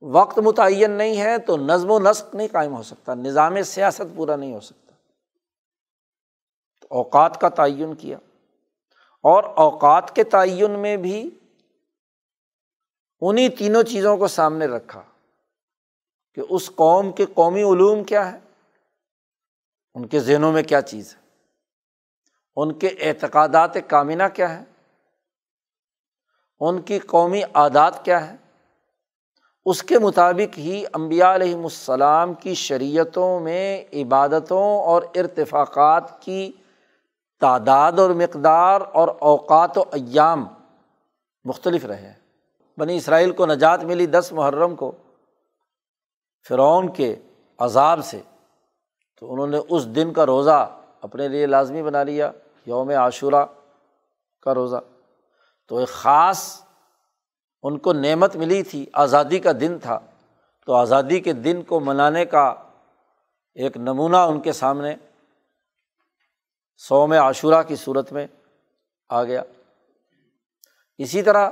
وقت 0.00 0.38
متعین 0.38 0.90
نہیں 0.90 1.20
ہے 1.20 1.38
تو 1.38 1.56
نظم 1.56 1.90
و 1.90 1.98
نسق 1.98 2.34
نہیں 2.34 2.48
قائم 2.52 2.76
ہو 2.76 2.82
سکتا، 2.82 3.14
نظام 3.14 3.62
سیاست 3.62 4.16
پورا 4.16 4.36
نہیں 4.36 4.54
ہو 4.54 4.60
سکتا۔ 4.60 4.94
تو 6.80 6.86
اوقات 6.90 7.40
کا 7.40 7.48
تعین 7.48 7.94
کیا۔ 7.94 8.18
اور 9.22 9.44
اوقات 9.44 10.16
کے 10.16 10.24
تعین 10.24 10.70
میں 10.70 10.96
بھی 10.96 11.38
انہیں 13.20 13.48
تینوں 13.48 13.82
چیزوں 13.82 14.16
کو 14.16 14.26
سامنے 14.26 14.66
رکھا 14.66 15.02
کہ 16.34 16.42
اس 16.50 16.70
قوم 16.74 17.12
کے 17.12 17.26
قومی 17.34 17.62
علوم 17.62 18.04
کیا 18.04 18.32
ہے؟ 18.32 18.38
ان 19.94 20.06
کے 20.06 20.20
ذہنوں 20.20 20.52
میں 20.52 20.62
کیا 20.62 20.82
چیز 20.82 21.16
ہے؟ 21.16 21.21
ان 22.56 22.72
کے 22.72 22.86
اعتقادات 22.86 23.70
کامینہ 23.88 24.22
کیا 24.34 24.58
ہے؟ 24.58 24.64
ان 26.60 26.82
کی 26.82 26.98
قومی 26.98 27.42
عادات 27.54 28.04
کیا 28.04 28.30
ہے؟ 28.30 28.36
اس 29.64 29.82
کے 29.82 29.98
مطابق 29.98 30.58
ہی 30.58 30.84
امبیا 30.92 31.34
علیہم 31.34 31.62
السلام 31.62 32.34
کی 32.34 32.54
شریعتوں 32.54 33.40
میں 33.40 33.84
عبادتوں 33.92 34.80
اور 34.80 35.02
ارتفاقات 35.14 36.22
کی 36.22 36.52
تعداد 37.40 37.92
اور 37.98 38.10
مقدار 38.10 38.80
اور 38.80 39.08
اوقات 39.18 39.78
و 39.78 39.80
ایام 39.80 40.46
مختلف 41.44 41.84
رہے 41.84 42.06
ہیں۔ 42.06 42.14
بنی 42.78 42.96
اسرائیل 42.96 43.32
کو 43.32 43.46
نجات 43.46 43.84
ملی 43.84 44.06
دس 44.06 44.32
محرم 44.32 44.76
کو، 44.76 44.92
فرعون 46.48 46.92
کے 46.92 47.16
عذاب 47.58 48.04
سے، 48.04 48.20
تو 49.20 49.32
انہوں 49.32 49.46
نے 49.46 49.58
اس 49.68 49.86
دن 49.86 50.12
کا 50.12 50.26
روزہ 50.26 50.81
اپنے 51.02 51.28
لیے 51.28 51.46
لازمی 51.46 51.82
بنا 51.82 52.02
لیا، 52.02 52.30
یوم 52.66 52.90
عاشورہ 52.90 53.44
کا 54.42 54.54
روزہ۔ 54.54 54.76
تو 55.68 55.78
ایک 55.78 55.88
خاص 55.88 56.62
ان 57.62 57.78
کو 57.78 57.92
نعمت 57.92 58.36
ملی 58.36 58.62
تھی، 58.62 58.86
آزادی 58.92 59.38
کا 59.38 59.50
دن 59.60 59.78
تھا۔ 59.78 59.98
تو 60.66 60.74
آزادی 60.74 61.20
کے 61.20 61.32
دن 61.32 61.62
کو 61.62 61.80
منانے 61.80 62.24
کا 62.24 62.54
ایک 63.54 63.76
نمونہ 63.76 64.16
ان 64.16 64.40
کے 64.40 64.52
سامنے 64.52 64.96
سوم 66.76 67.12
عاشورہ 67.12 67.62
کی 67.62 67.76
صورت 67.76 68.12
میں 68.12 68.26
آ 69.08 69.24
گیا۔ 69.24 69.42
اسی 70.98 71.22
طرح 71.22 71.50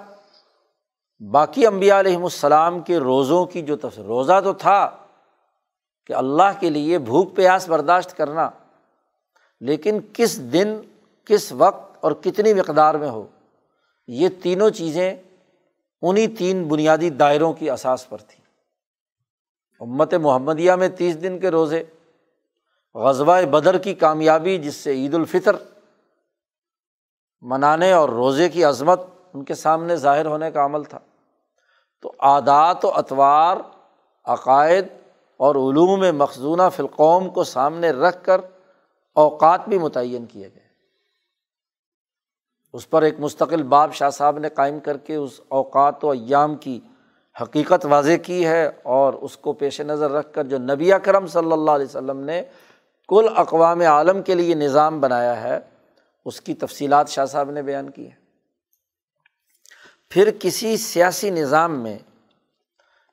باقی 1.33 1.67
امبیا 1.67 2.01
علیہم 2.01 2.23
السلام 2.23 2.81
کے 2.81 2.99
روزوں 2.99 3.45
کی 3.45 3.63
جو 3.63 3.77
تصویر 3.77 4.07
روزہ 4.07 4.41
تو 4.45 4.53
تھا 4.53 4.97
کہ 6.07 6.13
اللہ 6.13 6.61
کے 6.61 6.71
لیے 6.71 6.99
بھوک 6.99 7.37
پیاس 7.37 7.69
برداشت 7.69 8.17
کرنا 8.17 8.51
لیکن 9.61 10.01
کس 10.13 10.53
دن، 10.53 10.81
کس 11.25 11.53
وقت 11.53 11.97
اور 12.01 12.13
کتنی 12.13 12.55
مقدار 12.55 12.95
میں 12.95 13.09
ہو، 13.09 13.27
یہ 14.07 14.29
تینوں 14.43 14.71
چیزیں 14.71 15.15
انہیں 16.03 16.27
تین 16.39 16.65
بنیادی 16.65 17.11
دائروں 17.11 17.53
کی 17.53 17.71
اساس 17.71 18.09
پر 18.09 18.19
تھیں۔ 18.19 18.45
امت 19.81 20.15
محمدیہ 20.15 20.73
میں 20.73 20.89
تیس 20.89 21.23
دن 21.23 21.39
کے 21.39 21.51
روزے 21.51 21.85
غزبۂ 22.95 23.43
بدر 23.43 23.79
کی 23.79 23.95
کامیابی 23.95 24.59
جس 24.59 24.75
سے 24.75 24.93
عید 24.93 25.15
الفطر 25.15 25.57
منانے 27.41 27.93
اور 27.93 28.09
روزے 28.09 28.49
کی 28.49 28.65
عظمت 28.65 29.01
ان 29.35 29.45
کے 29.45 29.55
سامنے 29.55 29.97
ظاہر 29.97 30.27
ہونے 30.27 30.51
کا 30.51 30.65
عمل 30.65 30.85
تھا۔ 30.85 30.99
تو 32.03 32.13
عادات 32.19 32.85
و 32.85 32.91
اطوار 32.95 33.57
عقائد 34.25 34.87
اور 35.37 35.55
علوم 35.55 36.17
مخصونہ 36.19 36.63
فلقوم 36.77 37.29
کو 37.29 37.45
سامنے 37.45 37.91
رکھ 37.91 38.25
کر 38.25 38.41
اوقات 39.17 39.69
بھی 39.69 39.79
متعین 39.79 40.27
کیے 40.27 40.49
گئے۔ 40.55 40.69
اس 42.73 42.89
پر 42.91 43.03
ایک 43.03 43.15
مستقل 43.19 43.63
باب 43.63 43.95
شاہ 43.95 44.11
صاحب 44.11 44.39
نے 44.39 44.49
قائم 44.49 44.79
کر 44.81 44.97
کے 44.97 45.15
اس 45.15 45.41
اوقات 45.49 46.05
و 46.05 46.11
ایام 46.11 46.55
کی 46.57 46.79
حقیقت 47.37 47.87
واضح 47.87 48.17
کی 48.23 48.47
ہے 48.47 48.71
اور 48.83 49.15
اس 49.15 49.37
کو 49.37 49.53
پیش 49.53 49.81
نظر 49.81 50.11
رکھ 50.11 50.33
کر 50.33 50.45
جو 50.45 50.59
نبی 50.59 50.91
کرم 51.05 51.27
صلی 51.27 51.53
اللہ 51.53 51.71
علیہ 51.71 51.87
وسلم 51.87 52.21
نے 52.21 52.43
کل 53.09 53.29
اقوام 53.37 53.81
عالم 53.81 54.23
کے 54.23 54.35
لیے 54.35 54.55
نظام 54.55 55.01
بنایا 55.01 55.41
ہے، 55.43 55.59
اس 56.25 56.41
کی 56.41 56.55
تفصیلات 56.55 57.09
شاہ 57.09 57.27
صاحب 57.27 57.51
نے 57.51 57.63
بیان 57.63 57.91
کی 57.91 58.11
ہے 58.11 58.15
پھر 60.09 60.31
کسی 60.41 60.77
سیاسی 60.77 61.31
نظام 61.31 61.79
میں 61.83 61.99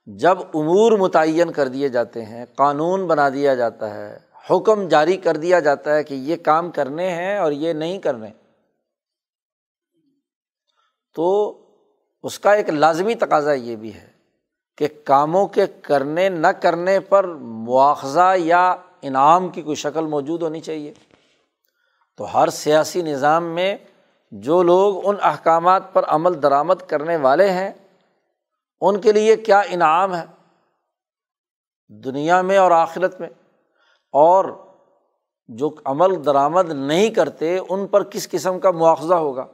جب 0.07 0.37
امور 0.53 0.91
متعین 0.91 1.51
کر 1.51 1.67
دیے 1.67 1.89
جاتے 1.89 2.25
ہیں، 2.25 2.45
قانون 2.55 3.07
بنا 3.07 3.29
دیا 3.29 3.55
جاتا 3.55 3.93
ہے 3.93 4.17
حکم 4.51 4.87
جاری 4.87 5.17
کر 5.17 5.37
دیا 5.37 5.59
جاتا 5.59 5.95
ہے 5.95 6.03
کہ 6.03 6.13
یہ 6.13 6.37
کام 6.37 6.71
کرنے 6.71 7.09
ہیں 7.09 7.37
اور 7.37 7.51
یہ 7.51 7.73
نہیں 7.73 7.99
کرنے۔ 7.99 8.29
تو 11.15 11.57
اس 12.23 12.39
کا 12.39 12.53
ایک 12.53 12.69
لازمی 12.69 13.15
تقاضا 13.15 13.53
یہ 13.53 13.75
بھی 13.75 13.93
ہے 13.93 14.11
کہ 14.77 14.87
کاموں 15.03 15.47
کے 15.47 15.65
کرنے، 15.81 16.29
نہ 16.29 16.47
کرنے 16.47 16.99
پر 16.99 17.23
مواخذہ 17.35 18.33
یا 18.37 18.75
انعام 19.01 19.49
کی 19.49 19.61
کوئی 19.61 19.75
شکل 19.75 20.05
موجود 20.05 20.41
ہونی 20.41 20.59
چاہیے۔ 20.59 20.93
تو 22.17 22.37
ہر 22.37 22.49
سیاسی 22.49 23.01
نظام 23.01 23.43
میں 23.43 23.77
جو 24.31 24.63
لوگ 24.63 25.07
ان 25.07 25.15
احکامات 25.21 25.93
پر 25.93 26.05
عمل 26.07 26.43
درآمد 26.43 26.87
کرنے 26.87 27.17
والے 27.17 27.51
ہیں، 27.51 27.71
ان 28.81 29.01
کے 29.01 29.11
لیے 29.11 29.35
کیا 29.35 29.59
انعام 29.59 30.15
ہے؟ 30.15 30.25
دنیا 31.87 32.41
میں 32.41 32.57
اور 32.57 32.71
آخرت 32.71 33.19
میں۔ 33.19 33.29
اور 34.11 34.45
جو 35.47 35.69
عمل 35.85 36.25
درآمد 36.25 36.69
نہیں 36.69 37.09
کرتے 37.09 37.59
ان 37.69 37.87
پر 37.87 38.03
کس 38.03 38.29
قسم 38.29 38.59
کا 38.59 38.71
مواخذہ 38.71 39.13
ہوگا؟ 39.13 39.45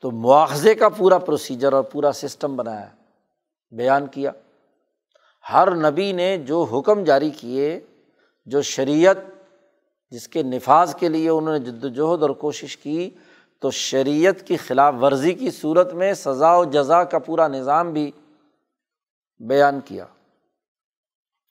تو 0.00 0.10
مواخذے 0.10 0.74
کا 0.74 0.88
پورا 0.88 1.18
پروسیجر 1.18 1.72
اور 1.72 1.82
پورا 1.82 2.12
سسٹم 2.12 2.56
بنایا، 2.56 2.88
بیان 3.70 4.06
کیا۔ 4.06 4.30
ہر 5.52 5.74
نبی 5.74 6.12
نے 6.12 6.38
جو 6.38 6.62
حکم 6.62 7.04
جاری 7.04 7.30
کیے، 7.30 7.80
جو 8.46 8.62
شریعت 8.62 9.16
جس 10.10 10.28
کے 10.28 10.42
نفاذ 10.42 10.94
کے 10.94 11.08
لیے 11.08 11.28
انہوں 11.28 11.58
نے 11.58 11.58
جد 11.58 11.84
وجہد 11.84 12.22
اور 12.22 12.30
کوشش 12.30 12.76
کی، 12.76 13.10
تو 13.58 13.70
شریعت 13.70 14.46
کی 14.46 14.56
خلاف 14.56 14.94
ورزی 15.00 15.34
کی 15.34 15.50
صورت 15.50 15.92
میں 15.92 16.14
سزا 16.14 16.56
و 16.56 16.64
جزا 16.64 17.04
کا 17.04 17.18
پورا 17.18 17.48
نظام 17.48 17.92
بھی 17.92 18.10
بیان 19.40 19.80
کیا۔ 19.84 20.06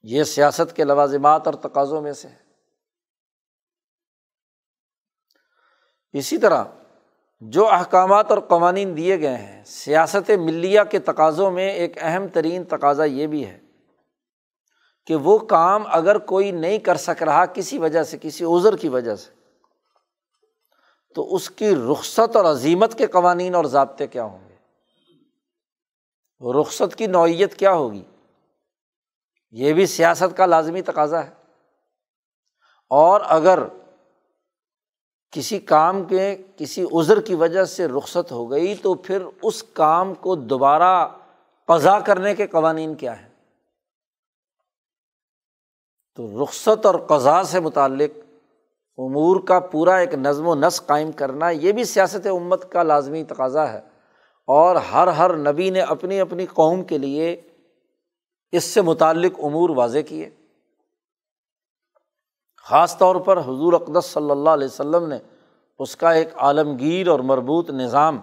یہ 0.04 0.24
سیاست 0.24 0.76
کے 0.76 0.84
لوازمات 0.84 1.46
اور 1.46 1.54
تقاضوں 1.54 2.02
میں 2.02 2.14
سے 2.14 2.28
اسی 6.14 6.38
طرح 6.38 6.64
جو 7.42 7.68
احکامات 7.68 8.32
اور 8.32 8.38
قوانین 8.38 8.98
دیے 8.98 9.20
گئے 9.20 9.38
ہیں، 9.38 9.64
سیاست 9.64 10.30
ملیہ 10.40 10.82
کے 10.92 11.00
تقاضوں 11.00 11.52
میں 11.52 11.72
ایک 11.72 11.98
اہم 12.02 12.28
ترین 12.28 12.64
تقاضا 12.64 13.04
یہ 13.04 13.28
بھی 13.28 13.46
ہے 13.46 13.60
کہ 15.06 15.16
وہ 15.16 15.38
کام 15.38 15.84
اگر 15.88 16.18
کوئی 16.18 16.52
نہیں 16.52 16.78
کر 16.78 16.96
سک 16.96 17.24
رہا 17.24 17.46
کسی 17.46 17.78
وجہ 17.78 18.04
سے، 18.04 18.18
کسی 18.22 18.46
عذر 18.46 18.76
کی 18.76 18.90
وجہ 18.90 19.16
سے، 19.16 19.32
تو 21.16 21.36
اس 21.36 21.50
کی 21.50 21.76
رخصت 21.92 22.36
اور 22.36 22.46
عظیمت 22.46 22.98
کے 22.98 23.08
قوانین 23.08 23.56
اور 23.56 23.66
ضابطے 23.66 24.08
کیا 24.08 24.24
ہوں 24.24 24.50
گے؟ 24.50 24.56
رخصت 26.62 26.96
کی 26.96 27.08
نوعیت 27.08 27.56
کیا 27.56 27.72
ہوگی؟ 27.72 28.04
یہ 29.52 29.74
بھی 29.74 29.86
سیاست 29.86 30.38
کا 30.38 30.46
لازمی 30.46 30.82
تقاضا 30.82 31.24
ہے۔ 31.24 31.30
اور 32.90 33.22
اگر 33.24 33.60
کسی 35.32 35.60
کام 35.60 36.04
کے 36.04 36.38
کسی 36.58 36.86
عذر 36.94 37.22
کی 37.22 37.36
وجہ 37.36 37.64
سے 37.64 37.88
رخصت 37.88 38.32
ہو 38.32 38.52
گئی 38.52 38.76
تو 38.76 38.94
پھر 38.94 39.24
اس 39.44 39.64
کام 39.64 40.14
کو 40.14 40.36
دوبارہ 40.36 41.08
قضا 41.68 42.00
کرنے 42.00 42.36
کے 42.36 42.48
قوانین 42.48 42.96
کیا 42.96 43.22
ہیں؟ 43.22 43.30
تو 46.16 46.44
رخصت 46.44 46.86
اور 46.86 46.96
قضا 46.96 47.44
سے 47.44 47.60
متعلق 47.60 48.18
امور 48.98 49.42
کا 49.42 49.60
پورا 49.60 49.96
ایک 49.96 50.14
نظم 50.14 50.48
و 50.48 50.56
نسق 50.56 50.86
قائم 50.86 51.12
کرنا 51.12 51.50
یہ 51.50 51.72
بھی 51.72 51.84
سیاست 51.84 52.28
امت 52.28 52.72
کا 52.72 52.84
لازمی 52.84 53.24
تقاضا 53.24 53.74
ہے۔ 53.74 53.82
اور 54.48 54.76
ہر 54.76 55.08
ہر 55.08 55.38
نبی 55.38 55.70
نے 55.70 55.82
اپنی 55.82 56.20
اپنی 56.20 56.46
قوم 56.46 56.84
کے 56.84 56.98
لیے 56.98 57.42
اس 58.52 58.64
سے 58.64 58.82
متعلق 58.82 59.32
امور 59.44 59.70
واضح 59.70 60.00
کیے۔ 60.00 60.30
خاص 62.58 62.98
طور 62.98 63.16
پر 63.16 63.38
حضور 63.38 63.74
اقدس 63.74 64.06
صلی 64.06 64.32
اللہ 64.32 64.50
علیہ 64.50 64.68
وسلم 64.68 65.08
نے 65.08 65.18
اس 65.80 65.96
کا 65.96 66.12
ایک 66.12 66.28
عالمگیر 66.36 67.08
اور 67.08 67.20
مربوط 67.20 67.70
نظام 67.70 68.20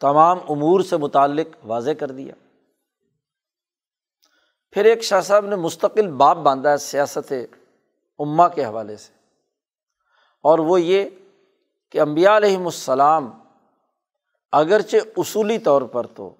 تمام 0.00 0.38
امور 0.48 0.80
سے 0.80 0.96
متعلق 0.96 1.46
واضح 1.66 1.90
کر 1.90 2.10
دیا۔ 2.10 2.34
پھر 4.70 4.84
ایک 4.84 5.02
شاہ 5.02 5.20
صاحب 5.20 5.46
نے 5.46 5.56
مستقل 5.56 6.06
باپ 6.06 6.36
باندھا 6.36 6.70
ہے 6.70 6.76
سیاست 6.76 7.32
اماں 8.18 8.48
کے 8.48 8.64
حوالے 8.64 8.96
سے۔ 8.96 9.12
اور 10.42 10.58
وہ 10.58 10.80
یہ 10.80 11.04
کہ 11.90 12.00
امبیا 12.00 12.36
علیہم 12.36 12.64
السلام 12.64 13.30
اگرچہ 14.52 14.96
اصولی 15.16 15.58
طور 15.58 15.82
پر 15.82 16.06
تو 16.06 16.34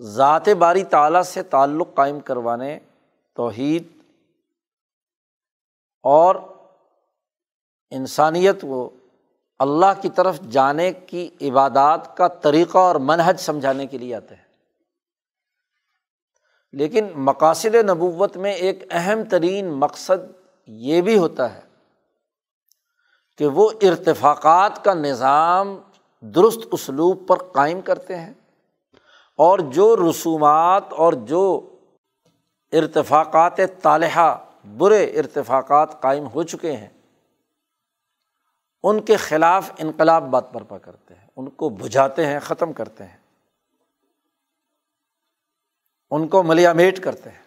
ذات 0.00 0.48
باری 0.48 0.84
تعلیٰ 0.84 1.22
سے 1.22 1.42
تعلق 1.42 1.88
قائم 1.94 2.20
کروانے، 2.20 2.78
توحید 3.34 3.88
اور 6.02 6.36
انسانیت 7.90 8.60
کو 8.60 8.90
اللہ 9.58 10.02
کی 10.02 10.08
طرف 10.08 10.40
جانے 10.40 10.92
کی 10.92 11.30
عبادات 11.40 12.16
کا 12.16 12.28
طریقہ 12.28 12.78
اور 12.78 12.94
منحج 12.94 13.40
سمجھانے 13.40 13.86
کے 13.86 13.98
لیے 13.98 14.14
آتے 14.14 14.34
ہیں۔ 14.34 14.44
لیکن 16.72 17.06
مقاصد 17.14 17.74
نبوت 17.74 18.36
میں 18.36 18.52
ایک 18.52 18.84
اہم 18.90 19.24
ترین 19.24 19.68
مقصد 19.68 20.32
یہ 20.66 21.00
بھی 21.00 21.18
ہوتا 21.18 21.54
ہے 21.54 21.60
کہ 23.38 23.46
وہ 23.46 23.70
ارتفاقات 23.82 24.84
کا 24.84 24.94
نظام 24.94 25.78
درست 26.20 26.58
اسلوب 26.72 27.28
پر 27.28 27.36
قائم 27.36 27.80
کرتے 27.80 28.16
ہیں۔ 28.16 28.34
اور 29.36 29.58
جو 29.58 29.96
رسومات 30.10 30.92
اور 30.92 31.12
جو 31.12 31.70
ارتفاقات 32.72 33.56
طالحہ 33.82 34.44
برے 34.64 35.04
ارتفاقات 35.04 36.00
قائم 36.02 36.26
ہو 36.26 36.42
چکے 36.42 36.76
ہیں، 36.76 36.88
ان 38.82 39.00
کے 39.00 39.16
خلاف 39.16 39.70
انقلاب 39.78 40.22
بات 40.22 40.52
برپا 40.52 40.78
کرتے 40.78 41.14
ہیں، 41.14 41.26
ان 41.36 41.50
کو 41.50 41.68
بجھاتے 41.68 42.26
ہیں، 42.26 42.40
ختم 42.40 42.72
کرتے 42.72 43.04
ہیں، 43.04 43.16
ان 46.10 46.28
کو 46.28 46.42
ملیامیٹ 46.42 47.00
کرتے 47.00 47.30
ہیں۔ 47.30 47.42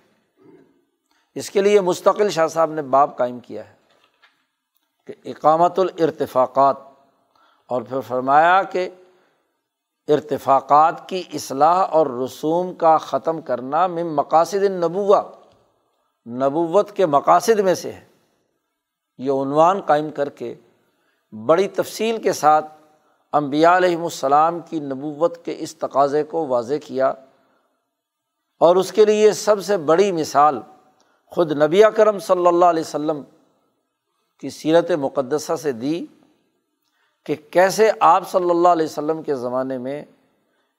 اس 1.36 1.50
کے 1.50 1.62
لیے 1.62 1.82
مستقل 1.82 2.30
شاہ 2.30 2.48
صاحب 2.48 2.72
نے 2.72 2.82
باب 2.82 3.18
قائم 3.18 3.40
کیا 3.40 3.70
ہے 3.70 3.76
کہ 5.06 5.14
اقامت 5.26 5.80
الرتفاقات 5.80 6.78
اور 7.66 7.82
پھر 7.82 8.02
فرمایا 8.02 8.64
کہ 8.64 8.90
ارتفاقات 10.08 11.10
کی 11.10 11.24
اصلاح 11.34 11.76
اور 11.76 12.08
رسوم 12.08 12.74
کا 12.74 12.98
ختم 12.98 13.42
کرنا 13.42 13.88
میں 13.88 14.04
مقاصد 14.04 14.64
نبوا 14.64 15.22
نبوت 16.28 16.92
کے 16.92 17.06
مقاصد 17.06 17.60
میں 17.60 17.76
سے 17.76 17.92
ہے۔ 17.92 18.06
یہ 19.18 19.32
عنوان 19.32 19.82
قائم 19.82 20.10
کر 20.10 20.30
کے 20.30 20.56
بڑی 21.46 21.68
تفصیل 21.68 22.22
کے 22.22 22.34
ساتھ 22.34 22.66
امبیا 23.32 23.78
علیہم 23.78 24.04
السلام 24.04 24.60
کی 24.60 24.80
نبوت 24.80 25.46
کے 25.46 25.56
اس 25.60 25.76
تقاضے 25.76 26.24
کو 26.24 26.48
واضح 26.48 26.74
کیا۔ 26.86 27.14
اور 28.60 28.76
اس 28.76 28.92
کے 28.92 29.06
لیے 29.06 29.32
سب 29.32 29.66
سے 29.66 29.78
بڑی 29.78 30.12
مثال 30.12 30.62
خود 31.26 31.52
نبی 31.52 31.82
کرم 31.96 32.20
صلی 32.20 32.48
اللہ 32.48 32.66
علیہ 32.66 32.84
وسلم 32.84 33.22
کی 34.40 34.50
سیرت 34.50 34.92
مقدسہ 34.92 35.56
سے 35.56 35.72
دی۔ 35.72 36.06
کہ 37.28 37.36
کیسے 37.52 37.90
آپ 38.00 38.30
صلی 38.32 38.50
اللہ 38.50 38.68
علیہ 38.68 38.86
وسلم 38.86 39.22
کے 39.24 39.36
زمانے 39.36 39.78
میں 39.78 40.04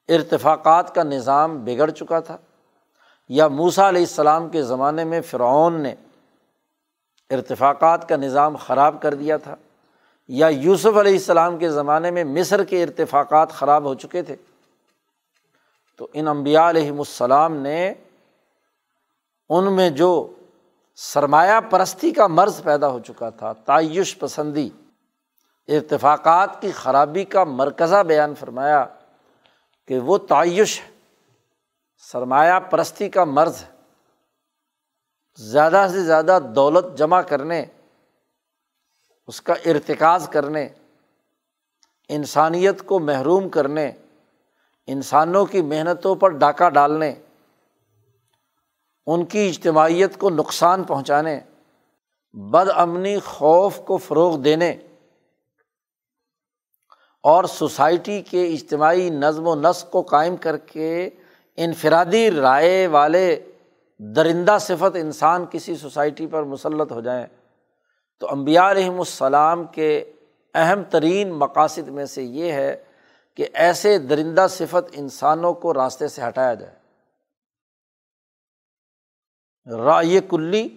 ارتفاقات 0.08 0.94
کا 0.94 1.02
نظام 1.02 1.58
بگڑ 1.64 1.90
چکا 1.90 2.20
تھا 2.20 2.36
یا 3.28 3.48
موسا 3.48 3.88
علیہ 3.88 4.02
السلام 4.02 4.48
کے 4.48 4.62
زمانے 4.62 5.04
میں 5.04 5.20
فرعون 5.20 5.80
نے 5.82 5.94
ارتفاقات 7.30 8.08
کا 8.08 8.16
نظام 8.16 8.56
خراب 8.56 9.02
کر 9.02 9.14
دیا 9.14 9.36
تھا 9.36 9.54
یا 10.28 10.46
یوسف 10.46 10.96
علیہ 10.96 11.12
السلام 11.12 11.58
کے 11.58 11.70
زمانے 11.70 12.10
میں 12.10 12.24
مصر 12.24 12.64
کے 12.64 12.82
ارتفاقات 12.82 13.52
خراب 13.52 13.84
ہو 13.84 13.94
چکے 13.94 14.22
تھے، 14.22 14.36
تو 15.96 16.08
ان 16.12 16.28
امبیا 16.28 16.68
علیہم 16.70 16.98
السلام 16.98 17.56
نے 17.56 17.94
ان 19.50 19.72
میں 19.72 19.90
جو 19.90 20.10
سرمایہ 20.98 21.60
پرستی 21.70 22.10
کا 22.10 22.26
مرض 22.26 22.62
پیدا 22.62 22.88
ہو 22.88 22.98
چکا 22.98 23.30
تھا، 23.30 23.52
تعیش 23.52 24.18
پسندی 24.18 24.68
ارتفاقات 25.68 26.60
کی 26.60 26.70
خرابی 26.70 27.24
کا 27.24 27.44
مرکزہ 27.44 28.02
بیان 28.02 28.34
فرمایا 28.34 28.86
کہ 29.88 29.98
وہ 29.98 30.18
تعیش 30.18 30.80
سرمایہ 31.96 32.60
پرستی 32.60 33.08
کا 33.08 33.24
مرض 33.24 33.64
زیادہ 35.36 35.86
سے 35.92 36.04
زیادہ 36.04 36.38
دولت 36.54 36.98
جمع 36.98 37.20
کرنے، 37.20 37.64
اس 39.26 39.40
کا 39.40 39.52
ارتکاز 39.52 40.28
کرنے، 40.28 40.68
انسانیت 42.08 42.86
کو 42.86 42.98
محروم 42.98 43.48
کرنے، 43.48 43.92
انسانوں 44.86 45.46
کی 45.46 45.62
محنتوں 45.62 46.14
پر 46.14 46.28
ڈاکہ 46.28 46.68
ڈالنے، 46.68 47.14
ان 49.06 49.24
کی 49.24 49.48
اجتماعیت 49.48 50.18
کو 50.18 50.30
نقصان 50.30 50.84
پہنچانے، 50.84 51.40
بد 52.32 52.68
امنی 52.74 53.18
خوف 53.18 53.80
کو 53.86 53.96
فروغ 53.96 54.38
دینے۔ 54.38 54.76
اور 57.22 57.44
سوسائٹی 57.44 58.22
کے 58.22 58.46
اجتماعی 58.46 59.10
نظم 59.10 59.46
و 59.46 59.54
نسق 59.54 59.90
کو 59.90 60.02
قائم 60.02 60.36
کر 60.36 60.56
کے 60.56 61.10
انفرادی 61.56 62.30
رائے 62.30 62.86
والے 62.86 63.52
درندہ 63.98 64.58
صفت 64.60 64.96
انسان 64.96 65.44
کسی 65.50 65.76
سوسائٹی 65.76 66.26
پر 66.26 66.42
مسلط 66.42 66.92
ہو 66.92 67.00
جائیں۔ 67.00 67.26
تو 68.20 68.30
امبیا 68.30 68.70
علیہم 68.70 68.98
السلام 68.98 69.64
کے 69.64 70.12
اہم 70.54 70.82
ترین 70.90 71.30
مقاصد 71.30 71.88
میں 71.88 72.04
سے 72.04 72.22
یہ 72.22 72.52
ہے 72.52 72.84
کہ 73.34 73.48
ایسے 73.52 73.98
درندہ 73.98 74.46
صفت 74.50 74.90
انسانوں 74.92 75.54
کو 75.54 75.74
راستے 75.74 76.08
سے 76.08 76.22
ہٹایا 76.28 76.54
جائے۔ 76.54 76.74
رائے 79.76 80.20
کلی 80.28 80.68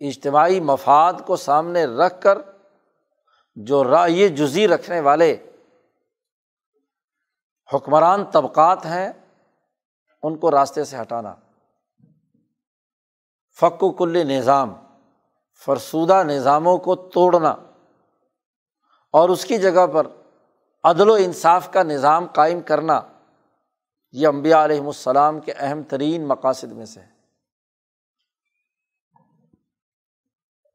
اجتماعی 0.00 0.60
مفاد 0.60 1.12
کو 1.26 1.36
سامنے 1.36 1.84
رکھ 1.84 2.20
کر 2.20 2.38
جو 3.64 3.84
رائے 3.84 4.28
جزی 4.28 4.68
رکھنے 4.68 5.00
والے 5.00 5.50
حکمران 7.74 8.24
طبقات 8.24 8.86
ہیں، 8.86 9.12
ان 10.22 10.38
کو 10.38 10.50
راستے 10.50 10.84
سے 10.84 11.00
ہٹانا۔ 11.00 11.34
فک 13.60 13.82
و 13.82 13.92
کل 13.92 14.26
نظام، 14.26 14.74
فرسودہ 15.64 16.22
نظاموں 16.26 16.78
کو 16.78 16.96
توڑنا۔ 16.96 17.54
اور 19.12 19.28
اس 19.28 19.44
کی 19.44 19.58
جگہ 19.58 19.86
پر 19.86 20.06
عدل 20.84 21.10
و 21.10 21.14
انصاف 21.14 21.72
کا 21.72 21.82
نظام 21.82 22.26
قائم 22.26 22.60
کرنا، 22.60 23.00
یہ 24.12 24.28
امبیا 24.28 24.64
علیہم 24.64 24.86
السلام 24.86 25.40
کے 25.40 25.52
اہم 25.52 25.82
ترین 25.82 26.28
مقاصد 26.28 26.72
میں 26.72 26.86
سے 26.86 27.00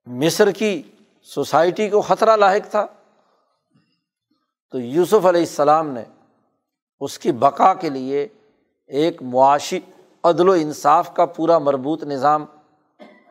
مصر 0.05 0.51
کی 0.51 0.92
سوسائٹی 1.23 1.89
کو 1.89 2.01
خطرہ 2.01 2.35
لاحق 2.35 2.71
تھا۔ 2.71 2.85
تو 4.71 4.79
یوسف 4.79 5.25
علیہ 5.25 5.41
السلام 5.41 5.89
نے 5.89 6.03
اس 6.99 7.19
کی 7.19 7.31
بقا 7.31 7.73
کے 7.73 7.89
لیے 7.89 8.27
ایک 8.87 9.21
معاشی 9.21 9.79
عدل 10.23 10.49
و 10.49 10.51
انصاف 10.51 11.13
کا 11.13 11.25
پورا 11.25 11.57
مربوط 11.57 12.03
نظام 12.03 12.45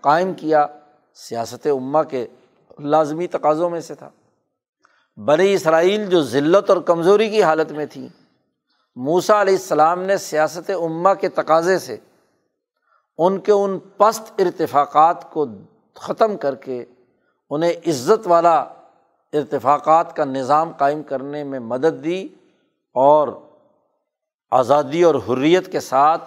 قائم 0.01 0.35
کیا۔ 0.35 0.67
سیاست 1.15 1.67
عمہ 1.67 2.03
کے 2.11 2.27
لازمی 2.79 3.27
تقاضوں 3.27 3.71
میں 3.71 3.81
سے 3.81 3.95
تھا۔ 3.95 4.11
بنی 5.17 5.55
اسرائیل 5.55 6.07
جو 6.07 6.23
ذلت 6.23 6.71
اور 6.71 6.79
کمزوری 6.79 7.31
کی 7.31 7.43
حالت 7.43 7.73
میں 7.73 7.87
تھیں 7.87 8.09
موسا 8.97 9.43
علیہ 9.43 9.55
السلام 9.55 10.03
نے 10.03 10.17
سیاست 10.17 10.71
عمہ 10.71 11.15
کے 11.21 11.29
تقاضے 11.29 11.79
سے 11.79 11.97
ان 13.19 13.41
کے 13.41 13.53
ان 13.53 13.79
پست 13.79 14.33
ارتفاقات 14.39 15.31
کو 15.31 15.47
ختم 15.95 16.37
کر 16.37 16.55
کے 16.55 16.85
انہیں 17.55 17.73
عزت 17.87 18.27
والا 18.27 18.65
ارتفاقات 19.33 20.17
کا 20.17 20.25
نظام 20.25 20.73
قائم 20.73 21.03
کرنے 21.03 21.45
میں 21.45 21.61
مدد 21.61 22.05
دی 22.05 22.29
اور 22.93 23.29
آزادی 24.51 25.03
اور 25.03 25.15
حریت 25.15 25.73
کے 25.73 25.81
ساتھ 25.81 26.23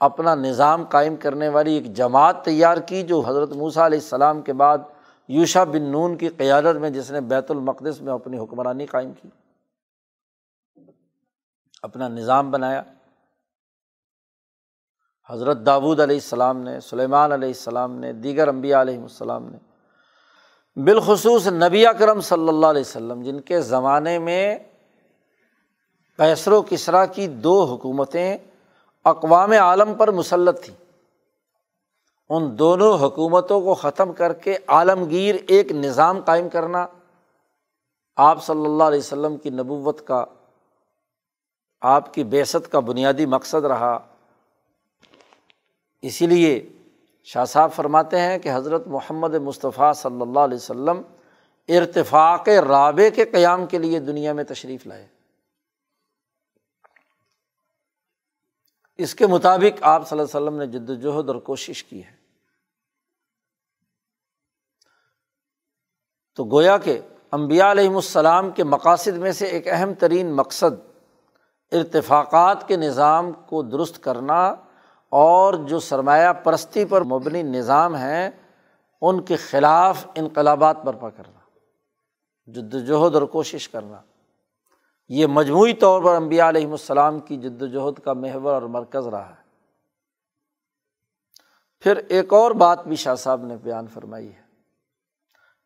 اپنا 0.00 0.34
نظام 0.34 0.84
قائم 0.84 1.16
کرنے 1.16 1.48
والی 1.48 1.74
ایک 1.74 1.92
جماعت 1.92 2.44
تیار 2.44 2.76
کی 2.76 3.02
جو 3.02 3.20
حضرت 3.20 3.52
موسیٰ 3.52 3.82
علیہ 3.82 3.98
السلام 3.98 4.42
کے 4.42 4.52
بعد 4.52 4.78
یوشا 5.28 5.64
بن 5.64 5.82
نون 5.82 6.16
کی 6.16 6.28
قیادت 6.28 6.76
میں 6.76 6.90
جس 6.90 7.10
نے 7.10 7.20
بیت 7.20 7.50
المقدس 7.50 8.00
میں 8.00 8.12
اپنی 8.12 8.38
حکمرانی 8.38 8.86
قائم 8.86 9.12
کی، 9.12 9.28
اپنا 11.82 12.08
نظام 12.08 12.50
بنایا۔ 12.50 12.82
حضرت 15.30 15.58
داود 15.66 16.00
علیہ 16.00 16.16
السلام 16.16 16.58
نے، 16.58 16.80
سلیمان 16.80 17.32
علیہ 17.32 17.48
السلام 17.48 17.92
نے، 17.92 18.12
دیگر 18.12 18.48
انبیاء 18.48 18.80
علیہ 18.80 19.00
السلام 19.00 19.48
نے 19.48 19.58
بالخصوص 20.76 21.46
نبی 21.46 21.86
اکرم 21.86 22.20
صلی 22.20 22.48
اللہ 22.48 22.66
علیہ 22.66 22.80
وسلم، 22.80 23.22
جن 23.22 23.40
کے 23.40 23.60
زمانے 23.60 24.18
میں 24.18 24.58
کیسر 26.16 26.52
و 26.52 26.62
کسرا 26.62 27.06
کی 27.06 27.26
دو 27.26 27.64
حکومتیں 27.64 28.38
اقوام 29.04 29.52
عالم 29.52 29.94
پر 29.94 30.10
مسلط 30.10 30.64
تھیں۔ 30.64 30.74
ان 32.28 32.58
دونوں 32.58 32.98
حکومتوں 32.98 33.60
کو 33.60 33.74
ختم 33.74 34.12
کر 34.12 34.32
کے 34.32 34.56
عالمگیر 34.66 35.34
ایک 35.46 35.72
نظام 35.72 36.20
قائم 36.20 36.48
کرنا 36.48 36.86
آپ 38.16 38.44
صلی 38.44 38.64
اللہ 38.64 38.84
علیہ 38.84 38.98
وسلم 38.98 39.36
کی 39.36 39.50
نبوت 39.50 40.06
کا، 40.06 40.24
آپ 41.80 42.14
کی 42.14 42.24
بیست 42.24 42.72
کا 42.72 42.80
بنیادی 42.80 43.26
مقصد 43.26 43.64
رہا۔ 43.64 43.98
اسی 46.02 46.26
لیے 46.26 46.68
شاہ 47.22 47.44
صاحب 47.44 47.72
فرماتے 47.72 48.20
ہیں 48.20 48.38
کہ 48.38 48.50
حضرت 48.54 48.86
محمد 48.86 49.34
مصطفیٰ 49.34 49.94
صلی 49.94 50.20
اللہ 50.20 50.40
علیہ 50.40 50.56
وسلم 50.56 51.02
ارتفاق 51.68 52.48
رابع 52.48 53.08
کے 53.14 53.24
قیام 53.24 53.66
کے 53.66 53.78
لیے 53.78 54.00
دنیا 54.00 54.32
میں 54.32 54.44
تشریف 54.44 54.86
لائے۔ 54.86 55.08
اس 58.96 59.14
کے 59.14 59.26
مطابق 59.26 59.78
آپ 59.82 60.08
صلی 60.08 60.18
اللہ 60.18 60.38
علیہ 60.38 60.46
وسلم 60.46 60.58
نے 60.58 60.66
جد 60.66 61.04
وجہد 61.04 61.28
اور 61.28 61.36
کوشش 61.36 61.84
کی 61.84 62.04
ہے۔ 62.04 62.22
تو 66.34 66.44
گویا 66.44 66.78
کہ 66.78 67.00
امبیا 67.30 67.70
علیہم 67.70 67.94
السلام 67.94 68.50
کے 68.50 68.64
مقاصد 68.64 69.16
میں 69.16 69.32
سے 69.32 69.46
ایک 69.46 69.68
اہم 69.68 69.94
ترین 69.94 70.32
مقصد 70.32 70.98
ارتفاقات 71.72 72.68
کے 72.68 72.76
نظام 72.76 73.32
کو 73.32 73.62
درست 73.62 74.02
کرنا 74.02 74.54
اور 75.12 75.54
جو 75.54 75.80
سرمایہ 75.80 76.32
پرستی 76.32 76.84
پر 76.84 77.04
مبنی 77.04 77.42
نظام 77.42 77.94
ہیں، 77.94 78.30
ان 79.00 79.22
کے 79.22 79.36
خلاف 79.36 80.06
انقلابات 80.14 80.84
برپا 80.84 81.10
کرنا 81.10 81.38
جد 82.46 82.74
وجہد 82.74 83.14
اور 83.14 83.22
کوشش 83.22 83.68
کرنا۔ 83.68 84.00
یہ 85.08 85.26
مجموعی 85.26 85.72
طور 85.72 86.02
پر 86.02 86.14
امبیا 86.14 86.48
علیہم 86.48 86.70
السلام 86.70 87.20
کی 87.20 87.36
جد 87.36 87.62
وجہد 87.62 88.00
کا 88.04 88.12
محور 88.12 88.52
اور 88.52 88.62
مرکز 88.62 89.06
رہا 89.06 89.28
ہے۔ 89.28 89.42
پھر 91.80 91.96
ایک 91.96 92.32
اور 92.32 92.50
بات 92.50 92.86
بھی 92.86 92.96
شاہ 92.96 93.14
صاحب 93.14 93.44
نے 93.44 93.56
بیان 93.56 93.86
فرمائی 93.86 94.32
ہے۔ 94.32 94.42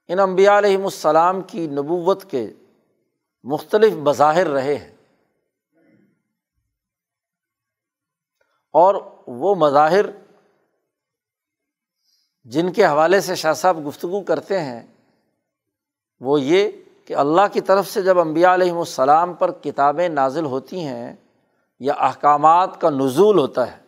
ان 0.08 0.18
امبیا 0.18 0.58
علیہم 0.58 0.84
السلام 0.84 1.42
کی 1.42 1.66
نبوت 1.66 2.24
کے 2.24 2.52
مختلف 3.44 3.92
مظاہر 3.92 4.46
رہے 4.46 4.74
ہیں۔ 4.74 4.95
اور 8.76 8.94
وہ 9.38 9.54
مظاہر 9.56 10.06
جن 12.46 12.72
کے 12.72 12.84
حوالے 12.84 13.20
سے 13.20 13.34
شاہ 13.34 13.52
صاحب 13.52 13.86
گفتگو 13.86 14.20
کرتے 14.24 14.60
ہیں، 14.60 14.82
وہ 16.20 16.40
یہ 16.40 16.70
کہ 17.06 17.14
اللہ 17.16 17.46
کی 17.52 17.60
طرف 17.60 17.88
سے 17.88 18.02
جب 18.02 18.18
امبیا 18.18 18.54
علیہم 18.54 18.78
السلام 18.78 19.34
پر 19.34 19.50
کتابیں 19.62 20.08
نازل 20.08 20.44
ہوتی 20.44 20.84
ہیں 20.84 21.14
یا 21.80 21.94
احکامات 22.00 22.80
کا 22.80 22.90
نزول 22.90 23.38
ہوتا 23.38 23.66
ہے، 23.66 23.78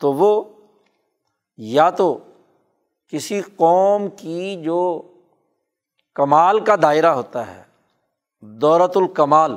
تو 0.00 0.12
وہ 0.12 0.32
یا 1.58 1.88
تو 1.92 2.16
کسی 3.12 3.40
قوم 3.56 4.08
کی 4.18 4.62
جو 4.62 4.80
کمال 6.16 6.64
کا 6.64 6.74
دائرہ 6.82 7.12
ہوتا 7.14 7.46
ہے 7.46 7.62
دولت 8.42 8.96
الکمال، 8.96 9.56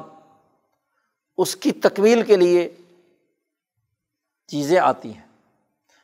اس 1.38 1.56
کی 1.56 1.72
تکمیل 1.82 2.22
کے 2.24 2.36
لیے 2.36 2.68
چیزیں 4.48 4.80
آتی 4.80 5.16
ہیں۔ 5.16 5.28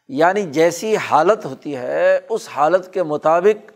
یعنی 0.07 0.51
جیسی 0.51 0.97
حالت 0.97 1.45
ہوتی 1.45 1.75
ہے، 1.75 2.19
اس 2.29 2.49
حالت 2.49 2.93
کے 2.93 3.03
مطابق 3.03 3.71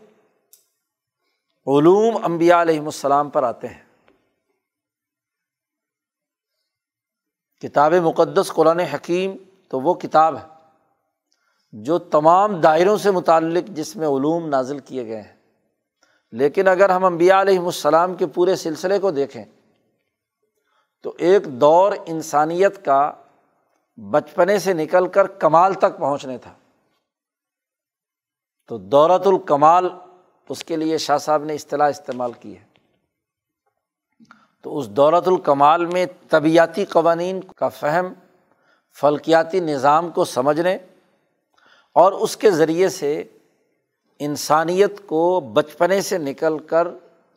علوم 1.66 2.24
امبیا 2.24 2.62
علیہم 2.62 2.84
السلام 2.84 3.30
پر 3.30 3.42
آتے 3.42 3.66
ہیں۔ 3.66 3.82
کتاب 7.60 7.94
مقدس 7.94 8.52
قرآن 8.52 8.80
حکیم 8.80 9.36
تو 9.68 9.80
وہ 9.80 9.94
کتاب 9.94 10.36
ہے 10.36 10.46
جو 11.72 11.98
تمام 11.98 12.60
دائروں 12.60 12.96
سے 12.96 13.10
متعلق 13.10 13.68
جس 13.68 13.96
میں 13.96 14.08
علوم 14.08 14.48
نازل 14.48 14.78
کیے 14.78 15.06
گئے 15.06 15.22
ہیں۔ 15.22 15.36
لیکن 16.32 16.68
اگر 16.68 16.90
ہم 16.90 17.04
امبیا 17.04 17.40
علیہم 17.40 17.66
السلام 17.66 18.14
کے 18.14 18.26
پورے 18.26 18.56
سلسلے 18.56 18.98
کو 18.98 19.10
دیکھیں، 19.10 19.44
تو 21.02 21.14
ایک 21.18 21.44
دور 21.44 21.92
انسانیت 22.06 22.84
کا 22.84 23.12
بچپنے 23.98 24.58
سے 24.58 24.72
نکل 24.72 25.08
کر 25.08 25.26
کمال 25.26 25.74
تک 25.74 25.98
پہنچنے 25.98 26.38
تھا۔ 26.38 26.52
تو 28.68 28.78
دورت 28.78 29.26
الکمال 29.26 29.88
اس 30.48 30.64
کے 30.64 30.76
لیے 30.76 30.98
شاہ 30.98 31.18
صاحب 31.18 31.44
نے 31.44 31.54
اصطلاح 31.54 31.88
استعمال 31.88 32.32
کی 32.32 32.58
ہے۔ 32.58 32.64
تو 34.62 34.78
اس 34.78 34.88
دولت 34.88 35.28
الکمال 35.28 35.86
میں 35.86 36.06
طبیعتی 36.28 36.84
قوانین 36.84 37.40
کا 37.56 37.68
فہم، 37.68 38.12
فلکیاتی 39.00 39.60
نظام 39.60 40.10
کو 40.10 40.24
سمجھنے 40.24 40.78
اور 41.94 42.12
اس 42.12 42.36
کے 42.36 42.50
ذریعے 42.50 42.88
سے 42.88 43.24
انسانیت 44.18 45.06
کو 45.06 45.40
بچپنے 45.40 46.00
سے 46.00 46.18
نکل 46.18 46.58
کر 46.58 46.88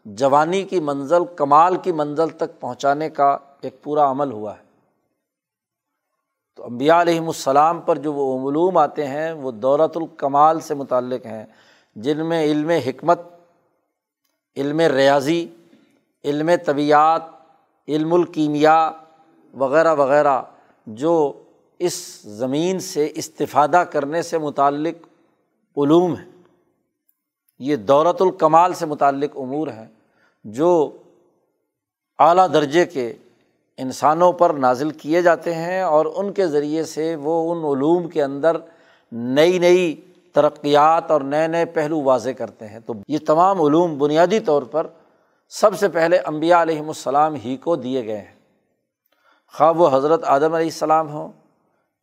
جوانی 0.05 0.63
کی 0.63 0.79
منزل، 0.79 1.25
کمال 1.35 1.77
کی 1.77 1.91
منزل 1.91 2.29
تک 2.29 2.59
پہنچانے 2.59 3.09
کا 3.09 3.37
ایک 3.61 3.83
پورا 3.83 4.11
عمل 4.11 4.31
ہوا 4.31 4.57
ہے۔ 4.57 4.70
تو 6.55 6.65
امبیا 6.65 7.01
علیہم 7.01 7.27
السلام 7.27 7.81
پر 7.81 7.97
جو 7.97 8.13
وہ 8.13 8.49
علوم 8.49 8.77
آتے 8.77 9.07
ہیں، 9.07 9.31
وہ 9.31 9.51
دولت 9.51 9.97
الکمال 9.97 10.59
سے 10.59 10.73
متعلق 10.73 11.25
ہیں، 11.25 11.45
جن 11.95 12.25
میں 12.25 12.43
علم 12.43 12.69
حکمت، 12.69 13.19
علم 14.55 14.79
ریاضی، 14.79 15.47
علم 16.23 16.49
طبیعت، 16.65 17.21
علم 17.87 18.13
الکیمیا 18.13 18.91
وغیرہ 19.53 19.95
وغیرہ، 19.95 20.41
جو 20.85 21.43
اس 21.79 22.21
زمین 22.21 22.79
سے 22.79 23.11
استفادہ 23.15 23.77
کرنے 23.77 24.21
سے 24.21 24.37
متعلق 24.37 25.07
علوم 25.77 26.15
ہیں۔ 26.15 26.29
یہ 27.59 27.75
دولت 27.75 28.21
الکمال 28.21 28.73
سے 28.73 28.85
متعلق 28.85 29.37
امور 29.37 29.67
ہیں، 29.67 29.87
جو 30.43 30.97
اعلیٰ 32.19 32.47
درجے 32.53 32.85
کے 32.85 33.13
انسانوں 33.81 34.33
پر 34.33 34.49
نازل 34.49 34.89
کیے 34.89 35.21
جاتے 35.21 35.53
ہیں 35.53 35.81
اور 35.81 36.05
ان 36.15 36.33
کے 36.33 36.47
ذریعے 36.47 36.83
سے 36.83 37.15
وہ 37.15 37.51
ان 37.51 37.77
علوم 37.77 38.09
کے 38.09 38.23
اندر 38.23 38.57
نئی 39.11 39.59
نئی 39.59 40.01
ترقیات 40.33 41.11
اور 41.11 41.21
نئے 41.21 41.47
نئے 41.47 41.65
پہلو 41.65 42.01
واضح 42.01 42.29
کرتے 42.29 42.67
ہیں۔ 42.67 42.79
تو 42.79 42.93
یہ 43.07 43.17
تمام 43.27 43.61
علوم 43.61 43.97
بنیادی 43.97 44.39
طور 44.39 44.63
پر 44.63 44.87
سب 45.49 45.79
سے 45.79 45.87
پہلے 45.87 46.17
امبیا 46.17 46.61
علیہم 46.61 46.87
السلام 46.87 47.35
ہی 47.35 47.57
کو 47.57 47.75
دیے 47.75 48.05
گئے 48.05 48.17
ہیں۔ 48.17 48.39
خواہ 49.57 49.73
وہ 49.73 49.89
حضرت 49.91 50.23
آدم 50.23 50.53
علیہ 50.53 50.67
السلام 50.67 51.09
ہوں، 51.09 51.27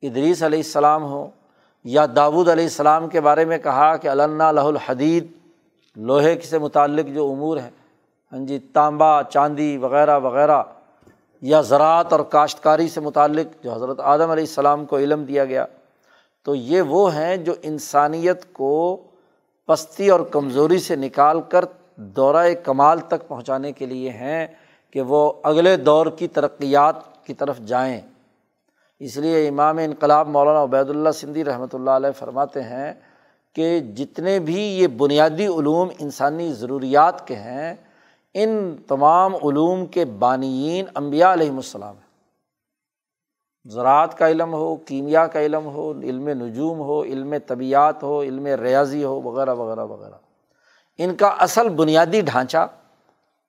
ادریس 0.03 0.43
علیہ 0.43 0.59
السلام 0.59 1.05
ہوں 1.05 1.29
یا 1.85 2.07
داود 2.17 2.49
علیہ 2.49 2.65
السلام 2.65 3.09
کے 3.09 3.21
بارے 3.21 3.45
میں 3.45 3.59
کہا 3.59 3.97
کہ 3.97 4.09
علّہ 4.09 4.53
لہ 4.53 4.61
الحدید، 4.61 5.27
لوہے 5.97 6.41
سے 6.41 6.59
متعلق 6.59 7.15
جو 7.15 7.33
امور 7.33 7.57
ہیں 7.57 7.71
ہاں 8.33 8.47
جی 8.47 8.59
تانبا، 8.59 9.23
چاندی 9.23 9.77
وغیرہ 9.77 10.19
وغیرہ۔ 10.19 10.63
یا 11.41 11.61
زراعت 11.61 12.13
اور 12.13 12.21
کاشتکاری 12.21 12.89
سے 12.89 13.01
متعلق 13.01 13.65
جو 13.65 13.75
حضرت 13.75 14.01
آدم 14.01 14.31
علیہ 14.31 14.43
السلام 14.43 14.87
کو 14.87 14.99
علم 14.99 15.25
دیا 15.25 15.45
گیا، 15.45 15.67
تو 16.45 16.55
یہ 16.55 16.83
وہ 16.83 17.15
ہیں 17.15 17.37
جو 17.37 17.55
انسانیت 17.63 18.53
کو 18.53 18.97
پستی 19.67 20.09
اور 20.09 20.21
کمزوری 20.21 20.79
سے 20.79 20.97
نکال 20.97 21.41
کر 21.41 21.65
دورۂ 21.97 22.47
کمال 22.65 22.99
تک 22.99 23.29
پہنچانے 23.29 23.73
کے 23.73 23.87
لیے 23.87 24.11
ہیں 24.11 24.47
کہ 24.91 25.01
وہ 25.01 25.33
اگلے 25.43 25.77
دور 25.77 26.07
کی 26.07 26.29
ترقیات 26.29 26.95
کی 27.27 27.35
طرف 27.35 27.59
جائیں۔ 27.59 28.01
اس 28.99 29.17
لیے 29.17 29.49
امام 29.49 29.79
انقلاب 29.79 30.29
مولانا 30.29 30.63
عبید 30.63 30.91
اللہ 30.91 31.11
سندھی 31.11 31.45
رحمۃ 31.45 31.67
اللہ 31.73 31.91
علیہ 31.91 32.11
فرماتے 32.11 32.63
ہیں 32.63 32.93
کہ 33.53 33.81
جتنے 33.81 34.39
بھی 34.39 34.61
یہ 34.61 34.87
بنیادی 34.87 35.47
علوم 35.47 35.89
انسانی 35.99 36.53
ضروریات 36.53 37.27
کے 37.27 37.35
ہیں 37.35 37.75
ان 38.35 38.77
تمام 38.87 39.35
علوم 39.35 39.87
کے 39.87 40.05
بانیین 40.05 40.85
امبیا 40.95 41.33
علیہم 41.33 41.57
السلام 41.57 41.95
ہیں۔ 41.95 42.09
زراعت 43.71 44.19
کا 44.19 44.29
علم 44.29 44.55
ہو، 44.55 44.77
کیمیا 44.77 45.27
کا 45.27 45.41
علم 45.41 45.67
ہو، 45.67 45.91
علم 45.91 46.29
نجوم 46.29 46.79
ہو، 46.79 47.03
علم 47.03 47.35
طبیعت 47.47 48.03
ہو، 48.03 48.23
علم 48.23 48.47
ریاضی 48.47 49.05
ہو، 49.05 49.21
وغیرہ 49.21 49.55
وغیرہ 49.55 49.85
وغیرہ۔ 49.85 50.15
ان 50.99 51.17
کا 51.17 51.29
اصل 51.29 51.69
بنیادی 51.69 52.21
ڈھانچہ 52.21 52.69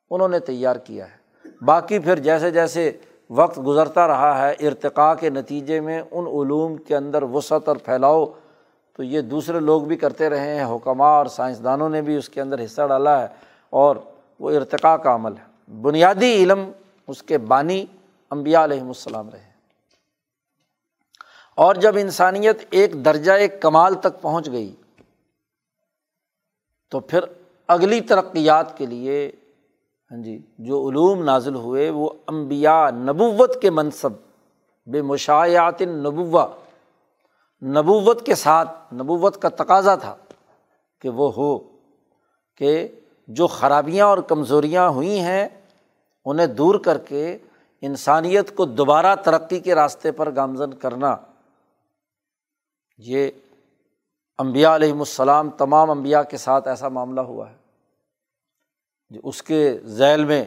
انہوں 0.10 0.28
نے 0.28 0.40
تیار 0.40 0.76
کیا 0.76 1.06
ہے۔ 1.06 1.20
باقی 1.66 2.00
پھر 2.00 2.20
جیسے 2.20 2.52
جیسے 2.52 2.92
وقت 3.30 3.60
گزرتا 3.68 4.08
رہا 4.08 4.48
ہے، 4.48 4.68
ارتقاء 4.68 5.14
کے 5.20 5.30
نتیجے 5.30 5.80
میں 5.80 6.02
ان 6.12 6.28
علوم 6.28 6.78
کے 6.78 6.96
اندر 6.96 7.24
وسعت 7.24 7.68
اور 7.68 7.76
پھیلاؤ، 7.76 8.26
تو 8.96 9.04
یہ 9.04 9.22
دوسرے 9.22 9.60
لوگ 9.60 9.82
بھی 9.82 9.96
کرتے 9.96 10.30
رہے 10.30 10.56
ہیں۔ 10.56 10.76
حکمہ 10.76 11.04
اور 11.04 11.26
سائنسدانوں 11.26 11.90
نے 11.90 12.02
بھی 12.02 12.16
اس 12.16 12.30
کے 12.30 12.42
اندر 12.42 12.66
حصہ 12.66 12.88
ڈالا 12.88 13.22
ہے 13.22 13.28
اور 13.70 13.96
وہ 14.40 14.52
ارتقاء 14.52 14.96
کا 14.96 15.16
عمل 15.16 15.38
ہے۔ 15.38 15.72
بنیادی 15.82 16.44
علم 16.44 16.72
اس 17.08 17.24
کے 17.24 17.38
بانی 17.38 17.86
امبیا 18.30 18.64
علیہم 18.64 18.88
السلام 18.88 19.30
رہے۔ 19.30 19.50
اور 21.56 21.76
جب 21.76 21.96
انسانیت 21.96 22.58
ایک 22.70 23.06
درجہ 23.06 23.32
ایک 23.32 23.62
کمال 23.62 23.96
تک 23.96 24.22
پہنچ 24.22 24.52
گئی، 24.52 24.76
تو 26.90 27.00
پھر 27.00 27.20
اگلی 27.68 28.02
ترقیات 28.02 28.78
کے 28.78 28.86
لیے 28.86 29.32
ہاں 30.12 30.24
جی 30.24 30.42
جو 30.58 30.90
علوم 30.90 31.24
نازل 31.24 31.56
ہوئے، 31.56 31.90
وہ 31.90 32.10
امبیا 32.28 32.90
نبوت 32.90 33.62
کے 33.62 33.70
منصب، 33.70 34.10
بے 34.86 35.02
مشایات 35.02 35.82
نبوا 35.82 36.48
نبوت 37.62 38.26
کے 38.26 38.36
ساتھ، 38.36 38.94
نبوت 38.94 39.42
کا 39.42 39.50
تقاضا 39.50 39.96
تھا 39.96 40.16
کہ 41.02 41.10
وہ 41.10 41.34
ہو، 41.34 41.60
کہ 42.56 42.99
جو 43.30 43.48
خرابیاں 43.48 44.06
اور 44.06 44.18
کمزوریاں 44.18 44.90
ہوئی 44.90 45.20
ہیں، 45.20 45.48
انہیں 46.26 46.48
دور 46.48 46.76
کر 46.76 46.98
کے 46.98 47.38
انسانیت 47.82 48.56
کو 48.56 48.66
دوبارہ 48.66 49.16
ترقی 49.16 49.60
کے 49.60 49.76
راستے 49.76 50.12
پر 50.12 50.36
گامزن 50.36 50.74
کرنا۔ 50.74 51.16
یہ 52.98 53.30
امبیا 54.38 54.76
علیہم 54.76 55.00
السلام، 55.00 55.50
تمام 55.50 55.92
امبیا 55.92 56.24
کے 56.24 56.38
ساتھ 56.38 56.68
ایسا 56.68 56.90
معاملہ 56.90 57.22
ہوا 57.22 57.50
ہے۔ 57.50 57.56
جو 59.10 59.22
اس 59.24 59.44
کے 59.44 59.78
ذیل 59.86 60.26
میں 60.26 60.46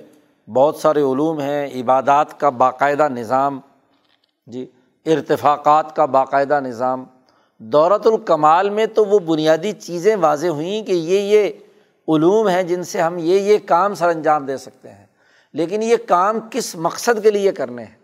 بہت 0.50 0.76
سارے 0.76 1.00
علوم 1.00 1.40
ہیں، 1.40 1.82
عبادات 1.82 2.40
کا 2.40 2.50
باقاعدہ 2.50 3.08
نظام 3.08 3.60
جی 4.46 4.66
ارتفاقات 5.06 5.96
کا 5.96 6.04
باقاعدہ 6.04 6.60
نظام۔ 6.60 7.04
دورت 7.58 8.06
الکمال 8.06 8.70
میں 8.70 8.86
تو 8.86 9.04
وہ 9.04 9.18
بنیادی 9.18 9.72
چیزیں 9.72 10.16
واضح 10.16 10.46
ہوئیں 10.46 10.82
کہ 10.82 10.92
یہ 10.92 11.20
یہ 11.20 11.50
علوم 12.16 12.48
ہیں 12.48 12.62
جن 12.62 12.84
سے 12.84 13.00
ہم 13.00 13.18
یہ 13.18 13.40
یہ 13.40 13.58
کام 13.66 13.94
سر 13.94 14.08
انجام 14.08 14.46
دے 14.46 14.56
سکتے 14.56 14.88
ہیں۔ 14.88 15.06
لیکن 15.52 15.82
یہ 15.82 15.96
کام 16.08 16.38
کس 16.50 16.74
مقصد 16.74 17.22
کے 17.22 17.30
لیے 17.30 17.52
کرنے 17.52 17.84
ہیں؟ 17.84 17.96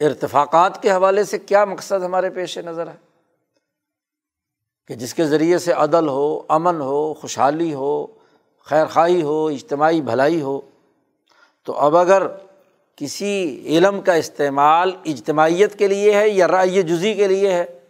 ارتفاقات 0.00 0.82
کے 0.82 0.90
حوالے 0.90 1.24
سے 1.24 1.38
کیا 1.38 1.64
مقصد 1.64 2.02
ہمارے 2.02 2.30
پیش 2.30 2.58
نظر 2.58 2.86
ہے؟ 2.86 2.96
کہ 4.88 4.94
جس 4.94 5.14
کے 5.14 5.24
ذریعے 5.24 5.58
سے 5.58 5.72
عدل 5.72 6.08
ہو، 6.08 6.42
امن 6.48 6.80
ہو، 6.80 7.14
خوشحالی 7.14 7.74
ہو 7.74 8.06
خیر 8.64 8.86
خواہی 8.86 9.22
ہو، 9.22 9.46
اجتماعی 9.46 10.00
بھلائی 10.00 10.40
ہو۔ 10.40 10.60
تو 11.64 11.72
اب 11.72 11.96
اگر 11.96 12.26
کسی 12.96 13.62
علم 13.66 14.00
کا 14.00 14.12
استعمال 14.12 14.92
اجتماعیت 15.04 15.78
کے 15.78 15.88
لیے 15.88 16.14
ہے 16.14 16.28
یا 16.28 16.48
رائے 16.48 16.82
جزی 16.82 17.14
کے 17.14 17.28
لیے 17.28 17.52
ہے 17.52 17.80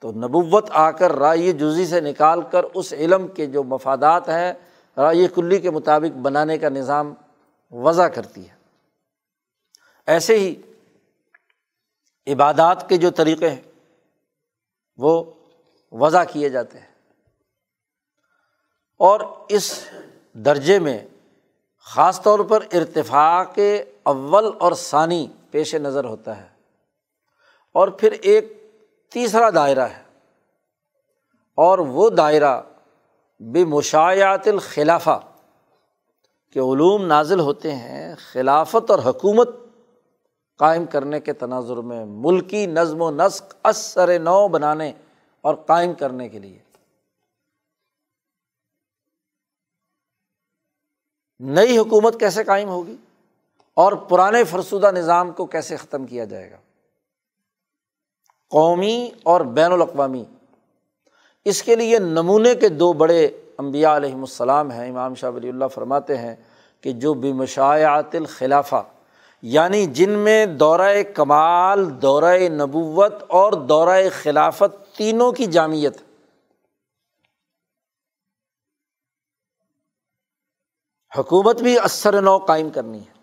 تو 0.00 0.12
نبوت 0.12 0.66
آ 0.70 0.90
کر 0.90 1.12
رائے 1.12 1.52
جزی 1.52 1.86
سے 1.86 2.00
نکال 2.00 2.42
کر 2.42 2.62
اس 2.74 2.92
علم 2.92 3.28
کے 3.28 3.46
جو 3.46 3.62
مفادات 3.62 4.28
ہیں، 4.28 4.52
رائے 4.96 5.28
کلی 5.34 5.58
کے 5.58 5.70
مطابق 5.70 6.16
بنانے 6.16 6.58
کا 6.58 6.68
نظام 6.68 7.14
وضع 7.70 8.08
کرتی 8.08 8.48
ہے۔ 8.48 8.54
ایسے 10.06 10.38
ہی 10.38 10.62
عبادات 12.26 12.88
کے 12.88 12.96
جو 12.96 13.10
طریقے 13.10 13.50
ہیں، 13.50 13.60
وہ 14.96 15.24
وضع 15.92 16.24
کیے 16.32 16.48
جاتے 16.48 16.78
ہیں۔ 16.78 16.86
اور 18.98 19.20
اس 19.48 19.84
درجے 20.32 20.78
میں 20.78 20.98
خاص 21.78 22.22
طور 22.22 22.38
پر 22.38 22.64
ارتفاق 22.72 23.58
اول 24.02 24.50
اور 24.60 24.72
ثانی 24.72 25.26
پیش 25.50 25.74
نظر 25.74 26.04
ہوتا 26.04 26.36
ہے۔ 26.36 26.48
اور 27.74 27.88
پھر 27.88 28.12
ایک 28.12 28.59
تیسرا 29.10 29.50
دائرہ 29.54 29.80
ہے۔ 29.80 30.02
اور 31.54 31.78
وہ 31.78 32.10
دائرہ 32.10 32.62
بے 33.40 33.64
مشایات 33.64 34.48
الخلافہ 34.48 35.20
کے 36.52 36.60
علوم 36.60 37.06
نازل 37.06 37.40
ہوتے 37.40 37.74
ہیں 37.74 38.14
خلافت 38.32 38.90
اور 38.90 38.98
حکومت 38.98 39.48
قائم 40.58 40.86
کرنے 40.86 41.20
کے 41.20 41.32
تناظر 41.32 41.76
میں، 41.76 42.04
ملکی 42.04 42.66
نظم 42.66 43.02
و 43.02 43.10
نسق 43.10 43.54
اثر 43.62 44.18
نو 44.18 44.48
بنانے 44.48 44.92
اور 45.40 45.54
قائم 45.54 45.94
کرنے 45.94 46.28
کے 46.28 46.38
لیے۔ 46.38 46.58
نئی 51.38 51.78
حکومت 51.78 52.20
کیسے 52.20 52.44
قائم 52.44 52.68
ہوگی 52.68 52.96
اور 53.74 53.92
پرانے 53.92 54.44
فرسودہ 54.44 54.90
نظام 54.90 55.32
کو 55.32 55.46
کیسے 55.46 55.76
ختم 55.76 56.06
کیا 56.06 56.24
جائے 56.24 56.50
گا؟ 56.50 56.56
قومی 58.50 59.10
اور 59.22 59.40
بین 59.40 59.72
الاقوامی۔ 59.72 60.24
اس 61.44 61.62
کے 61.62 61.76
لیے 61.76 61.98
نمونے 61.98 62.54
کے 62.54 62.68
دو 62.68 62.92
بڑے 62.92 63.26
امبیا 63.58 63.96
علیہم 63.96 64.20
السلام 64.20 64.70
ہیں۔ 64.70 64.90
امام 64.90 65.14
شاہ 65.14 65.30
ولی 65.30 65.48
اللہ 65.48 65.68
فرماتے 65.68 66.16
ہیں 66.18 66.36
کہ 66.80 66.92
جو 66.92 67.14
بمشایات 67.14 68.14
الخلافہ 68.14 68.82
یعنی 69.42 69.86
جن 69.86 70.10
میں 70.10 70.46
دورۂ 70.46 70.96
کمال، 71.14 72.02
دورۂ 72.02 72.48
نبوت 72.48 73.14
اور 73.28 73.52
دورۂ 73.52 74.04
خلافت 74.22 74.96
تینوں 74.96 75.32
کی 75.32 75.46
جامعت 75.46 76.02
حکومت 81.18 81.62
بھی 81.62 81.78
اثر 81.78 82.22
نو 82.22 82.38
قائم 82.38 82.70
کرنی 82.70 82.98
ہے۔ 82.98 83.20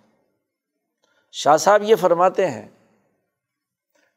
شاہ 1.32 1.58
صاحب 1.58 1.84
یہ 1.84 1.96
فرماتے 1.96 2.48
ہیں 2.48 2.68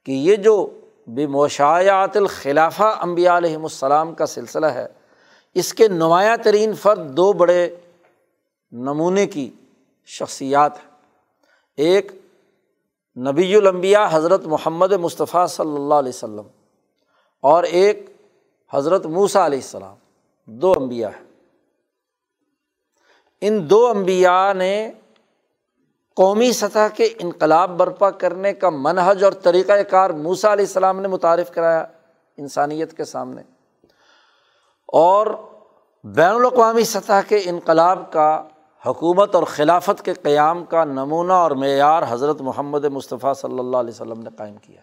کہ 0.05 0.13
یہ 0.13 0.37
جو 0.37 0.81
بے 1.07 1.27
موشایات 1.27 2.17
الخلافہ 2.17 2.99
امبیا 3.01 3.37
علیہم 3.37 3.63
السلام 3.63 4.15
کا 4.15 4.27
سلسلہ 4.27 4.67
ہے۔ 4.67 4.87
اس 5.55 5.75
کے 5.75 5.89
نمایاں 5.89 6.37
ترین 6.37 6.75
فرد 6.75 7.17
دو 7.17 7.33
بڑے 7.33 7.77
نمونے 8.73 9.27
کی 9.27 9.51
شخصیات 10.07 10.77
ہیں۔ 10.77 10.91
ایک 11.77 12.13
نبی 13.17 13.57
الانبیاء 13.57 14.07
حضرت 14.11 14.45
محمد 14.45 14.93
مصطفیٰ 14.93 15.47
صلی 15.47 15.75
اللہ 15.75 15.95
علیہ 15.95 16.09
وسلم 16.09 16.47
اور 17.41 17.63
ایک 17.63 18.17
حضرت 18.73 19.07
موسیٰ 19.07 19.45
علیہ 19.45 19.59
السلام، 19.59 19.97
دو 20.47 20.73
امبیا 20.73 21.09
ہیں۔ 21.09 21.31
ان 23.41 23.71
دو 23.71 23.87
امبیا 23.87 24.53
نے 24.53 24.93
قومی 26.21 26.53
سطح 26.53 26.89
کے 26.97 27.05
انقلاب 27.19 27.71
برپا 27.71 28.11
کرنے 28.11 28.53
کا 28.53 28.71
منحج 28.71 29.25
اور 29.25 29.33
طریقۂ 29.33 29.79
کار 29.91 30.11
موسا 30.11 30.53
علیہ 30.53 30.65
السلام 30.65 31.01
نے 31.01 31.09
متعارف 31.09 31.51
کرایا 31.51 31.87
انسانیت 32.37 32.97
کے 32.97 33.05
سامنے۔ 33.05 33.43
اور 34.87 35.27
بین 36.05 36.35
الاقوامی 36.35 36.85
سطح 36.85 37.21
کے 37.29 37.43
انقلاب 37.45 38.13
کا 38.13 38.49
حکومت 38.87 39.35
اور 39.35 39.43
خلافت 39.43 40.05
کے 40.05 40.13
قیام 40.13 40.65
کا 40.65 40.85
نمونہ 40.85 41.33
اور 41.33 41.51
معیار 41.51 42.03
حضرت 42.09 42.41
محمد 42.41 42.85
مصطفیٰ 42.85 43.35
صلی 43.35 43.59
اللہ 43.59 43.77
علیہ 43.77 43.91
وسلم 43.91 44.23
نے 44.23 44.31
قائم 44.37 44.57
کیا۔ 44.57 44.81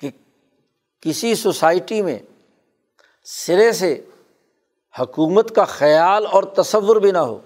کہ 0.00 0.10
کسی 1.00 1.34
سوسائٹی 1.34 2.02
میں 2.02 2.18
سرے 3.24 3.72
سے 3.72 4.04
حکومت 5.00 5.54
کا 5.54 5.64
خیال 5.64 6.26
اور 6.32 6.42
تصور 6.42 6.96
بھی 6.96 7.10
نہ 7.10 7.18
ہو 7.18 7.38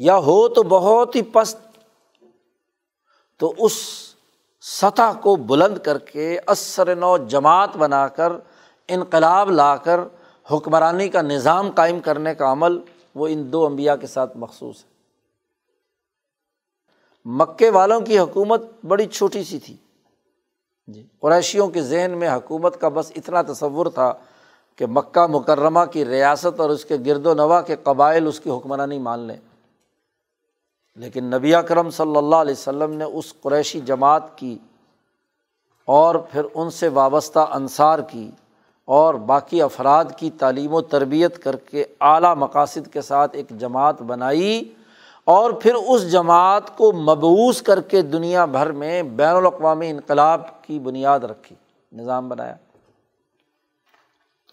یا 0.00 0.18
ہو 0.18 0.48
تو 0.48 0.62
بہت 0.62 1.16
ہی 1.16 1.22
پست۔ 1.22 1.58
تو 3.38 3.54
اس 3.58 3.72
سطح 4.60 5.20
کو 5.20 5.36
بلند 5.36 5.78
کر 5.78 5.98
کے 5.98 6.38
اثر 6.46 6.94
نو 6.94 7.16
جماعت 7.16 7.76
بنا 7.76 8.08
کر، 8.08 8.32
انقلاب 8.88 9.50
لا 9.50 9.76
کر، 9.76 10.00
حکمرانی 10.52 11.08
کا 11.08 11.22
نظام 11.22 11.70
قائم 11.70 12.00
کرنے 12.00 12.34
کا 12.34 12.52
عمل 12.52 12.78
وہ 13.14 13.28
ان 13.28 13.52
دو 13.52 13.66
امبیا 13.66 13.96
کے 13.96 14.06
ساتھ 14.06 14.36
مخصوص 14.36 14.76
ہے۔ 14.76 14.90
مکے 17.24 17.70
والوں 17.70 18.00
کی 18.00 18.18
حکومت 18.18 18.62
بڑی 18.86 19.06
چھوٹی 19.06 19.44
سی 19.44 19.58
تھی۔ 19.58 19.76
جی۔ 20.86 21.06
قریشیوں 21.20 21.68
کے 21.68 21.82
ذہن 21.82 22.10
میں 22.18 22.30
حکومت 22.30 22.80
کا 22.80 22.88
بس 22.88 23.12
اتنا 23.16 23.42
تصور 23.42 23.86
تھا 23.86 24.12
کہ 24.76 24.86
مکہ 24.86 25.26
مکرمہ 25.26 25.84
کی 25.92 26.04
ریاست 26.04 26.60
اور 26.60 26.70
اس 26.70 26.84
کے 26.84 26.96
گرد 27.06 27.26
و 27.26 27.34
نواح 27.34 27.60
کے 27.60 27.76
قبائل 27.76 28.26
اس 28.26 28.40
کی 28.40 28.50
حکمرانی 28.50 28.98
مان 28.98 29.18
لیں۔ 29.18 29.36
لیکن 30.96 31.24
نبی 31.24 31.52
کرم 31.68 31.90
صلی 31.90 32.16
اللہ 32.16 32.36
علیہ 32.36 32.52
وسلم 32.52 32.92
نے 32.92 33.04
اس 33.04 33.34
قریشی 33.40 33.80
جماعت 33.80 34.38
کی 34.38 34.58
اور 35.84 36.14
پھر 36.14 36.42
ان 36.54 36.70
سے 36.70 36.88
وابستہ 36.88 37.38
انصار 37.38 37.98
کی 37.98 38.30
اور 38.84 39.14
باقی 39.14 39.62
افراد 39.62 40.04
کی 40.16 40.30
تعلیم 40.30 40.74
و 40.74 40.80
تربیت 40.80 41.42
کر 41.42 41.56
کے 41.56 41.84
اعلیٰ 42.00 42.34
مقاصد 42.36 42.92
کے 42.92 43.00
ساتھ 43.00 43.36
ایک 43.36 43.48
جماعت 43.48 44.02
بنائی 44.02 44.74
اور 45.24 45.50
پھر 45.50 45.74
اس 45.74 46.12
جماعت 46.12 46.76
کو 46.76 46.92
مبوس 46.92 47.62
کر 47.62 47.80
کے 47.80 48.02
دنیا 48.02 48.44
بھر 48.44 48.72
میں 48.72 49.02
بین 49.02 49.36
الاقوامی 49.36 49.90
انقلاب 49.90 50.62
کی 50.62 50.78
بنیاد 50.78 51.20
رکھی، 51.20 51.56
نظام 51.92 52.28
بنایا۔ 52.28 52.54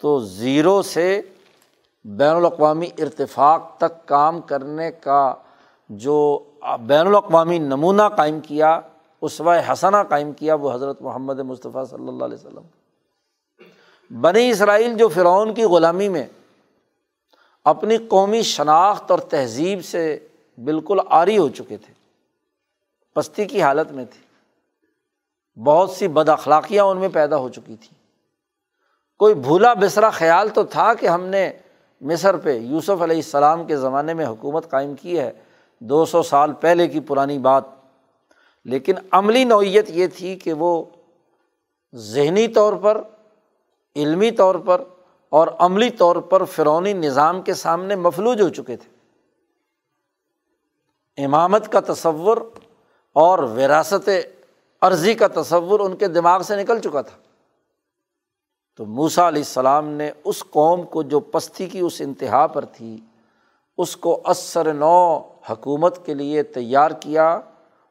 تو 0.00 0.20
زیرو 0.20 0.82
سے 0.82 1.20
بین 2.04 2.36
الاقوامی 2.36 2.88
ارتفاق 2.98 3.76
تک 3.76 4.06
کام 4.06 4.40
کرنے 4.40 4.90
کا 4.92 5.34
جو 5.88 6.44
بین 6.86 7.06
الاقوامی 7.06 7.58
نمونہ 7.58 8.02
قائم 8.16 8.40
کیا، 8.40 8.80
اسوہ 9.20 9.56
حسنہ 9.72 9.96
قائم 10.08 10.32
کیا 10.32 10.54
وہ 10.54 10.72
حضرت 10.72 11.02
محمد 11.02 11.38
مصطفیٰ 11.38 11.84
صلی 11.86 12.08
اللہ 12.08 12.24
علیہ 12.24 12.36
وسلم۔ 12.36 12.66
بنی 14.20 14.50
اسرائیل 14.50 14.96
جو 14.96 15.08
فرعون 15.08 15.54
کی 15.54 15.64
غلامی 15.64 16.08
میں 16.08 16.26
اپنی 17.64 17.96
قومی 17.96 18.42
شناخت 18.42 19.10
اور 19.10 19.18
تہذیب 19.18 19.84
سے 19.84 20.18
بالکل 20.58 20.98
آری 21.08 21.38
ہو 21.38 21.48
چکے 21.48 21.76
تھے، 21.76 21.92
پستی 23.14 23.44
کی 23.44 23.62
حالت 23.62 23.92
میں 23.92 24.04
تھی 24.04 24.26
بہت 25.62 25.90
سی 25.90 26.08
بد 26.08 26.28
اخلاقیاں 26.28 26.84
ان 26.84 26.96
میں 26.96 27.08
پیدا 27.08 27.36
ہو 27.36 27.48
چکی 27.48 27.76
تھیں۔ 27.76 27.98
کوئی 29.18 29.34
بھولا 29.34 29.74
بسرا 29.74 30.10
خیال 30.10 30.48
تو 30.48 30.62
تھا 30.62 30.94
کہ 30.94 31.06
ہم 31.06 31.24
نے 31.26 31.52
مصر 32.00 32.36
پہ 32.36 32.58
یوسف 32.58 33.02
علیہ 33.02 33.16
السلام 33.16 33.64
کے 33.64 33.76
زمانے 33.76 34.14
میں 34.14 34.26
حکومت 34.26 34.70
قائم 34.70 34.94
کی 34.94 35.18
ہے 35.18 35.30
دو 35.80 36.04
سو 36.04 36.22
سال 36.22 36.52
پہلے 36.52 36.88
کی 36.88 37.00
پرانی 37.00 37.38
بات۔ 37.38 37.64
لیکن 38.64 38.94
عملی 39.10 39.44
نوعیت 39.44 39.90
یہ 39.90 40.06
تھی 40.06 40.36
کہ 40.36 40.52
وہ 40.52 40.84
ذہنی 41.94 42.48
طور 42.48 42.72
پر، 42.72 43.00
علمی 43.96 44.30
طور 44.30 44.54
پر 44.54 44.82
اور 45.28 45.48
عملی 45.58 45.90
طور 45.90 46.16
پر 46.16 46.44
فرونی 46.44 46.92
نظام 46.92 47.42
کے 47.42 47.54
سامنے 47.54 47.96
مفلوج 47.96 48.42
ہو 48.42 48.48
چکے 48.48 48.76
تھے۔ 48.76 48.98
امامت 51.24 51.72
کا 51.72 51.80
تصور 51.80 52.36
اور 53.12 53.38
وراثت 53.38 54.10
عرضی 54.80 55.14
کا 55.14 55.26
تصور 55.28 55.80
ان 55.80 55.96
کے 55.96 56.08
دماغ 56.08 56.42
سے 56.42 56.56
نکل 56.56 56.78
چکا 56.78 57.02
تھا۔ 57.02 57.16
تو 58.76 58.84
موسا 58.84 59.28
علیہ 59.28 59.42
السلام 59.42 59.88
نے 59.88 60.10
اس 60.24 60.44
قوم 60.50 60.82
کو 60.82 61.02
جو 61.02 61.20
پستی 61.20 61.66
کی 61.66 61.78
اس 61.78 62.00
انتہا 62.00 62.46
پر 62.46 62.64
تھی، 62.64 62.96
اس 63.78 63.96
کو 63.96 64.20
اثر 64.24 64.72
نو 64.72 65.22
حکومت 65.50 66.06
کے 66.06 66.14
لیے 66.14 66.42
تیار 66.42 66.90
کیا، 66.90 67.40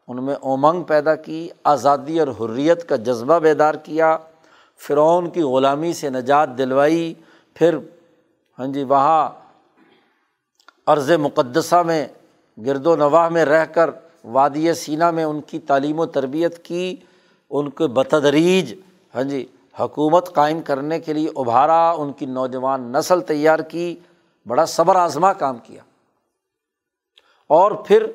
ان 0.07 0.23
میں 0.23 0.35
امنگ 0.43 0.83
پیدا 0.83 1.15
کی، 1.15 1.49
آزادی 1.63 2.19
اور 2.19 2.27
حریت 2.27 2.89
کا 2.89 2.95
جذبہ 2.95 3.39
بیدار 3.39 3.73
کیا، 3.73 4.17
فرعون 4.87 5.29
کی 5.29 5.41
غلامی 5.41 5.93
سے 5.93 6.09
نجات 6.09 6.57
دلوائی، 6.57 7.13
پھر 7.53 7.77
ہاں 8.59 8.67
جی 8.67 8.83
وہاں 8.83 9.29
عرض 10.87 11.11
مقدسہ 11.11 11.81
میں، 11.83 12.07
گرد 12.65 12.87
و 12.87 12.95
نواح 12.95 13.29
میں 13.29 13.45
رہ 13.45 13.65
کر 13.65 13.89
وادی 14.23 14.73
سینا 14.73 15.11
میں 15.11 15.23
ان 15.23 15.41
کی 15.41 15.59
تعلیم 15.59 15.99
و 15.99 16.05
تربیت 16.05 16.63
کی، 16.65 16.95
ان 17.49 17.69
کے 17.69 17.87
بتدریج 17.87 18.73
ہاں 19.15 19.23
جی 19.23 19.45
حکومت 19.79 20.33
قائم 20.33 20.61
کرنے 20.61 20.99
کے 20.99 21.13
لیے 21.13 21.29
ابھارا، 21.35 21.91
ان 21.91 22.13
کی 22.13 22.25
نوجوان 22.25 22.81
نسل 22.81 23.21
تیار 23.21 23.59
کی، 23.59 23.95
بڑا 24.45 24.65
صبر 24.65 24.95
آزما 24.95 25.33
کام 25.33 25.57
کیا۔ 25.57 25.81
اور 27.47 27.71
پھر 27.71 28.05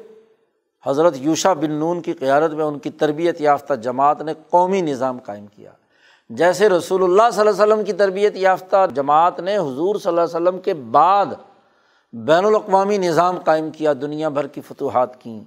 حضرت 0.87 1.15
یوشا 1.17 1.53
بن 1.53 1.71
نون 1.71 2.03
کی 2.03 2.13
قیادت 2.13 2.53
میں 2.53 2.65
ان 2.65 2.79
کی 2.79 2.91
تربیت 2.91 3.41
یافتہ 3.41 3.75
جماعت 3.75 4.23
نے 4.23 4.33
قومی 4.51 4.81
نظام 4.81 5.19
قائم 5.19 5.47
کیا۔ 5.47 5.71
جیسے 6.31 6.69
رسول 6.69 7.03
اللہ 7.03 7.31
صلی 7.33 7.49
اللہ 7.49 7.63
علیہ 7.63 7.73
وسلم 7.73 7.85
کی 7.85 7.93
تربیت 7.93 8.37
یافتہ 8.37 8.87
جماعت 8.95 9.41
نے 9.41 9.57
حضور 9.57 9.97
صلی 9.97 10.09
اللہ 10.09 10.21
علیہ 10.21 10.37
وسلم 10.37 10.61
کے 10.61 10.75
بعد 10.75 11.27
بین 12.13 12.45
الاقوامی 12.45 12.99
نظام 12.99 13.39
قائم 13.39 13.71
کیا، 13.71 13.93
دنیا 13.93 14.29
بھر 14.29 14.47
کی 14.47 14.61
فتوحات 14.61 15.21
کیں۔ 15.21 15.45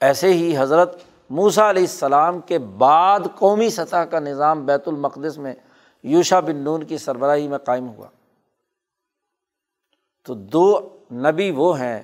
ایسے 0.00 0.32
ہی 0.32 0.54
حضرت 0.58 0.96
موسا 1.30 1.70
علیہ 1.70 1.82
السلام 1.82 2.40
کے 2.40 2.58
بعد 2.58 3.20
قومی 3.34 3.70
سطح 3.70 3.96
کا 3.96 4.18
نظام 4.18 4.66
بیت 4.66 4.88
المقدس 4.88 5.38
میں 5.38 5.54
یوشا 6.02 6.40
بن 6.40 6.56
نون 6.56 6.82
کی 6.82 6.98
سربراہی 6.98 7.48
میں 7.48 7.58
قائم 7.58 7.88
ہوا۔ 7.88 8.06
تو 10.24 10.34
دو 10.34 10.88
نبی 11.12 11.50
وہ 11.50 11.80
ہیں 11.80 12.02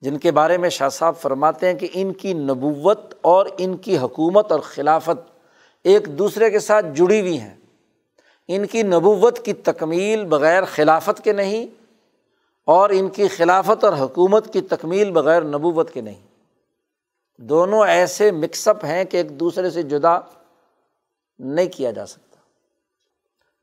جن 0.00 0.18
کے 0.18 0.30
بارے 0.30 0.58
میں 0.58 0.68
شاہ 0.68 0.88
صاحب 0.88 1.16
فرماتے 1.16 1.66
ہیں 1.66 1.74
کہ 1.74 1.88
ان 1.92 2.12
کی 2.12 2.32
نبوت 2.32 3.14
اور 3.20 3.46
ان 3.58 3.76
کی 3.76 3.98
حکومت 3.98 4.52
اور 4.52 4.60
خلافت 4.60 5.30
ایک 5.84 6.18
دوسرے 6.18 6.50
کے 6.50 6.58
ساتھ 6.58 6.86
جڑی 6.94 7.20
ہوئی 7.20 7.40
ہیں۔ 7.40 7.54
ان 8.48 8.66
کی 8.66 8.82
نبوت 8.82 9.44
کی 9.44 9.52
تکمیل 9.52 10.24
بغیر 10.24 10.64
خلافت 10.64 11.24
کے 11.24 11.32
نہیں 11.32 11.66
اور 12.64 12.90
ان 12.90 13.08
کی 13.08 13.28
خلافت 13.28 13.84
اور 13.84 13.92
حکومت 13.92 14.52
کی 14.52 14.60
تکمیل 14.60 15.10
بغیر 15.10 15.42
نبوت 15.42 15.90
کے 15.90 16.00
نہیں۔ 16.00 16.20
دونوں 17.38 17.86
ایسے 17.86 18.30
مکس 18.30 18.68
اپ 18.68 18.84
ہیں 18.84 19.04
کہ 19.04 19.16
ایک 19.16 19.40
دوسرے 19.40 19.70
سے 19.70 19.82
جدا 19.82 20.18
نہیں 21.38 21.66
کیا 21.66 21.90
جا 21.90 22.06
سکتا۔ 22.06 22.36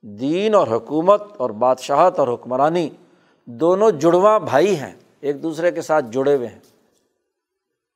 دین 0.01 0.55
اور 0.55 0.67
حکومت 0.67 1.23
اور 1.37 1.49
بادشاہت 1.49 2.19
اور 2.19 2.27
حکمرانی 2.33 2.89
دونوں 3.45 3.91
جڑواں 3.91 4.39
بھائی 4.39 4.79
ہیں۔ 4.79 4.93
ایک 5.19 5.43
دوسرے 5.43 5.71
کے 5.71 5.81
ساتھ 5.81 6.05
جڑے 6.11 6.35
ہوئے 6.35 6.47
ہیں۔ 6.47 6.59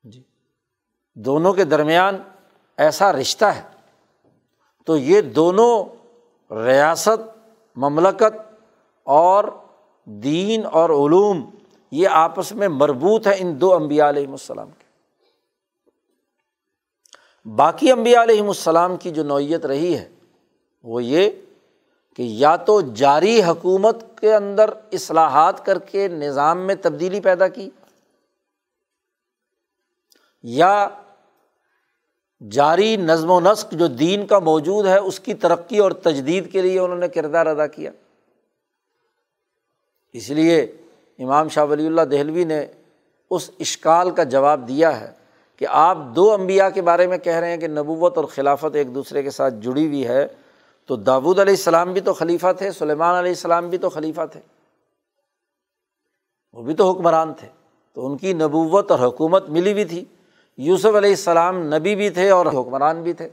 جی۔ 0.04 0.22
دونوں 1.14 1.52
کے 1.52 1.64
درمیان 1.64 2.16
ایسا 2.76 3.12
رشتہ 3.12 3.44
ہے۔ 3.44 3.62
تو 4.86 4.96
یہ 4.96 5.20
دونوں 5.20 5.84
ریاست، 6.52 7.38
مملکت 7.76 8.54
اور 9.02 9.44
دین 10.04 10.66
اور 10.72 10.90
علوم، 10.90 11.50
یہ 11.90 12.08
آپس 12.08 12.52
میں 12.52 12.68
مربوط 12.68 13.26
ہے 13.26 13.34
ان 13.38 13.60
دو 13.60 13.74
امبیا 13.74 14.08
علیہم 14.08 14.30
السلام 14.30 14.70
کے۔ 14.70 14.84
باقی 17.48 17.90
امبیا 17.90 18.22
علیہم 18.22 18.46
السلام 18.46 18.96
کی 18.96 19.10
جو 19.10 19.24
نوعیت 19.24 19.66
رہی 19.66 19.96
ہے، 19.96 20.08
وہ 20.82 21.04
یہ 21.04 21.30
کہ 22.16 22.22
یا 22.22 22.56
تو 22.56 22.80
جاری 22.80 23.42
حکومت 23.42 24.04
کے 24.20 24.34
اندر 24.34 24.70
اصلاحات 24.92 25.64
کر 25.66 25.78
کے 25.78 26.08
نظام 26.08 26.66
میں 26.66 26.74
تبدیلی 26.82 27.20
پیدا 27.20 27.48
کی، 27.48 27.70
یا 30.42 30.88
جاری 32.50 32.96
نظم 32.96 33.30
و 33.30 33.40
نسق 33.40 33.72
جو 33.72 33.86
دین 33.86 34.26
کا 34.26 34.38
موجود 34.38 34.86
ہے، 34.86 34.98
اس 34.98 35.20
کی 35.20 35.34
ترقی 35.34 35.78
اور 35.78 35.92
تجدید 35.92 36.52
کے 36.52 36.62
لیے 36.62 36.78
انہوں 36.78 36.98
نے 36.98 37.08
کردار 37.08 37.46
ادا 37.46 37.66
کیا۔ 37.66 37.90
اس 40.12 40.30
لیے 40.30 40.60
امام 41.18 41.48
شاہ 41.48 41.64
ولی 41.64 41.86
اللہ 41.86 42.02
دہلوی 42.02 42.44
نے 42.44 42.66
اس 43.30 43.50
اشکال 43.60 44.10
کا 44.10 44.22
جواب 44.24 44.68
دیا 44.68 45.00
ہے 45.00 45.12
کہ 45.56 45.66
آپ 45.70 45.98
دو 46.16 46.32
امبیا 46.32 46.70
کے 46.70 46.82
بارے 46.82 47.06
میں 47.06 47.18
کہہ 47.18 47.36
رہے 47.36 47.50
ہیں 47.50 47.56
کہ 47.56 47.68
نبوت 47.68 48.16
اور 48.16 48.24
خلافت 48.24 48.74
ایک 48.74 48.94
دوسرے 48.94 49.22
کے 49.22 49.30
ساتھ 49.30 49.54
جڑی 49.60 49.86
ہوئی 49.86 50.06
ہے۔ 50.08 50.26
تو 50.86 50.96
داود 50.96 51.38
علیہ 51.38 51.52
السلام 51.52 51.92
بھی 51.92 52.00
تو 52.00 52.12
خلیفہ 52.12 52.52
تھے، 52.58 52.72
سلیمان 52.72 53.14
علیہ 53.14 53.30
السلام 53.30 53.68
بھی 53.68 53.78
تو 53.78 53.88
خلیفہ 53.88 54.20
تھے۔ 54.32 54.40
وہ 56.52 56.62
بھی 56.62 56.74
تو 56.74 56.92
حکمران 56.92 57.34
تھے۔ 57.34 57.48
تو 57.92 58.06
ان 58.06 58.16
کی 58.16 58.32
نبوت 58.32 58.90
اور 58.90 59.08
حکومت 59.08 59.48
ملی 59.48 59.74
بھی 59.74 59.84
تھی۔ 59.84 60.04
یوسف 60.56 60.86
علیہ 60.86 61.10
السلام 61.10 61.74
نبی 61.74 61.94
بھی 61.94 62.10
تھے 62.10 62.30
اور 62.30 62.46
حکمران 62.46 63.02
بھی 63.02 63.12
تھے۔ 63.12 63.28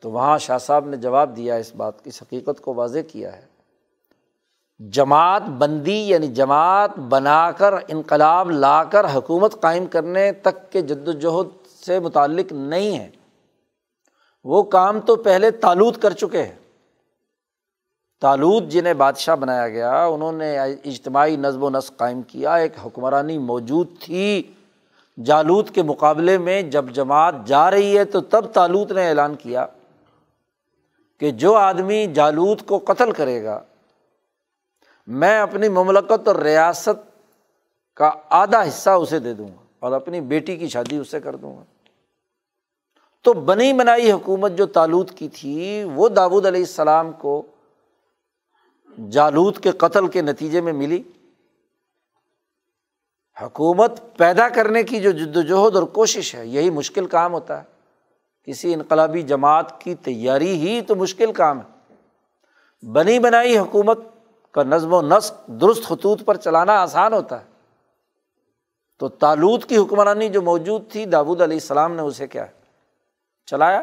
تو 0.00 0.10
وہاں 0.10 0.38
شاہ 0.38 0.58
صاحب 0.58 0.86
نے 0.86 0.96
جواب 0.96 1.36
دیا 1.36 1.54
اس 1.54 1.74
بات 1.74 2.04
کی، 2.04 2.10
حقیقت 2.22 2.60
کو 2.60 2.74
واضح 2.74 2.98
کیا 3.12 3.36
ہے۔ 3.36 3.56
جماعت 4.78 5.42
بندی 5.42 6.08
یعنی 6.08 6.28
جماعت 6.28 6.98
بنا 6.98 7.50
کر 7.50 7.74
انقلاب 7.88 8.50
لا 8.50 8.84
کر 8.84 9.14
حکومت 9.14 9.60
قائم 9.60 9.86
کرنے 9.86 10.32
تک 10.32 10.72
کے 10.72 10.80
جد 10.80 11.08
وجہد 11.08 11.66
سے 11.66 12.00
متعلق 12.00 12.52
نہیں 12.52 12.98
ہے۔ 12.98 13.10
وہ 14.46 14.62
کام 14.62 15.00
تو 15.00 15.16
پہلے 15.16 15.50
تالود 15.50 15.96
کر 15.96 16.12
چکے 16.12 16.42
ہیں۔ 16.42 16.54
تالود 18.20 18.68
جنہیں 18.68 18.94
بادشاہ 18.94 19.36
بنایا 19.36 19.68
گیا، 19.68 20.04
انہوں 20.04 20.32
نے 20.32 20.58
اجتماعی 20.60 21.36
نظم 21.36 21.62
و 21.62 21.70
نسق 21.70 21.96
قائم 21.96 22.22
کیا، 22.22 22.54
ایک 22.54 22.72
حکمرانی 22.84 23.38
موجود 23.38 23.88
تھی۔ 24.00 24.42
جالود 25.24 25.70
کے 25.70 25.82
مقابلے 25.82 26.38
میں 26.38 26.62
جب 26.62 26.84
جماعت 26.90 27.34
جا 27.44 27.70
رہی 27.70 27.98
ہے 27.98 28.04
تو 28.04 28.20
تب 28.20 28.46
تالود 28.52 28.92
نے 28.92 29.08
اعلان 29.08 29.34
کیا 29.34 29.66
کہ 31.20 31.30
جو 31.30 31.54
آدمی 31.54 32.06
جالود 32.06 32.62
کو 32.66 32.78
قتل 32.78 33.12
کرے 33.12 33.44
گا، 33.44 33.62
میں 35.06 35.40
اپنی 35.40 35.68
مملکت 35.68 36.28
اور 36.28 36.36
ریاست 36.36 37.20
کا 37.94 38.10
آدھا 38.28 38.62
حصہ 38.62 38.90
اسے 38.90 39.18
دے 39.18 39.34
دوں 39.34 39.48
گا 39.48 39.64
اور 39.78 39.92
اپنی 39.92 40.20
بیٹی 40.20 40.56
کی 40.56 40.68
شادی 40.68 40.96
اس 40.96 41.10
سے 41.10 41.20
کر 41.20 41.36
دوں 41.36 41.56
گا۔ 41.56 41.62
تو 43.26 43.32
بنی 43.32 43.72
بنائی 43.72 44.12
حکومت 44.12 44.52
جو 44.52 44.66
تالود 44.66 45.10
کی 45.10 45.28
تھی، 45.28 45.84
وہ 45.94 46.08
داود 46.08 46.46
علیہ 46.46 46.60
السلام 46.60 47.12
کو 47.12 47.42
جالود 49.10 49.58
کے 49.58 49.70
قتل 49.70 50.06
کے 50.06 50.22
نتیجے 50.22 50.60
میں 50.60 50.72
ملی۔ 50.72 51.02
حکومت 53.42 54.00
پیدا 54.16 54.48
کرنے 54.48 54.82
کی 54.82 55.00
جو 55.00 55.10
جد 55.10 55.36
وجہد 55.36 55.76
اور 55.76 55.82
کوشش 55.82 56.34
ہے، 56.34 56.46
یہی 56.46 56.70
مشکل 56.70 57.06
کام 57.06 57.32
ہوتا 57.32 57.62
ہے۔ 57.62 57.66
کسی 58.44 58.74
انقلابی 58.74 59.22
جماعت 59.22 59.80
کی 59.80 59.94
تیاری 59.94 60.52
ہی 60.52 60.80
تو 60.80 60.94
مشکل 60.94 61.32
کام 61.32 61.60
ہے۔ 61.60 61.94
بنی 62.86 63.18
بنائی 63.18 63.58
حکومت 63.58 63.98
کا 64.50 64.62
نظم 64.62 64.92
و 64.92 65.02
نسق 65.02 65.46
درست 65.46 65.84
خطوط 65.84 66.24
پر 66.24 66.36
چلانا 66.36 66.72
آسان 66.72 67.12
ہوتا 67.12 67.40
ہے۔ 67.40 67.44
تو 68.98 69.08
تالود 69.08 69.64
کی 69.64 69.76
حکمرانی 69.76 70.28
جو 70.28 70.42
موجود 70.42 70.90
تھی 70.90 71.04
داود 71.04 71.40
علیہ 71.40 71.56
السلام 71.56 71.92
نے 71.92 72.02
اسے 72.02 72.26
کیا 72.26 72.46
چلایا۔ 73.46 73.82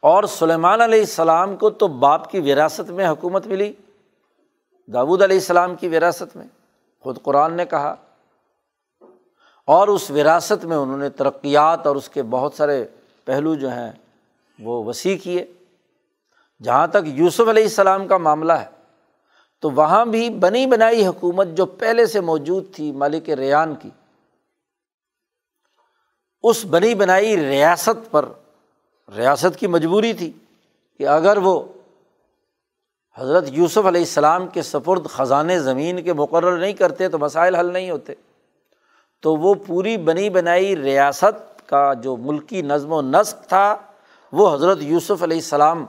اور 0.00 0.24
سلیمان 0.24 0.80
علیہ 0.80 1.00
السلام 1.00 1.56
کو 1.56 1.70
تو 1.70 1.88
باپ 1.88 2.30
کی 2.30 2.40
وراثت 2.40 2.90
میں 2.90 3.08
حکومت 3.08 3.46
ملی 3.46 3.72
داود 4.92 5.22
علیہ 5.22 5.36
السلام 5.36 5.76
کی 5.76 5.88
وراثت 5.88 6.36
میں، 6.36 6.46
خود 7.00 7.22
قرآن 7.22 7.52
نے 7.52 7.64
کہا۔ 7.64 7.94
اور 9.64 9.88
اس 9.88 10.10
وراثت 10.10 10.64
میں 10.64 10.76
انہوں 10.76 10.96
نے 10.96 11.08
ترقیات 11.08 11.86
اور 11.86 11.96
اس 11.96 12.08
کے 12.08 12.22
بہت 12.22 12.54
سارے 12.54 12.86
پہلو 13.24 13.54
جو 13.54 13.68
ہیں 13.68 13.92
وہ 14.58 14.84
وسیع 14.84 15.16
کیے۔ 15.16 15.46
جہاں 16.62 16.86
تک 16.86 16.96
یوسف 17.04 17.48
علیہ 17.48 17.62
السلام 17.62 18.08
کا 18.08 18.16
معاملہ 18.16 18.52
ہے، 18.52 18.66
تو 19.60 19.70
وہاں 19.70 20.06
بھی 20.06 20.30
بنی 20.30 20.66
بنائی 20.66 21.06
حکومت 21.06 21.46
جو 21.46 21.66
پہلے 21.66 22.06
سے 22.06 22.20
موجود 22.20 22.74
تھی، 22.74 22.92
مالک 22.92 23.30
ریان 23.30 23.74
کی 23.74 23.90
اس 26.42 26.64
بنی 26.64 26.94
بنائی 26.94 27.36
ریاست 27.36 28.10
پر، 28.10 28.24
ریاست 29.16 29.58
کی 29.58 29.66
مجبوری 29.66 30.12
تھی 30.12 30.32
کہ 30.98 31.08
اگر 31.08 31.36
وہ 31.36 31.64
حضرت 33.18 33.44
یوسف 33.48 33.86
علیہ 33.86 34.00
السلام 34.00 34.46
کے 34.46 34.62
سپرد 34.62 35.06
خزانے 35.06 35.60
زمین 35.60 36.02
کے 36.02 36.12
مقرر 36.12 36.58
نہیں 36.58 36.72
کرتے 36.72 37.08
تو 37.08 37.18
مسائل 37.18 37.54
حل 37.54 37.72
نہیں 37.72 37.90
ہوتے۔ 37.90 38.14
تو 39.22 39.36
وہ 39.36 39.54
پوری 39.66 39.96
بنی 39.96 40.30
بنائی 40.30 40.76
ریاست 40.76 41.68
کا 41.68 41.92
جو 41.94 42.16
ملکی 42.16 42.62
نظم 42.62 42.92
و 42.92 43.02
نسق 43.02 43.48
تھا، 43.48 43.76
وہ 44.32 44.54
حضرت 44.54 44.78
یوسف 44.80 45.22
علیہ 45.22 45.36
السلام 45.36 45.86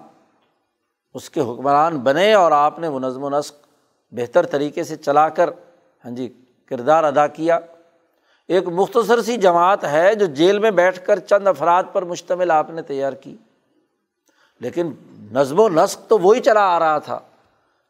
اس 1.14 1.30
کے 1.30 1.40
حکمران 1.40 1.98
بنے 1.98 2.34
اور 2.34 2.52
آپ 2.52 2.80
نے 2.80 2.88
وہ 2.88 3.00
نظم 3.00 3.24
و 3.24 3.30
نسق 3.30 3.56
بہتر 4.12 4.46
طریقے 4.46 4.84
سے 4.84 4.96
چلا 4.96 5.30
کر 5.30 5.50
ہاں 6.06 6.12
جی 6.12 6.34
کردار 6.66 7.04
ادا 7.04 7.28
کیا۔ 7.28 7.60
ایک 8.48 8.68
مختصر 8.68 9.22
سی 9.22 9.38
جماعت 9.38 9.84
ہے 9.84 10.16
جو 10.16 10.26
جیل 10.26 10.60
میں 10.60 10.72
بیٹھ 10.72 11.06
کر 11.06 11.20
چند 11.20 11.48
افراد 11.48 11.84
پر 11.94 12.02
مشتمل 12.02 12.52
آپ 12.52 12.70
نے 12.70 12.82
تیار 12.82 13.14
کی۔ 13.14 13.36
لیکن 14.60 14.94
نظم 15.32 15.60
و 15.60 15.70
نسق 15.70 16.10
تو 16.10 16.20
وہی 16.20 16.40
چلا 16.40 16.76
آ 16.76 16.80
رہا 16.80 16.98
تھا 16.98 17.20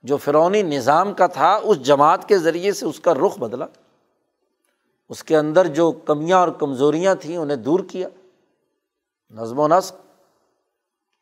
جو 0.04 0.18
فرونی 0.18 0.62
نظام 0.62 1.14
کا 1.14 1.28
تھا، 1.28 1.60
اس 1.64 1.82
جماعت 1.82 2.28
کے 2.28 2.38
ذریعے 2.38 2.72
سے 2.72 2.86
اس 2.86 3.00
کا 3.00 3.14
رخ 3.14 3.38
بدلا۔ 3.38 3.66
اس 5.10 5.24
کے 5.24 5.38
اندر 5.38 5.68
جو 5.68 5.92
کمیاں 5.92 6.40
اور 6.40 6.48
کمزوریاں 6.48 7.16
تھیں، 7.16 7.38
انہیں 7.38 7.58
دور 7.58 7.80
کیا، 7.80 8.10
نظم 9.32 9.60
و 9.60 9.68
نسق 9.68 9.96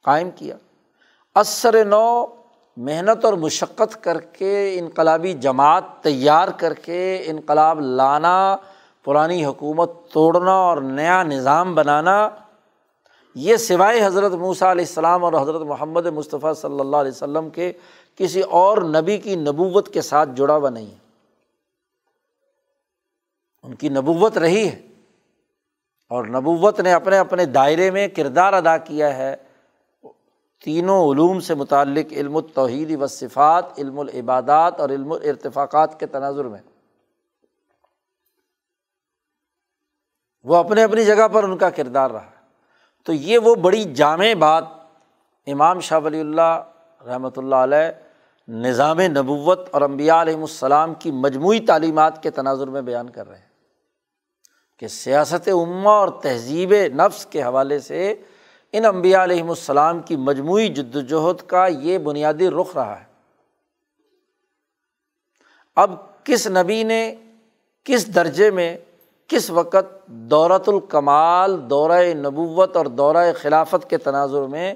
قائم 0.03 0.31
کیا۔ 0.31 0.57
عصر 1.35 1.85
نو، 1.85 2.25
محنت 2.77 3.25
اور 3.25 3.33
مشقت 3.33 4.03
کر 4.03 4.19
کے 4.19 4.79
انقلابی 4.79 5.33
جماعت 5.33 5.83
تیار 6.01 6.47
کر 6.57 6.73
کے 6.73 7.23
انقلاب 7.25 7.79
لانا 7.79 8.57
پرانی 9.05 9.45
حکومت 9.45 9.91
توڑنا 10.11 10.51
اور 10.51 10.77
نیا 10.77 11.23
نظام 11.23 11.75
بنانا، 11.75 12.29
یہ 13.35 13.55
سوائے 13.55 14.05
حضرت 14.05 14.31
موسیٰ 14.31 14.67
علیہ 14.67 14.85
السلام 14.87 15.23
اور 15.23 15.33
حضرت 15.33 15.61
محمد 15.61 16.05
مصطفیٰ 16.05 16.53
صلی 16.53 16.79
اللہ 16.79 16.97
علیہ 16.97 17.11
وسلم 17.11 17.49
کے 17.49 17.73
کسی 18.15 18.41
اور 18.41 18.77
نبی 18.77 19.17
کی 19.17 19.35
نبوت 19.35 19.93
کے 19.93 20.01
ساتھ 20.01 20.29
جڑا 20.35 20.55
ہوا 20.55 20.69
نہیں۔ 20.69 20.85
ہے 20.85 21.05
ان 23.63 23.75
کی 23.75 23.89
نبوت 23.89 24.37
رہی 24.37 24.67
ہے 24.67 24.87
اور 26.09 26.25
نبوت 26.25 26.79
نے 26.79 26.93
اپنے 26.93 27.17
اپنے 27.17 27.45
دائرے 27.45 27.91
میں 27.91 28.07
کردار 28.07 28.53
ادا 28.53 28.77
کیا 28.77 29.17
ہے۔ 29.17 29.35
تینوں 30.63 31.11
علوم 31.11 31.39
سے 31.39 31.55
متعلق 31.55 32.13
علم 32.13 32.35
التوحید 32.35 33.01
و 33.01 33.07
صفات 33.07 33.65
علم 33.77 33.99
العبادات 33.99 34.79
اور 34.79 34.89
علم 34.89 35.11
الرتفاقات 35.11 35.99
کے 35.99 36.05
تناظر 36.05 36.45
میں۔ 36.45 36.59
وہ 40.45 40.55
اپنے 40.55 40.83
اپنی 40.83 41.05
جگہ 41.05 41.27
پر 41.27 41.43
ان 41.43 41.57
کا 41.57 41.69
کردار 41.69 42.11
رہا۔ 42.11 42.29
تو 43.03 43.13
یہ 43.13 43.37
وہ 43.37 43.55
بڑی 43.55 43.83
جامع 43.83 44.33
بات 44.39 44.63
امام 45.47 45.79
شاہ 45.79 45.99
ولی 46.03 46.19
اللہ 46.19 46.63
رحمۃ 47.05 47.29
اللہ 47.37 47.55
علیہ 47.55 47.91
نظام 48.47 48.99
نبوت 48.99 49.69
اور 49.71 49.81
امبیا 49.81 50.21
علیہم 50.21 50.41
السلام 50.41 50.93
کی 50.93 51.11
مجموعی 51.11 51.59
تعلیمات 51.59 52.23
کے 52.23 52.29
تناظر 52.29 52.67
میں 52.67 52.81
بیان 52.81 53.09
کر 53.09 53.27
رہے 53.27 53.37
ہیں 53.37 53.45
کہ 54.79 54.87
سیاست 54.87 55.47
عمہ 55.47 55.89
اور 55.89 56.07
تہذیب 56.07 56.73
نفس 56.73 57.25
کے 57.25 57.43
حوالے 57.43 57.79
سے 57.79 58.15
ان 58.71 58.85
امبیا 58.85 59.23
علیہم 59.23 59.49
السلام 59.49 59.99
کی 59.99 60.15
مجموعی 60.15 60.67
جد 60.67 60.95
وجہد 60.95 61.47
کا 61.47 61.67
یہ 61.67 61.97
بنیادی 61.97 62.49
رخ 62.49 62.75
رہا 62.75 62.99
ہے۔ 62.99 63.05
اب 65.75 65.91
کس 66.23 66.47
نبی 66.47 66.83
نے 66.83 67.15
کس 67.83 68.15
درجے 68.15 68.51
میں 68.51 68.77
کس 69.27 69.49
وقت 69.49 70.07
دورت 70.07 70.69
الکمال 70.69 71.69
دورۂ 71.69 72.13
نبوت 72.13 72.77
اور 72.77 72.85
دورۂ 72.85 73.27
خلافت 73.41 73.89
کے 73.89 73.97
تناظر 73.97 74.41
میں 74.41 74.73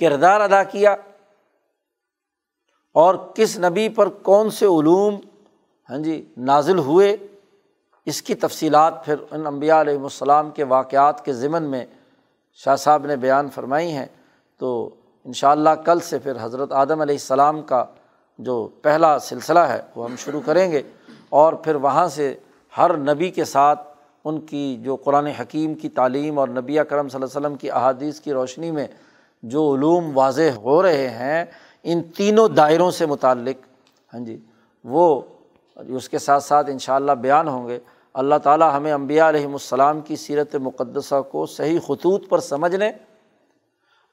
کردار 0.00 0.40
ادا 0.40 0.62
کیا؟ 0.62 0.96
اور 2.94 3.14
کس 3.34 3.58
نبی 3.58 3.88
پر 3.88 4.08
کون 4.08 4.50
سے 4.50 4.66
علوم 4.66 5.16
ہاں 5.90 5.98
جی 5.98 6.32
نازل 6.36 6.78
ہوئے؟ 6.78 7.16
اس 8.04 8.22
کی 8.22 8.34
تفصیلات 8.34 9.04
پھر 9.04 9.14
ان 9.30 9.46
امبیا 9.46 9.80
علیہم 9.80 10.02
السلام 10.02 10.50
کے 10.50 10.64
واقعات 10.64 11.24
کے 11.24 11.32
ضمن 11.32 11.62
میں 11.62 11.86
شاہ 12.54 12.76
صاحب 12.76 13.06
نے 13.06 13.16
بیان 13.16 13.48
فرمائی 13.50 13.92
ہیں۔ 13.92 14.06
تو 14.58 14.90
ان 15.24 15.32
شاء 15.32 15.50
اللہ 15.50 15.70
کل 15.70 16.00
سے 16.00 16.18
پھر 16.18 16.32
حضرت 16.40 16.72
آدم 16.72 17.00
علیہ 17.00 17.14
السلام 17.14 17.62
کا 17.62 17.84
جو 18.38 18.68
پہلا 18.82 19.18
سلسلہ 19.18 19.58
ہے 19.58 19.80
وہ 19.94 20.04
ہم 20.04 20.16
شروع 20.16 20.40
کریں 20.44 20.72
گے 20.72 20.82
اور 21.28 21.52
پھر 21.52 21.74
وہاں 21.74 22.08
سے 22.08 22.34
ہر 22.76 22.96
نبی 22.96 23.30
کے 23.30 23.44
ساتھ 23.44 23.88
ان 24.24 24.40
کی 24.40 24.76
جو 24.82 24.96
قرآن 24.96 25.26
حکیم 25.26 25.74
کی 25.74 25.88
تعلیم 25.88 26.38
اور 26.38 26.48
نبی 26.48 26.76
کرم 26.88 27.08
صلی 27.08 27.22
اللہ 27.22 27.38
علیہ 27.38 27.46
وسلم 27.46 27.54
کی 27.54 27.70
احادیث 27.70 28.20
کی 28.20 28.32
روشنی 28.32 28.70
میں 28.70 28.86
جو 29.42 29.74
علوم 29.74 30.18
واضح 30.18 30.50
ہو 30.56 30.82
رہے 30.82 31.08
ہیں، 31.08 31.44
ان 31.82 32.02
تینوں 32.02 32.48
دائروں 32.48 32.90
سے 32.90 33.06
متعلق 33.06 33.66
ہاں 34.14 34.20
جی 34.20 34.36
وہ 34.84 35.20
اس 35.76 36.08
کے 36.08 36.18
ساتھ 36.18 36.44
ساتھ 36.44 36.70
ان 36.70 36.78
شاء 36.78 36.94
اللہ 36.94 37.12
بیان 37.12 37.48
ہوں 37.48 37.68
گے۔ 37.68 37.78
اللہ 38.14 38.34
تعالیٰ 38.42 38.76
ہمیں 38.76 38.92
امبیا 38.92 39.28
علیہم 39.28 39.52
السلام 39.52 40.00
کی 40.00 40.16
سیرت 40.16 40.54
مقدسہ 40.54 41.20
کو 41.22 41.46
صحیح 41.46 41.78
خطوط 41.86 42.28
پر 42.28 42.38
سمجھنے 42.38 42.90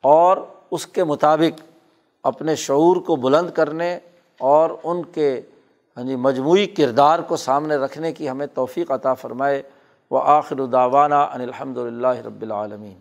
اور 0.01 0.37
اس 0.71 0.87
کے 0.87 1.03
مطابق 1.03 1.61
اپنے 2.23 2.55
شعور 2.55 2.95
کو 2.95 3.15
بلند 3.15 3.49
کرنے 3.49 3.99
اور 4.39 4.69
ان 4.83 5.03
کے 5.03 5.41
ہاں 5.97 6.03
جی 6.03 6.15
مجموعی 6.15 6.67
کردار 6.67 7.19
کو 7.19 7.37
سامنے 7.37 7.75
رکھنے 7.75 8.13
کی 8.13 8.29
ہمیں 8.29 8.47
توفیق 8.47 8.91
عطا 8.91 9.13
فرمائے۔ 9.13 9.61
و 10.11 10.17
آخر 10.17 10.65
داوانہ 10.65 11.15
ان 11.15 11.41
الحمد 11.41 11.77
للہ 11.77 12.07
رب 12.07 12.41
العالمین۔ 12.41 12.99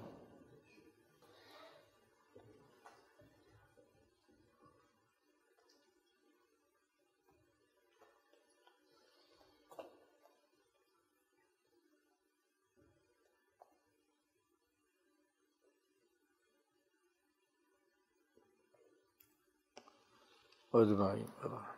اجمعین 20.73 21.74